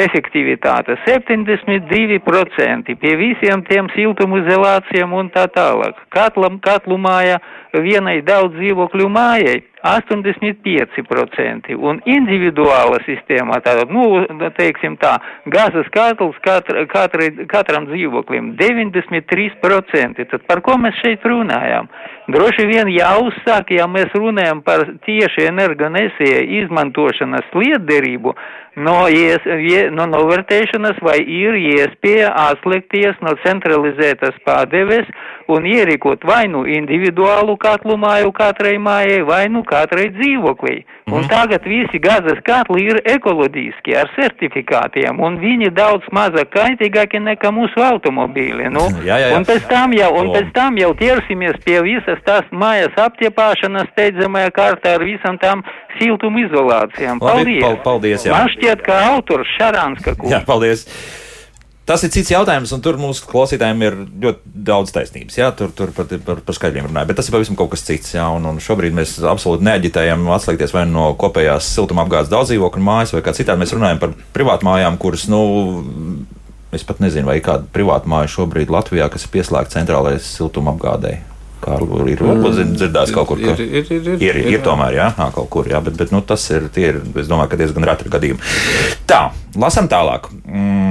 efektivitāte 0.01 0.97
72% 1.05 2.97
pie 2.99 3.13
visiem 3.21 3.63
tiem 3.69 3.89
siltumizolācijiem 3.95 5.13
un 5.15 5.31
tā 5.35 5.47
tālāk. 5.55 5.95
Katlam, 6.15 6.59
katlu 6.59 6.99
māja 6.99 7.39
vienai 7.85 8.23
daudz 8.27 8.57
dzīvokļu 8.57 9.09
mājai 9.13 9.61
85% 9.85 11.75
un 11.77 12.01
individuāla 12.09 12.99
sistēmā, 13.05 13.61
tātad, 13.65 13.93
nu, 13.93 14.25
teiksim 14.57 14.97
tā, 15.03 15.19
gazas 15.53 15.89
katls 15.95 16.39
katra, 16.45 16.87
katrai, 16.89 17.29
katram 17.51 17.85
dzīvoklim 17.91 18.55
93%. 18.61 20.25
Tad 20.33 20.49
par 20.49 20.65
ko 20.65 20.79
mēs 20.81 20.97
šeit 21.05 21.21
runājam? 21.29 21.91
Droši 22.33 22.65
vien 22.71 22.89
jāuzsāk, 22.89 23.75
ja 23.77 23.85
mēs 23.91 24.15
runājam 24.17 24.63
par 24.65 24.87
tieši 25.05 25.45
energonesēja 25.51 26.41
izmantošanas 26.63 27.51
lietderību, 27.53 28.33
no, 28.81 28.97
ies, 29.13 29.45
ie, 29.45 29.85
no 29.95 30.07
novērtēšanas 30.11 31.03
vai 31.05 31.19
ir 31.21 31.59
iespēja 31.59 32.33
atslēgties 32.49 33.21
no 33.25 33.35
centralizētas 33.45 34.39
pārdeves 34.47 35.11
un 35.53 35.69
ierīkot 35.69 36.25
vai 36.27 36.45
nu 36.51 36.65
individuālu 36.65 37.59
katlu 37.61 37.99
māju 38.01 38.33
katrai 38.35 38.77
mājai, 38.81 39.21
vai 39.29 39.45
nu 39.53 39.63
katrai 39.75 40.09
dzīvoklī. 40.15 40.77
Un 41.13 41.21
Mhm. 41.21 41.29
tagad 41.29 41.65
visi 41.69 41.99
gazas 42.01 42.39
katli 42.47 42.87
ir 42.89 42.97
ekoloģiski 43.05 43.93
ar 44.01 44.09
certifikātiem, 44.17 45.19
un 45.21 45.37
viņi 45.39 45.69
daudz 45.77 46.07
mazāk 46.17 46.49
kaitīgāki 46.57 47.21
nekā 47.21 47.51
mūsu 47.53 47.77
automobīļi. 47.91 48.71
Nu, 48.73 48.87
Jā, 49.09 49.19
jā, 49.21 49.29
jā. 49.29 49.37
Un 49.37 49.45
pēc 49.45 49.67
tam 49.69 49.93
jau, 49.93 50.11
un 50.23 50.33
pēc 50.33 50.53
tam 50.57 50.79
jau 50.81 50.93
ķersimies 50.97 51.61
pie 51.65 51.83
visas 51.85 52.19
tās 52.25 52.49
mājas 52.53 52.95
aptiepāšanas 52.97 53.91
steidzamajā 53.93 54.51
kārtā 54.57 54.95
ar 54.97 55.05
visam 55.05 55.37
tām 55.39 55.61
siltumizolācijām. 56.01 57.21
Labi, 57.21 57.61
Paldies! 57.61 57.63
pal- 57.63 57.83
paldies, 57.85 58.25
jā. 58.27 58.33
Man 58.33 58.49
šķiet, 58.57 58.83
ka 58.87 58.99
autors 59.13 59.49
Šarānska 59.59 60.17
kungs. 60.17 60.33
Jā, 60.33 60.41
paldies! 60.47 60.87
Tas 61.85 62.01
ir 62.01 62.09
cits 62.15 62.31
jautājums, 62.33 62.71
un 62.73 62.81
tur 62.81 62.97
mūsu 62.97 63.27
klausītājiem 63.29 63.83
ir 63.85 63.97
ļoti 64.23 64.53
daudz 64.71 64.93
taisnības. 64.95 65.37
Jā, 65.37 65.51
tur, 65.57 65.69
tur 65.77 65.91
par, 65.93 66.09
par, 66.25 66.39
par 66.47 66.57
skaļiem 66.57 66.89
runāja, 66.89 67.11
bet 67.11 67.19
tas 67.21 67.29
ir 67.29 67.35
pavisam 67.37 67.59
kaut 67.61 67.75
kas 67.75 67.85
cits. 67.85 68.15
Jā, 68.17 68.25
un, 68.33 68.47
un 68.49 68.61
šobrīd 68.65 68.97
mēs 68.97 69.19
absolūti 69.21 69.67
neaģitējam 69.69 70.25
atslēgties 70.33 70.73
vai 70.73 70.87
no 70.89 71.11
kopējās 71.21 71.69
siltumapgādes 71.77 72.33
daudzdzīvokļu 72.33 72.87
mājas, 72.89 73.13
vai 73.13 73.21
kā 73.27 73.37
citādi 73.37 73.61
mēs 73.61 73.77
runājam 73.77 74.01
par 74.01 74.17
privātmājām, 74.37 74.97
kuras, 75.03 75.27
nu, 75.29 75.43
es 76.73 76.89
pat 76.89 77.05
nezinu, 77.05 77.29
vai 77.29 77.37
kāda 77.45 77.69
privātmāja 77.77 78.33
šobrīd 78.39 78.73
Latvijā, 78.73 79.13
kas 79.13 79.29
ir 79.29 79.35
pieslēgta 79.37 79.77
centrālajai 79.77 80.25
siltumapgādei. 80.25 81.19
Kārli, 81.65 82.13
ir 82.13 82.21
varbūt 82.21 82.59
dzirdēts 82.75 83.13
kaut 83.15 83.31
kur, 83.31 83.41
ka 83.41 83.55
Ir, 83.57 83.63
ir, 83.65 83.87
ir, 83.89 84.09
ir, 84.19 84.25
ir, 84.25 84.41
ir 84.53 84.65
tomēr, 84.65 84.99
jā, 84.99 85.07
ā, 85.17 85.29
kaut 85.33 85.49
kur, 85.53 85.69
jā, 85.71 85.81
bet, 85.85 85.97
bet 85.97 86.13
nu, 86.13 86.21
tas 86.27 86.45
ir, 86.53 86.67
tie 86.75 86.91
ir, 86.91 86.99
es 87.21 87.31
domāju, 87.31 87.55
ka 87.55 87.61
diezgan 87.61 87.87
reti 87.89 88.13
gadījumi. 88.13 88.53
Tā, 89.09 89.23
lasam 89.61 89.89
tālāk. 89.89 90.29
Mm, 90.45 90.84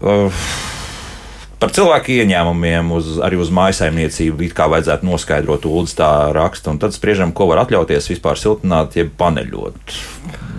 uh, 0.00 0.46
Par 1.56 1.72
cilvēku 1.72 2.12
ieņēmumiem, 2.12 2.90
uz, 2.92 3.14
arī 3.24 3.38
uz 3.40 3.48
mājasaimniecību, 3.54 4.44
it 4.44 4.52
kā 4.56 4.66
vajadzētu 4.68 5.08
noskaidrot, 5.08 5.64
Ulas 5.70 5.96
tā 5.96 6.10
raksta, 6.36 6.74
un 6.74 6.80
tad 6.82 6.92
spriežam, 6.92 7.32
ko 7.32 7.46
var 7.48 7.62
atļauties 7.62 8.10
vispār 8.12 8.36
siltināt, 8.36 8.98
jeb 8.98 9.14
paneļot. 9.16 9.96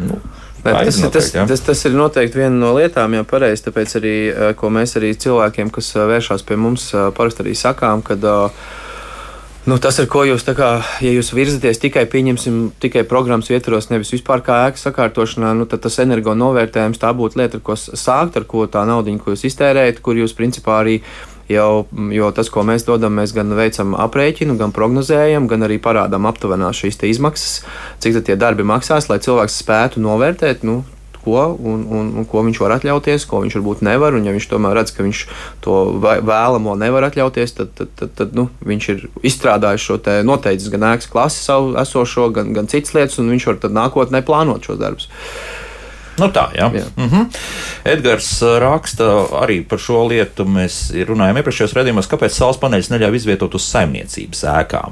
Nu, 0.08 0.18
Nē, 0.66 0.74
tas, 0.74 0.98
ir, 0.98 1.06
tas, 1.06 1.06
noteikti, 1.06 1.38
jā. 1.38 1.46
tas, 1.52 1.62
tas 1.68 1.84
ir 1.86 1.94
noteikti 1.96 2.42
viena 2.42 2.58
no 2.58 2.74
lietām, 2.76 3.14
ja 3.14 3.24
pareizi. 3.30 3.68
Tāpēc 3.68 3.94
arī, 4.00 4.16
eh, 4.32 4.50
ko 4.58 4.72
mēs 4.74 4.98
arī 5.00 5.14
cilvēkiem, 5.14 5.70
kas 5.74 5.94
eh, 5.96 6.08
vēršas 6.10 6.44
pie 6.48 6.58
mums, 6.60 6.90
eh, 6.96 7.08
parasti 7.16 7.46
arī 7.46 7.54
sakām, 7.56 8.02
kad 8.04 8.26
nu, 9.68 9.78
tas 9.84 9.98
ir, 10.00 10.08
ko 10.08 10.24
jūs, 10.24 10.46
tā 10.48 10.56
kā, 10.58 10.70
ja 11.04 11.12
jūs 11.12 11.34
virzaties 11.36 11.82
tikai, 11.84 12.06
pieņemsim, 12.10 12.60
tikai 12.80 13.04
programmas 13.08 13.52
ietvaros, 13.52 13.90
nevis 13.92 14.14
vispār 14.16 14.42
kā 14.46 14.62
ēkas 14.70 14.88
sakārtošanā, 14.88 15.52
nu, 15.60 15.68
tad 15.70 15.84
tas 15.84 16.00
energo 16.04 16.36
novērtējums 16.40 17.02
tā 17.02 17.12
būtu 17.18 17.42
lieta, 17.42 17.60
ar 17.60 17.66
ko 17.68 17.76
sākt, 17.76 18.40
ar 18.40 18.48
ko 18.48 18.64
tā 18.72 18.86
naudiņa, 18.88 19.22
ko 19.24 19.36
jūs 19.36 19.44
iztērējat, 19.52 20.00
kur 20.06 20.20
jūs 20.20 20.36
principā 20.38 20.80
arī 20.86 21.02
jau, 21.52 21.86
jo 22.16 22.32
tas, 22.36 22.52
ko 22.52 22.64
mēs 22.68 22.88
dodam, 22.88 23.20
mēs 23.20 23.36
gan 23.36 23.52
veicam 23.60 23.96
aprēķinu, 24.00 24.56
gan 24.60 24.76
prognozējam, 24.76 25.52
gan 25.52 25.68
arī 25.68 25.82
parādām 25.84 26.28
aptuvenās 26.32 26.80
šīs 26.80 27.04
izmaksas, 27.12 27.62
cik 28.04 28.22
tie 28.24 28.40
darbi 28.40 28.64
maksās, 28.68 29.12
lai 29.12 29.20
cilvēks 29.24 29.60
spētu 29.64 30.04
novērtēt, 30.04 30.64
nu, 30.68 30.82
ko, 31.28 31.44
un, 31.60 31.84
un, 31.92 32.10
un 32.22 32.28
ko 32.30 32.46
viņš 32.48 32.62
var 32.64 32.78
atļauties, 32.78 33.28
ko 33.28 33.44
viņš 33.44 33.60
varbūt 33.60 33.84
nevar. 33.88 34.16
Un, 34.16 34.26
ja 34.28 34.36
viņš 34.36 34.48
tomēr 34.54 34.80
redz, 34.80 34.96
ka 34.96 35.04
viņš 35.04 35.24
to 35.66 35.78
vē- 36.04 36.22
vēlamo 36.28 36.78
nevar 36.80 37.10
atļauties, 37.10 37.56
tad, 37.60 37.76
tad, 37.78 37.94
tad, 38.00 38.16
tad 38.18 38.36
nu, 38.38 38.48
viņš 38.68 38.90
ir 38.96 39.06
izstrādājis 39.28 39.88
šo 39.90 40.00
te 40.08 40.20
noteicis 40.28 40.72
gan 40.74 40.88
ēkas 40.94 41.12
klasi 41.12 41.44
savu 41.44 41.76
esošo, 41.84 42.32
gan, 42.36 42.56
gan 42.56 42.72
citas 42.72 42.96
lietas, 42.96 43.20
un 43.22 43.32
viņš 43.36 43.52
var 43.52 43.62
tad 43.68 43.76
nākotnē 43.78 44.24
plānot 44.28 44.68
šos 44.68 44.80
darbus. 44.82 45.12
Nu 46.18 46.30
tā, 46.34 46.48
jā. 46.58 46.68
Jā. 46.74 46.86
Mm 46.98 47.10
-hmm. 47.10 47.26
Edgars 47.84 48.42
uh, 48.42 48.58
raksta 48.60 49.04
arī 49.42 49.64
par 49.68 49.80
šo 49.80 50.08
lietu. 50.08 50.46
Mēs 50.46 50.90
runājām 50.92 51.38
iepriekšējos 51.38 51.74
redzējumos, 51.74 52.10
kāpēc 52.10 52.30
saules 52.30 52.58
paneļus 52.58 52.90
neļauj 52.90 53.16
izvietot 53.16 53.56
uz 53.56 53.64
saimniecības 53.64 54.44
ēkām. 54.44 54.92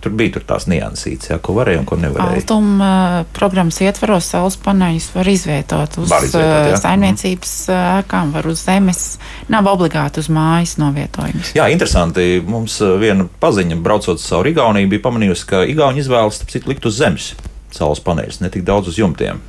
Tur 0.00 0.12
bija 0.12 0.32
tur 0.32 0.42
tās 0.42 0.66
niansītas, 0.66 1.30
jā, 1.30 1.38
ko 1.38 1.54
varēja 1.54 1.78
un 1.78 1.84
ko 1.84 1.96
nevarēja. 1.96 2.34
Altuma 2.34 2.92
uh, 3.20 3.26
programmas 3.32 3.80
ietvaros 3.80 4.30
saules 4.30 4.56
paneļus 4.56 5.10
var 5.14 5.28
izvietot 5.28 5.98
uz 5.98 6.10
Var 6.10 6.24
izvietot, 6.24 6.68
jā. 6.68 6.72
uh, 6.72 6.80
saimniecības 6.80 7.68
uh, 7.68 7.74
ēkām, 7.98 8.32
var 8.32 8.46
uz 8.46 8.64
zemes. 8.64 9.18
Nav 9.48 9.66
obligāti 9.66 10.20
uz 10.20 10.28
mājas 10.28 10.78
novietojums. 10.78 11.54
Jā, 11.54 11.68
interesanti. 11.68 12.42
Mums 12.46 12.80
viena 13.00 13.28
paziņa, 13.40 13.76
braucot 13.76 14.20
cauri 14.20 14.50
Igauniju, 14.50 14.88
bija 14.88 15.02
pamanījusi, 15.02 15.46
ka 15.46 15.64
Igauni 15.64 15.98
izvēlas 15.98 16.44
likt 16.66 16.86
uz 16.86 16.96
zemes 16.96 17.34
saules 17.70 18.00
paneļus, 18.00 18.40
ne 18.40 18.50
tik 18.50 18.64
daudz 18.64 18.88
uz 18.88 18.98
jumtiem. 18.98 19.40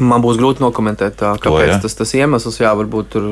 Man 0.00 0.22
būs 0.24 0.38
grūti 0.40 0.62
nokomentēt, 0.64 1.18
tā, 1.20 1.34
To, 1.36 1.42
kāpēc 1.44 1.68
jā. 1.68 1.78
tas, 1.82 1.94
tas 1.98 2.12
iemesls, 2.16 2.56
jā, 2.62 2.70
varbūt 2.78 3.10
tur 3.12 3.26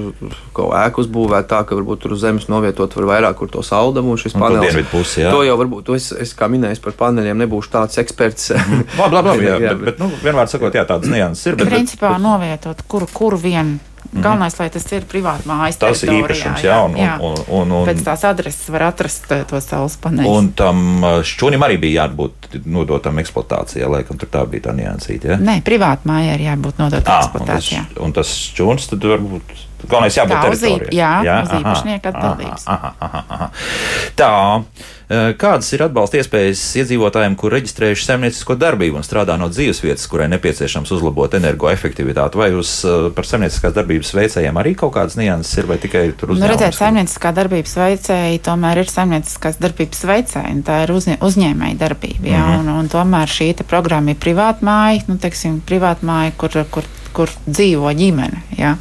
kaut 0.52 0.72
kā 0.72 0.82
ēku 0.84 1.04
uzbūvēt 1.04 1.48
tā, 1.48 1.62
ka 1.64 1.78
varbūt 1.78 2.02
tur 2.04 2.14
uz 2.16 2.20
zemes 2.20 2.48
novietot 2.52 2.92
var 2.98 3.06
vairāk, 3.14 3.38
kur 3.40 3.48
to 3.48 3.64
saldamu 3.64 4.12
un 4.12 4.20
šis 4.20 4.36
to 4.36 4.42
panelis. 4.42 4.76
pusi, 4.92 5.22
jā. 5.24 5.32
To 5.32 5.40
jau 5.46 5.56
varbūt, 5.60 5.86
to 5.88 5.96
es, 5.96 6.10
es 6.12 6.34
kā 6.36 6.50
minēju 6.52 6.82
par 6.84 6.96
paneļiem, 7.00 7.40
nebūšu 7.46 7.72
tāds 7.72 8.00
eksperts. 8.02 8.50
Labi, 9.00 9.14
labi, 9.14 9.28
labi 9.28 9.46
jā, 9.48 9.56
Jā, 9.60 9.74
bet, 9.74 9.84
bet 9.88 10.02
nu, 10.02 10.10
vienmēr 10.22 10.50
sakot, 10.52 10.74
jā, 10.76 10.84
tādas 10.88 11.08
nianses 11.08 11.48
ir. 11.48 11.56
Bet, 11.56 11.64
bet, 11.66 11.74
Principā 11.78 12.16
novietot, 12.20 12.84
kur, 12.88 13.08
kur 13.12 13.36
vien. 13.40 13.78
Galvenais, 14.12 14.56
lai 14.58 14.68
tas 14.74 14.86
ir 14.92 15.04
privāti 15.06 15.46
mājas. 15.46 15.76
Tas 15.78 16.02
ir 16.02 16.10
īpašums, 16.16 16.64
jā, 16.66 16.78
un- 16.84 16.96
un- 16.98 17.44
un- 17.46 17.72
un- 17.78 17.86
Pēc 17.86 18.00
tās 18.02 18.24
adreses 18.26 18.68
var 18.74 18.82
atrast 18.88 19.30
eh, 19.30 19.44
tos 19.46 19.64
saules 19.70 19.94
paneļus. 20.02 20.26
Un 20.38 20.48
tam 20.58 21.04
uh, 21.04 21.20
šķūnim 21.22 21.62
arī 21.62 21.78
bija 21.78 22.08
jābūt 22.08 22.58
nodotam 22.66 23.18
eksploatācijai, 23.22 23.86
laikam 23.88 24.18
tur 24.18 24.28
tā 24.28 24.42
bija 24.50 24.66
tā 24.66 24.74
niansīta. 24.74 25.24
Ja? 25.34 25.36
Nē, 25.38 25.60
privāti 25.62 26.10
mājai 26.10 26.34
ir 26.34 26.46
jābūt 26.50 26.82
nodotai 26.82 27.06
Ā, 27.06 27.22
un 27.40 27.46
tas, 27.46 27.62
eksploatācijā. 27.62 27.84
un 28.02 28.12
tas 28.12 28.28
šķūnis 28.50 28.88
tad 28.90 28.98
varbūt. 29.14 29.54
Galvenais 29.88 30.16
jābūt 30.16 30.36
Tā, 30.36 30.50
uz 30.52 30.60
teritorijai. 30.60 30.90
īp- 30.90 31.24
jā, 31.24 31.42
uz 31.42 31.48
īpašnieka 31.60 32.12
atbildības. 32.12 32.64
aha, 32.66 32.92
aha, 33.00 33.22
aha. 33.30 33.50
Tā, 34.16 34.62
eh, 35.08 35.32
kādas 35.40 35.72
ir 35.72 35.82
atbalsta 35.82 36.18
iespējas 36.20 36.60
iedzīvotājiem, 36.82 37.36
kur 37.36 37.50
reģistrējuši 37.52 38.04
saimniecisko 38.04 38.56
darbību 38.60 38.96
un 39.00 39.02
strādā 39.02 39.38
no 39.38 39.48
dzīvesvietas, 39.48 40.06
kurai 40.10 40.28
nepieciešams 40.28 40.90
uzlabot 40.92 41.32
energoefektivitāti? 41.34 42.36
Vai 42.36 42.50
uz 42.52 42.84
eh, 42.84 43.10
par 43.16 43.24
saimnieciskās 43.24 43.72
darbības 43.74 44.12
veicējiem 44.14 44.60
arī 44.62 44.74
kaut 44.76 44.92
kādas 44.94 45.16
nianses 45.16 45.56
ir, 45.58 45.66
vai 45.66 45.78
tikai 45.78 46.12
tur 46.12 46.28
Nu, 46.28 46.34
uzņēmums? 46.36 46.52
redzēt, 46.54 46.76
saimnieciskā 46.78 47.32
darbības 47.34 47.74
veicēji 47.80 48.40
tomēr 48.46 48.82
ir 48.84 48.92
saimnieciskās 48.92 49.58
darbības 49.58 50.04
veicēji, 50.12 50.52
un 50.58 50.62
tā 50.62 50.82
ir 50.84 50.94
uzņē, 50.94 51.18
uzņēmēja 51.18 51.78
darbība. 51.80 52.24
Jā, 52.30 52.44
Mhm. 52.46 52.60
un, 52.60 52.68
un 52.84 52.88
tomēr 52.88 53.26
šī 53.26 53.50
programma 53.66 54.10
ir 54.10 54.16
privātmāja, 54.16 55.02
nu, 55.08 55.16
teiksim, 55.16 55.60
privātmāja, 55.62 56.32
kur, 56.36 56.50
kur, 56.70 56.82
kur 57.14 57.30
dzīvo 57.46 57.90
ģimene. 57.96 58.44
Jā. 58.58 58.74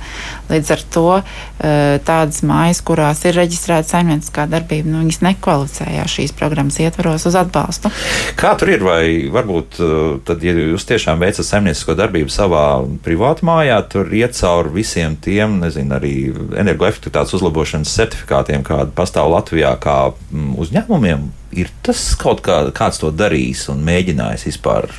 Līdz 0.49 0.71
ar 0.73 0.83
to 0.93 1.05
eh, 1.19 1.97
tādas 2.05 2.41
mājas, 2.45 2.81
kurās 2.85 3.21
ir 3.27 3.37
reģistrēta 3.37 3.93
saimnieciskā 3.93 4.47
darbība, 4.49 4.89
nu, 4.89 5.03
viņas 5.03 5.21
nekvalificējās 5.25 6.15
šīs 6.17 6.33
programmas 6.39 6.79
ietvaros 6.81 7.27
uz 7.29 7.37
atbalstu. 7.39 7.91
Kā 8.39 8.55
tur 8.59 8.73
ir? 8.73 8.85
Vai 8.85 9.29
varbūt 9.29 9.79
uh, 9.83 9.91
tad, 10.25 10.43
ja 10.45 10.53
jūs 10.55 10.87
tiešām 10.89 11.19
veicat 11.21 11.45
saimniecisko 11.45 11.93
darbību 11.99 12.33
savā 12.33 12.63
privātmājā, 13.05 13.81
tur 13.91 14.09
iet 14.15 14.37
cauri 14.39 14.73
visiem 14.79 15.17
tiem, 15.21 15.59
nezinu, 15.63 15.97
arī 15.99 16.13
energoefektivitātes 16.63 17.35
uzlabošanas 17.37 17.93
certifikātiem, 17.99 18.65
kāda 18.65 18.93
pastāv 18.95 19.29
Latvijā, 19.35 19.75
kā 19.83 19.99
mm, 20.09 20.55
uzņēmumiem? 20.63 21.29
Ir 21.59 21.69
tas 21.85 22.11
kaut 22.19 22.43
kā, 22.45 22.61
kāds 22.75 23.01
to 23.01 23.13
darījis 23.13 23.67
un 23.73 23.85
mēģinājis 23.85 24.49
vispār? 24.51 24.89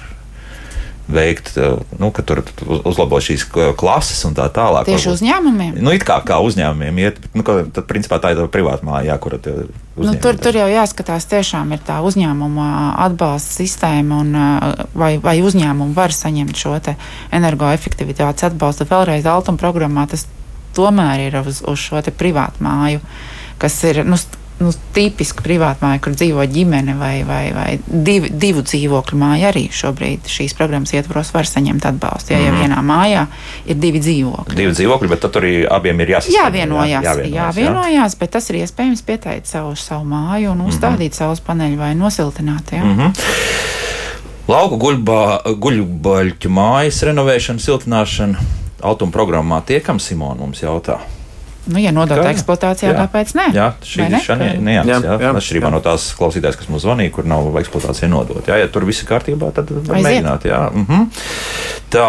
Veikt, 1.10 1.52
uh, 1.58 1.80
nu, 1.98 2.10
ka 2.14 2.22
tur 2.26 2.42
uz- 2.44 2.82
uzlabo 2.86 3.18
šīs 3.22 3.46
klases 3.78 4.22
un 4.28 4.36
tā 4.38 4.46
tālāk. 4.54 4.88
Tieši 4.88 5.08
varbūt. 5.08 5.18
uzņēmumiem. 5.18 5.78
Nu, 5.82 5.94
it 5.96 6.04
kā, 6.06 6.20
kā 6.24 6.38
uzņēmumiem 6.44 7.00
iet, 7.02 7.20
bet, 7.20 7.34
nu, 7.34 7.46
ka, 7.46 7.60
tad, 7.66 7.86
principā, 7.90 8.20
tā 8.22 8.34
ir 8.36 8.44
privāta 8.52 8.86
māja, 8.86 9.18
tie 9.42 9.56
Nu, 10.00 10.14
tur, 10.16 10.38
tur 10.40 10.56
jau 10.56 10.68
jāskatās, 10.70 11.26
tiešām 11.28 11.74
ir 11.74 11.80
tā 11.84 11.98
uzņēmuma 12.06 12.66
atbalsta 13.04 13.58
sistēma, 13.58 14.20
un, 14.22 14.30
vai, 14.96 15.18
vai 15.20 15.34
uzņēmumi 15.44 15.96
var 15.96 16.14
saņemt 16.14 16.56
šo 16.56 16.78
te 16.80 16.94
energoefektivitātes 17.36 18.46
atbalstu. 18.48 18.86
Vēlreiz 18.88 19.26
Altuma 19.28 19.60
programmā 19.60 20.06
tas 20.08 20.24
tomēr 20.76 21.26
ir 21.26 21.40
uz, 21.42 21.60
uz 21.66 21.78
šo 21.82 22.00
te 22.06 22.14
privātu 22.14 22.64
māju, 22.64 23.02
kas 23.60 23.76
ir. 23.90 24.04
Nu, 24.08 24.16
Nu, 24.60 24.68
tipiski 24.92 25.40
privāta 25.40 25.86
māja, 25.86 26.00
kur 26.04 26.12
dzīvo 26.12 26.44
ģimene 26.52 26.92
vai, 26.98 27.22
vai, 27.24 27.52
vai 27.56 27.78
divi, 27.86 28.28
divu 28.28 28.60
dzīvokļu 28.60 29.16
māja, 29.16 29.48
arī 29.48 29.62
šobrīd 29.72 30.28
šīs 30.28 30.52
programmas 30.58 30.92
ietvaros 30.92 31.30
var 31.32 31.48
saņemt 31.48 31.86
atbalstu. 31.88 32.34
Ja, 32.34 32.38
ja 32.44 32.52
Mhm. 32.52 32.60
vienā 32.60 32.82
mājā 32.84 33.26
ir 33.66 33.74
divi 33.80 34.00
dzīvokļi. 34.04 34.56
Divi 34.56 34.72
dzīvokļi, 34.76 35.08
bet 35.08 35.20
tad 35.20 35.32
arī 35.40 35.64
abiem 35.64 36.00
ir 36.00 36.08
jāsaskana. 36.08 36.42
Jāvienojās, 36.50 36.90
jā, 36.90 37.14
jāvienojās, 37.14 37.56
jāvienojās, 37.56 38.18
bet 38.20 38.30
tas 38.30 38.50
ir 38.50 38.56
iespējams 38.60 39.02
pieteikt 39.02 39.46
savu, 39.46 39.76
savu 39.76 40.04
māju 40.04 40.50
un 40.52 40.60
uzstādīt 40.68 41.12
saules 41.16 41.40
paneļu 41.40 41.76
vai 41.78 41.94
nosiltināt. 41.94 42.70
Jā. 42.72 42.84
Mm 42.84 42.98
-hmm. 42.98 43.12
Lauku 44.48 44.76
guļbaļķu 45.60 46.48
mājas 46.50 47.02
renovēšana, 47.06 47.58
siltināšana. 47.58 48.36
Automa 48.82 49.12
programmā 49.12 49.62
tiekam, 49.64 49.98
Simona 50.00 50.40
mums 50.40 50.60
jautā. 50.62 50.98
Nu, 51.70 51.78
ja 51.78 51.92
nodot 51.94 52.18
Kā? 52.18 52.30
eksploatācijā, 52.34 52.90
Jā. 52.90 53.04
kāpēc 53.04 53.34
ne? 53.38 53.44
Jā, 53.54 53.66
šī 53.86 54.00
ir 54.04 54.10
ne? 54.10 54.20
šāda. 54.24 54.46
Jā, 54.50 54.54
Jā, 54.58 54.84
jā, 54.84 55.16
jā, 55.22 55.60
jā. 55.60 55.70
no 55.70 55.80
tās 55.84 56.08
klausītājas, 56.18 56.56
kas 56.58 56.68
mums 56.72 56.82
zvanīja, 56.82 57.12
kur 57.14 57.24
nav 57.30 57.46
eksploatācija 57.60 58.08
nodota. 58.10 58.42
Jā, 58.50 58.58
ja 58.64 58.68
tur 58.72 58.84
viss 58.88 59.04
ir 59.04 59.08
kārtībā, 59.08 59.52
tad 59.54 59.70
var 59.70 59.96
Aiziet. 60.00 60.08
mēģināt. 60.08 60.46
Jā. 60.50 60.60
Mhm. 60.74 61.06
Tā, 61.90 62.06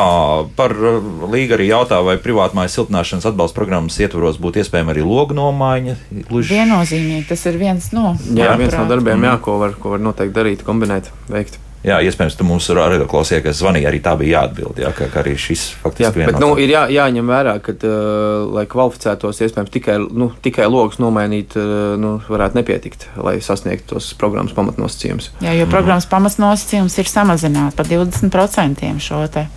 par 0.55 0.71
uh, 0.77 0.99
līgu 1.33 1.55
arī 1.57 1.67
jautā, 1.71 2.01
vai 2.05 2.17
privātmājas 2.21 2.75
siltināšanas 2.77 3.25
atbalsta 3.31 3.57
programmas 3.57 3.97
ietvaros 4.01 4.37
būtu 4.41 4.61
iespējama 4.61 4.93
arī 4.93 5.01
logu 5.05 5.33
nomaiņa. 5.37 5.95
Gluži- 6.29 6.53
Viennozīmīgi 6.59 7.27
tas 7.31 7.45
ir 7.49 7.57
viens 7.57 7.91
no. 7.93 8.15
Jā, 8.33 8.55
viens 8.57 8.73
no 8.73 8.83
manuprāt. 8.85 8.89
darbiem, 8.93 9.17
Mhm. 9.19 9.25
jā, 9.25 9.41
ko, 9.41 9.57
var, 9.59 9.71
ko 9.81 9.89
var 9.95 9.99
noteikti 9.99 10.33
darīt, 10.37 10.63
kombinēt, 10.63 11.09
veikt. 11.29 11.57
Jā, 11.81 11.95
iespējams, 12.05 12.35
tu 12.37 12.45
mums 12.45 12.67
arī 12.69 12.99
klausījāties, 13.09 13.43
kas 13.47 13.57
zvanīja, 13.57 13.89
arī 13.89 13.99
tā 14.05 14.13
bija 14.19 14.41
jāatbild. 14.43 14.77
Jā, 14.83 14.91
ka, 14.93 15.07
ka 15.09 15.23
arī 15.23 15.33
šis 15.41 15.63
Jā, 15.71 15.79
faktiski 15.81 16.21
viena 16.21 16.29
bet 16.29 16.43
no 16.43 16.51
nu, 16.51 16.59
ir 16.61 16.69
jā, 16.69 16.83
jāņem 16.93 17.31
vērā, 17.33 17.55
ka, 17.65 17.73
uh, 17.73 18.51
lai 18.53 18.67
kvalificētos, 18.69 19.41
iespējams, 19.47 19.71
tikai, 19.73 19.95
nu, 19.97 20.29
tikai 20.45 20.67
logus 20.69 21.01
nomainīt, 21.01 21.57
uh, 21.57 21.95
nu, 22.01 22.13
varētu 22.29 22.59
nepietikt, 22.59 23.07
lai 23.17 23.39
sasniegtu 23.41 23.95
tos 23.95 24.11
programmas 24.21 24.53
pamatnosacījumus. 24.57 25.31
Jā, 25.41 25.55
jo 25.57 25.65
programmas 25.73 26.05
pamatnosacījums 26.11 26.99
ir 27.01 27.09
samazināt 27.09 27.79
par 27.79 27.89
20% 27.89 28.93
šo 29.01 29.25
te 29.33 29.47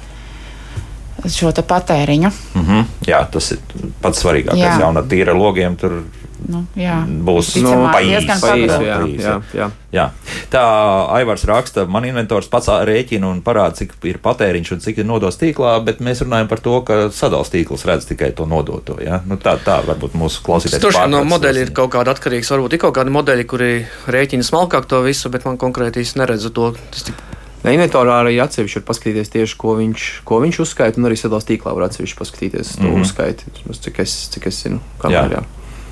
šo 1.31 1.53
patēriņu. 1.53 2.31
Mm 2.55 2.65
-hmm. 2.65 2.85
Jā, 3.07 3.25
tas 3.31 3.53
ir 3.53 3.59
pats 4.01 4.25
svarīgākais. 4.25 4.61
Jā, 4.61 4.81
jā 4.81 4.89
un 4.89 4.97
ar 4.97 5.05
tīra 5.05 5.33
logiem 5.37 5.77
tur 5.77 6.03
nu, 6.51 6.65
jā. 6.79 7.01
būs 7.07 7.55
nu, 7.63 7.73
diezgan 7.95 8.41
paīsi. 8.43 8.79
Jā, 8.87 8.99
jā, 9.19 9.35
jā. 9.55 9.69
Jā. 9.95 10.09
Tā 10.51 10.63
Aivars 11.15 11.45
raksta, 11.47 11.85
man 11.91 12.07
inventors 12.09 12.49
pats 12.51 12.67
rēķina 12.89 13.29
un 13.31 13.43
parāda, 13.47 13.79
cik 13.79 13.95
ir 14.11 14.19
patēriņš 14.25 14.73
un 14.75 14.83
cik 14.83 14.99
ir 15.03 15.07
nodos 15.07 15.39
tīklā, 15.39 15.77
bet 15.87 16.03
mēs 16.03 16.25
runājam 16.25 16.51
par 16.51 16.63
to, 16.65 16.81
ka 16.87 16.99
sadals 17.15 17.53
tīkls 17.55 17.87
redz 17.87 18.09
tikai 18.11 18.33
to 18.35 18.49
nodoto. 18.51 18.99
Ja? 19.03 19.21
Nu, 19.29 19.39
tā, 19.39 19.55
tā 19.63 19.79
varbūt 19.87 20.17
mūsu 20.19 20.43
klausītājs. 20.47 20.83
Tur 20.83 20.99
no 21.11 21.23
modeļa 21.31 21.69
ir 21.69 21.73
kaut 21.77 21.95
kāda 21.95 22.17
atkarīgs. 22.17 22.51
Varbūt 22.57 22.75
ir 22.75 22.83
kaut 22.83 22.99
kādi 22.99 23.15
modeļi, 23.15 23.47
kuri 23.51 23.71
rēķina 24.11 24.47
smalkāk 24.47 24.91
to 24.91 25.05
visu, 25.07 25.31
bet 25.31 25.47
man 25.47 25.61
konkrēti 25.63 26.03
īsti 26.03 26.23
neredzu 26.25 26.51
to. 26.55 26.73
Tik 26.91 27.23
Inventorā 27.65 28.19
arī 28.21 28.37
atsevišķi 28.45 28.83
var 28.83 28.89
paskatīties 28.91 29.31
tieši, 29.33 29.57
ko 29.57 29.79
viņš, 29.79 30.07
ko 30.29 30.41
viņš 30.43 30.59
uzskaita, 30.67 31.01
un 31.01 31.09
arī 31.09 31.17
sadalījuma 31.17 31.49
tīklā 31.49 31.73
var 31.73 31.87
atsevišķi 31.87 32.19
paskatīties 32.19 32.73
to 32.77 32.83
mm 32.83 32.91
-hmm. 32.91 33.05
uzskaiti, 33.07 33.45
cik 33.87 34.01
es, 34.05 34.17
cik 34.35 34.47
es 34.51 34.59
zinu. 34.67 34.81
Jā. 35.09 35.25
Jā. 35.33 35.41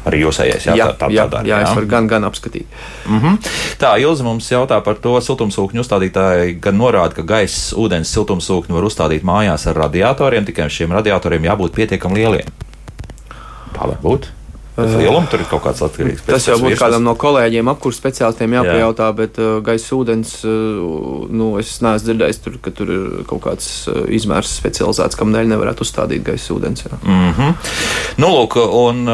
Arī 0.03 0.25
jūsējais, 0.25 0.67
jā, 0.67 0.75
jā, 0.75 0.87
tā, 0.91 1.07
tā, 1.07 1.09
jā, 1.15 1.27
tā, 1.31 1.45
jā, 1.47 1.55
jā, 1.55 1.61
es 1.63 1.77
varu 1.77 1.87
gan, 1.87 2.09
gan 2.11 2.25
apskatīt. 2.27 2.67
Mm 3.07 3.21
-hmm. 3.21 3.53
Tā, 3.79 3.95
Ilza 4.03 4.25
mums 4.25 4.51
jautā 4.51 4.81
par 4.83 4.99
to 4.99 5.15
siltumsūkņu 5.21 5.85
uzstādītāju, 5.85 6.59
gan 6.61 6.79
norāda, 6.79 7.15
ka 7.15 7.23
gaisa, 7.23 7.77
ūdens 7.77 8.11
siltumsūkņu 8.11 8.75
var 8.75 8.85
uzstādīt 8.85 9.23
mājās 9.23 9.67
ar 9.71 9.77
radiatoriem, 9.77 10.45
tikai 10.45 10.71
šiem 10.71 10.93
radiatoriem 10.93 11.45
jābūt 11.45 11.75
pietiekami 11.75 12.15
lieliem. 12.19 12.47
Tā 13.73 13.87
var 13.87 13.99
būt. 14.03 14.27
Tas 14.73 14.95
lielums 14.97 15.29
tur 15.29 15.43
ir 15.43 15.49
kaut 15.51 15.61
kāds 15.67 15.83
atkarīgs. 15.85 16.23
Tas 16.25 16.47
jau 16.49 16.55
būtu 16.57 16.79
kādam 16.81 17.03
no 17.05 17.13
kolēģiem, 17.21 17.69
apkurss 17.75 18.01
speciālistiem 18.01 18.55
jāpajautā, 18.57 19.11
jā. 19.11 19.17
bet 19.19 19.41
uh, 19.43 19.51
gaisa 19.65 19.93
ūdens, 19.99 20.33
uh, 20.49 21.27
nu, 21.29 21.51
es 21.61 21.75
neesmu 21.85 22.07
dzirdējis, 22.07 22.41
tur, 22.41 22.57
ka 22.65 22.73
tur 22.79 22.93
ir 22.95 23.03
kaut 23.29 23.43
kāds 23.45 23.67
uh, 23.93 24.07
izmērs 24.09 24.55
specializēts, 24.63 25.19
kam 25.21 25.35
dēļ 25.37 25.53
nevarētu 25.53 25.85
uzstādīt 25.85 26.25
gaisa 26.25 26.57
ūdens. 26.57 26.87
Jā. 26.87 27.01
Mm 27.05 27.35
-hmm. 27.37 27.75
Nu, 28.25 28.33
lūk, 28.33 28.57
un, 28.57 29.05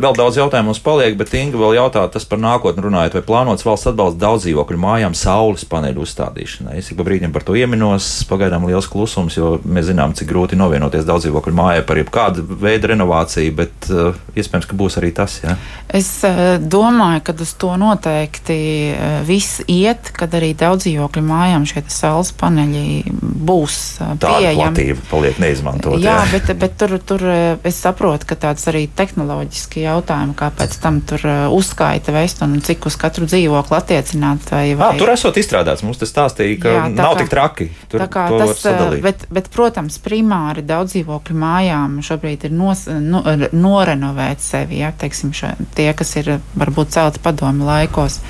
vēl 0.00 0.16
daudz 0.16 0.38
jautājumu 0.40 0.70
mums 0.70 0.80
paliek, 0.82 1.16
bet 1.18 1.34
Inga 1.36 1.58
vēl 1.60 1.76
jautā 1.76 2.04
tas 2.12 2.24
par 2.28 2.40
nākotni 2.42 2.84
runājot, 2.84 3.16
vai 3.18 3.24
plānots 3.26 3.66
valsts 3.66 3.90
atbalsts 3.90 4.20
daudz 4.20 4.46
dzīvokļu 4.46 4.78
mājām 4.80 5.16
saules 5.18 5.64
paneļu 5.68 6.04
uzstādīšanai. 6.06 6.78
Es 6.80 6.90
ik 6.92 6.98
pa 7.00 7.06
brīdim 7.08 7.32
par 7.34 7.44
to 7.46 7.56
ieminos, 7.58 8.08
pagaidām 8.30 8.66
liels 8.68 8.88
klusums, 8.90 9.36
jo 9.38 9.54
mēs 9.64 9.90
zinām, 9.90 10.14
cik 10.16 10.30
grūti 10.30 10.58
novienoties 10.60 11.06
daudz 11.08 11.26
dzīvokļu 11.26 11.54
mājai 11.58 11.84
par 11.88 12.00
jebkādu 12.00 12.44
veidu 12.62 12.92
renovāciju, 12.92 13.54
bet 13.58 13.90
uh, 13.90 14.16
iespējams, 14.36 14.68
ka 14.70 14.78
būs 14.78 14.98
arī 15.00 15.12
tas. 15.16 15.38
Ja? 15.44 15.56
Es 15.92 16.10
uh, 16.28 16.56
domāju, 16.60 17.24
ka 17.26 17.36
uz 17.44 17.54
to 17.60 17.74
noteikti 17.80 18.58
uh, 18.92 19.18
viss 19.28 19.60
iet, 19.66 20.12
kad 20.16 20.32
arī 20.38 20.52
daudz 20.58 20.86
dzīvokļu 20.86 21.24
mājām 21.26 21.66
šie 21.68 21.84
saules 21.92 22.32
paneļi 22.40 23.12
būs 23.20 23.80
uh, 24.00 24.14
pieejami. 24.22 24.88
Tā 24.94 25.10
paliek 25.10 25.40
neizmantot. 25.42 25.98
Jā, 26.00 26.22
jā. 26.22 26.30
bet, 26.32 26.54
bet 26.60 26.78
tur, 26.80 26.96
tur 27.04 27.26
es 27.62 27.80
saprotu, 27.82 28.28
ka 28.28 28.38
tāds 28.48 28.64
arī 28.70 28.86
tehnoloģiski 28.96 29.81
jautājumu, 29.82 30.34
kāpēc 30.38 30.76
tam 30.82 31.00
tur 31.06 31.24
uh, 31.26 31.54
uzskaita 31.54 32.14
vest 32.14 32.42
un 32.44 32.56
cik 32.64 32.88
uz 32.90 32.96
katru 33.00 33.28
dzīvokli 33.28 33.76
attiecināt. 33.78 34.48
Vai, 34.52 34.64
vai... 34.78 34.88
À, 34.94 34.98
tur 35.00 35.12
esot 35.12 35.38
izstrādāts, 35.40 35.84
mums 35.86 36.00
tas 36.00 36.12
stāstīja, 36.12 36.58
ka 36.62 36.74
Jā, 36.76 36.86
nav 36.94 37.16
kā, 37.16 37.22
tik 37.22 37.32
traki. 37.32 37.68
Tur, 37.92 38.06
tas, 38.08 38.64
uh, 38.70 38.96
bet, 39.04 39.26
bet, 39.32 39.52
protams, 39.54 40.00
primāri 40.02 40.64
daudz 40.66 40.96
dzīvokļu 40.96 41.38
mājām 41.44 42.00
šobrīd 42.06 42.48
ir 42.48 42.56
nos, 42.56 42.86
nu, 42.88 43.22
norenovēt 43.52 44.42
sevi. 44.44 44.82
Ja, 44.82 44.92
teiksim, 44.96 45.34
šo, 45.36 45.52
tie, 45.76 45.90
kas 45.96 46.16
ir 46.20 46.36
varbūt 46.58 46.94
celti 46.96 47.22
padomu 47.22 47.68
laikos, 47.68 48.20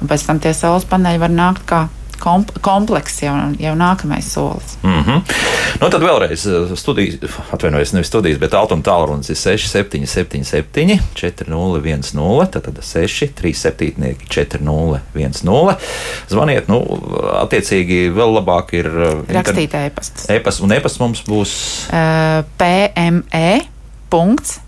un 0.00 0.10
pēc 0.10 0.28
tam 0.28 0.42
tie 0.42 0.54
saules 0.56 0.88
paneļi 0.90 1.22
var 1.22 1.34
nākt 1.34 1.66
kā 1.68 1.86
komplekss 2.20 3.22
jau, 3.24 3.34
jau 3.60 3.74
nākamais 3.78 4.28
solis. 4.32 4.76
Mm 4.82 5.02
-hmm. 5.02 5.20
nu, 5.80 5.88
tad 5.90 6.02
vēlreiz 6.02 6.46
eh, 6.46 6.76
studijas, 6.76 7.14
atvainojos, 7.52 7.92
nevis 7.92 8.08
studijas, 8.08 8.38
bet 8.38 8.54
altuma 8.54 8.82
tālrunis 8.82 9.30
ir 9.30 9.36
6777, 9.36 10.98
4010, 11.14 12.46
tad 12.50 12.78
6, 12.82 13.26
37, 13.34 14.14
4010. 14.28 15.76
Zvaniet, 16.28 16.68
nu, 16.68 16.80
attiecīgi 17.42 18.10
vēl 18.14 18.36
labāk 18.38 18.74
ir 18.74 18.86
eh, 18.86 19.34
rakstīt 19.40 19.74
e-pastus. 19.74 20.30
E-pasts 20.30 20.60
un 20.62 20.72
e-pasts 20.72 21.00
mums 21.00 21.24
būs 21.28 21.52
uh, 21.90 22.44
PME. 22.58 23.60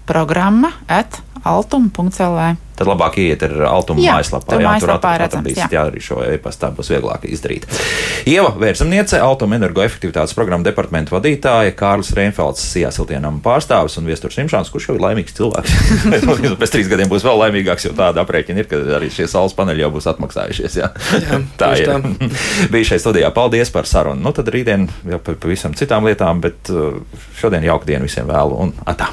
Programma 0.07 0.71
at 0.87 1.23
altuma.lv. 1.43 2.57
Tad 2.83 2.91
labāk 2.91 3.19
iet 3.23 3.45
ar 3.47 3.55
Altuma 3.71 4.03
mājaslapā. 4.03 4.59
Jā, 4.59 4.75
tur 4.83 4.95
atradīsiet, 4.97 5.69
jā. 5.69 5.71
jā, 5.77 5.85
arī 5.91 6.03
šo 6.03 6.19
e-pastu 6.27 6.71
būs 6.75 6.91
vieglāk 6.91 7.27
izdarīt. 7.31 7.67
Ieva 8.29 8.51
Vērsamniece, 8.59 9.21
Altuma 9.23 9.59
energoefektivitātes 9.61 10.35
programma 10.35 10.67
departamenta 10.67 11.15
vadītāja, 11.15 11.75
Kārlis 11.79 12.13
Reinfelds, 12.17 12.65
Sijā 12.73 12.91
Siltienam 12.95 13.39
pārstāvis 13.45 13.99
un 14.01 14.09
Viesturs 14.11 14.39
Simšāns, 14.39 14.71
kurš 14.75 14.91
jau 14.91 14.97
ir 14.99 15.05
laimīgs 15.05 15.37
cilvēks. 15.39 15.77
Pēc 16.63 16.75
trīs 16.75 16.91
gadiem 16.91 17.11
būs 17.13 17.27
vēl 17.27 17.39
laimīgāks, 17.45 17.87
jo 17.87 17.95
tāda 17.99 18.25
aprēķina 18.27 18.65
ir, 18.65 18.71
ka 18.71 18.81
arī 18.99 19.11
šie 19.15 19.29
saules 19.31 19.55
paneļi 19.59 19.87
jau 19.87 19.93
būs 19.95 20.09
atmaksājušies. 20.15 20.79
Jā, 20.83 20.91
jā 21.23 21.43
tā 21.61 21.75
ir. 21.83 21.93
Bija 22.75 22.93
šeit 22.93 23.05
studijā. 23.05 23.31
Paldies 23.35 23.71
par 23.75 23.91
sarunu. 23.91 24.23
Nu, 24.23 24.35
tad 24.37 24.51
rītdien 24.53 24.89
jau 25.15 25.23
par 25.23 25.39
pavisam 25.43 25.77
citām 25.79 26.09
lietām, 26.09 26.43
bet 26.43 26.73
uh, 26.75 26.99
šodien 27.39 27.67
jauku 27.71 27.89
dienu 27.91 28.11
visiem 28.11 28.29
vēlu 28.31 28.59
un 28.67 28.77
atā. 28.87 29.13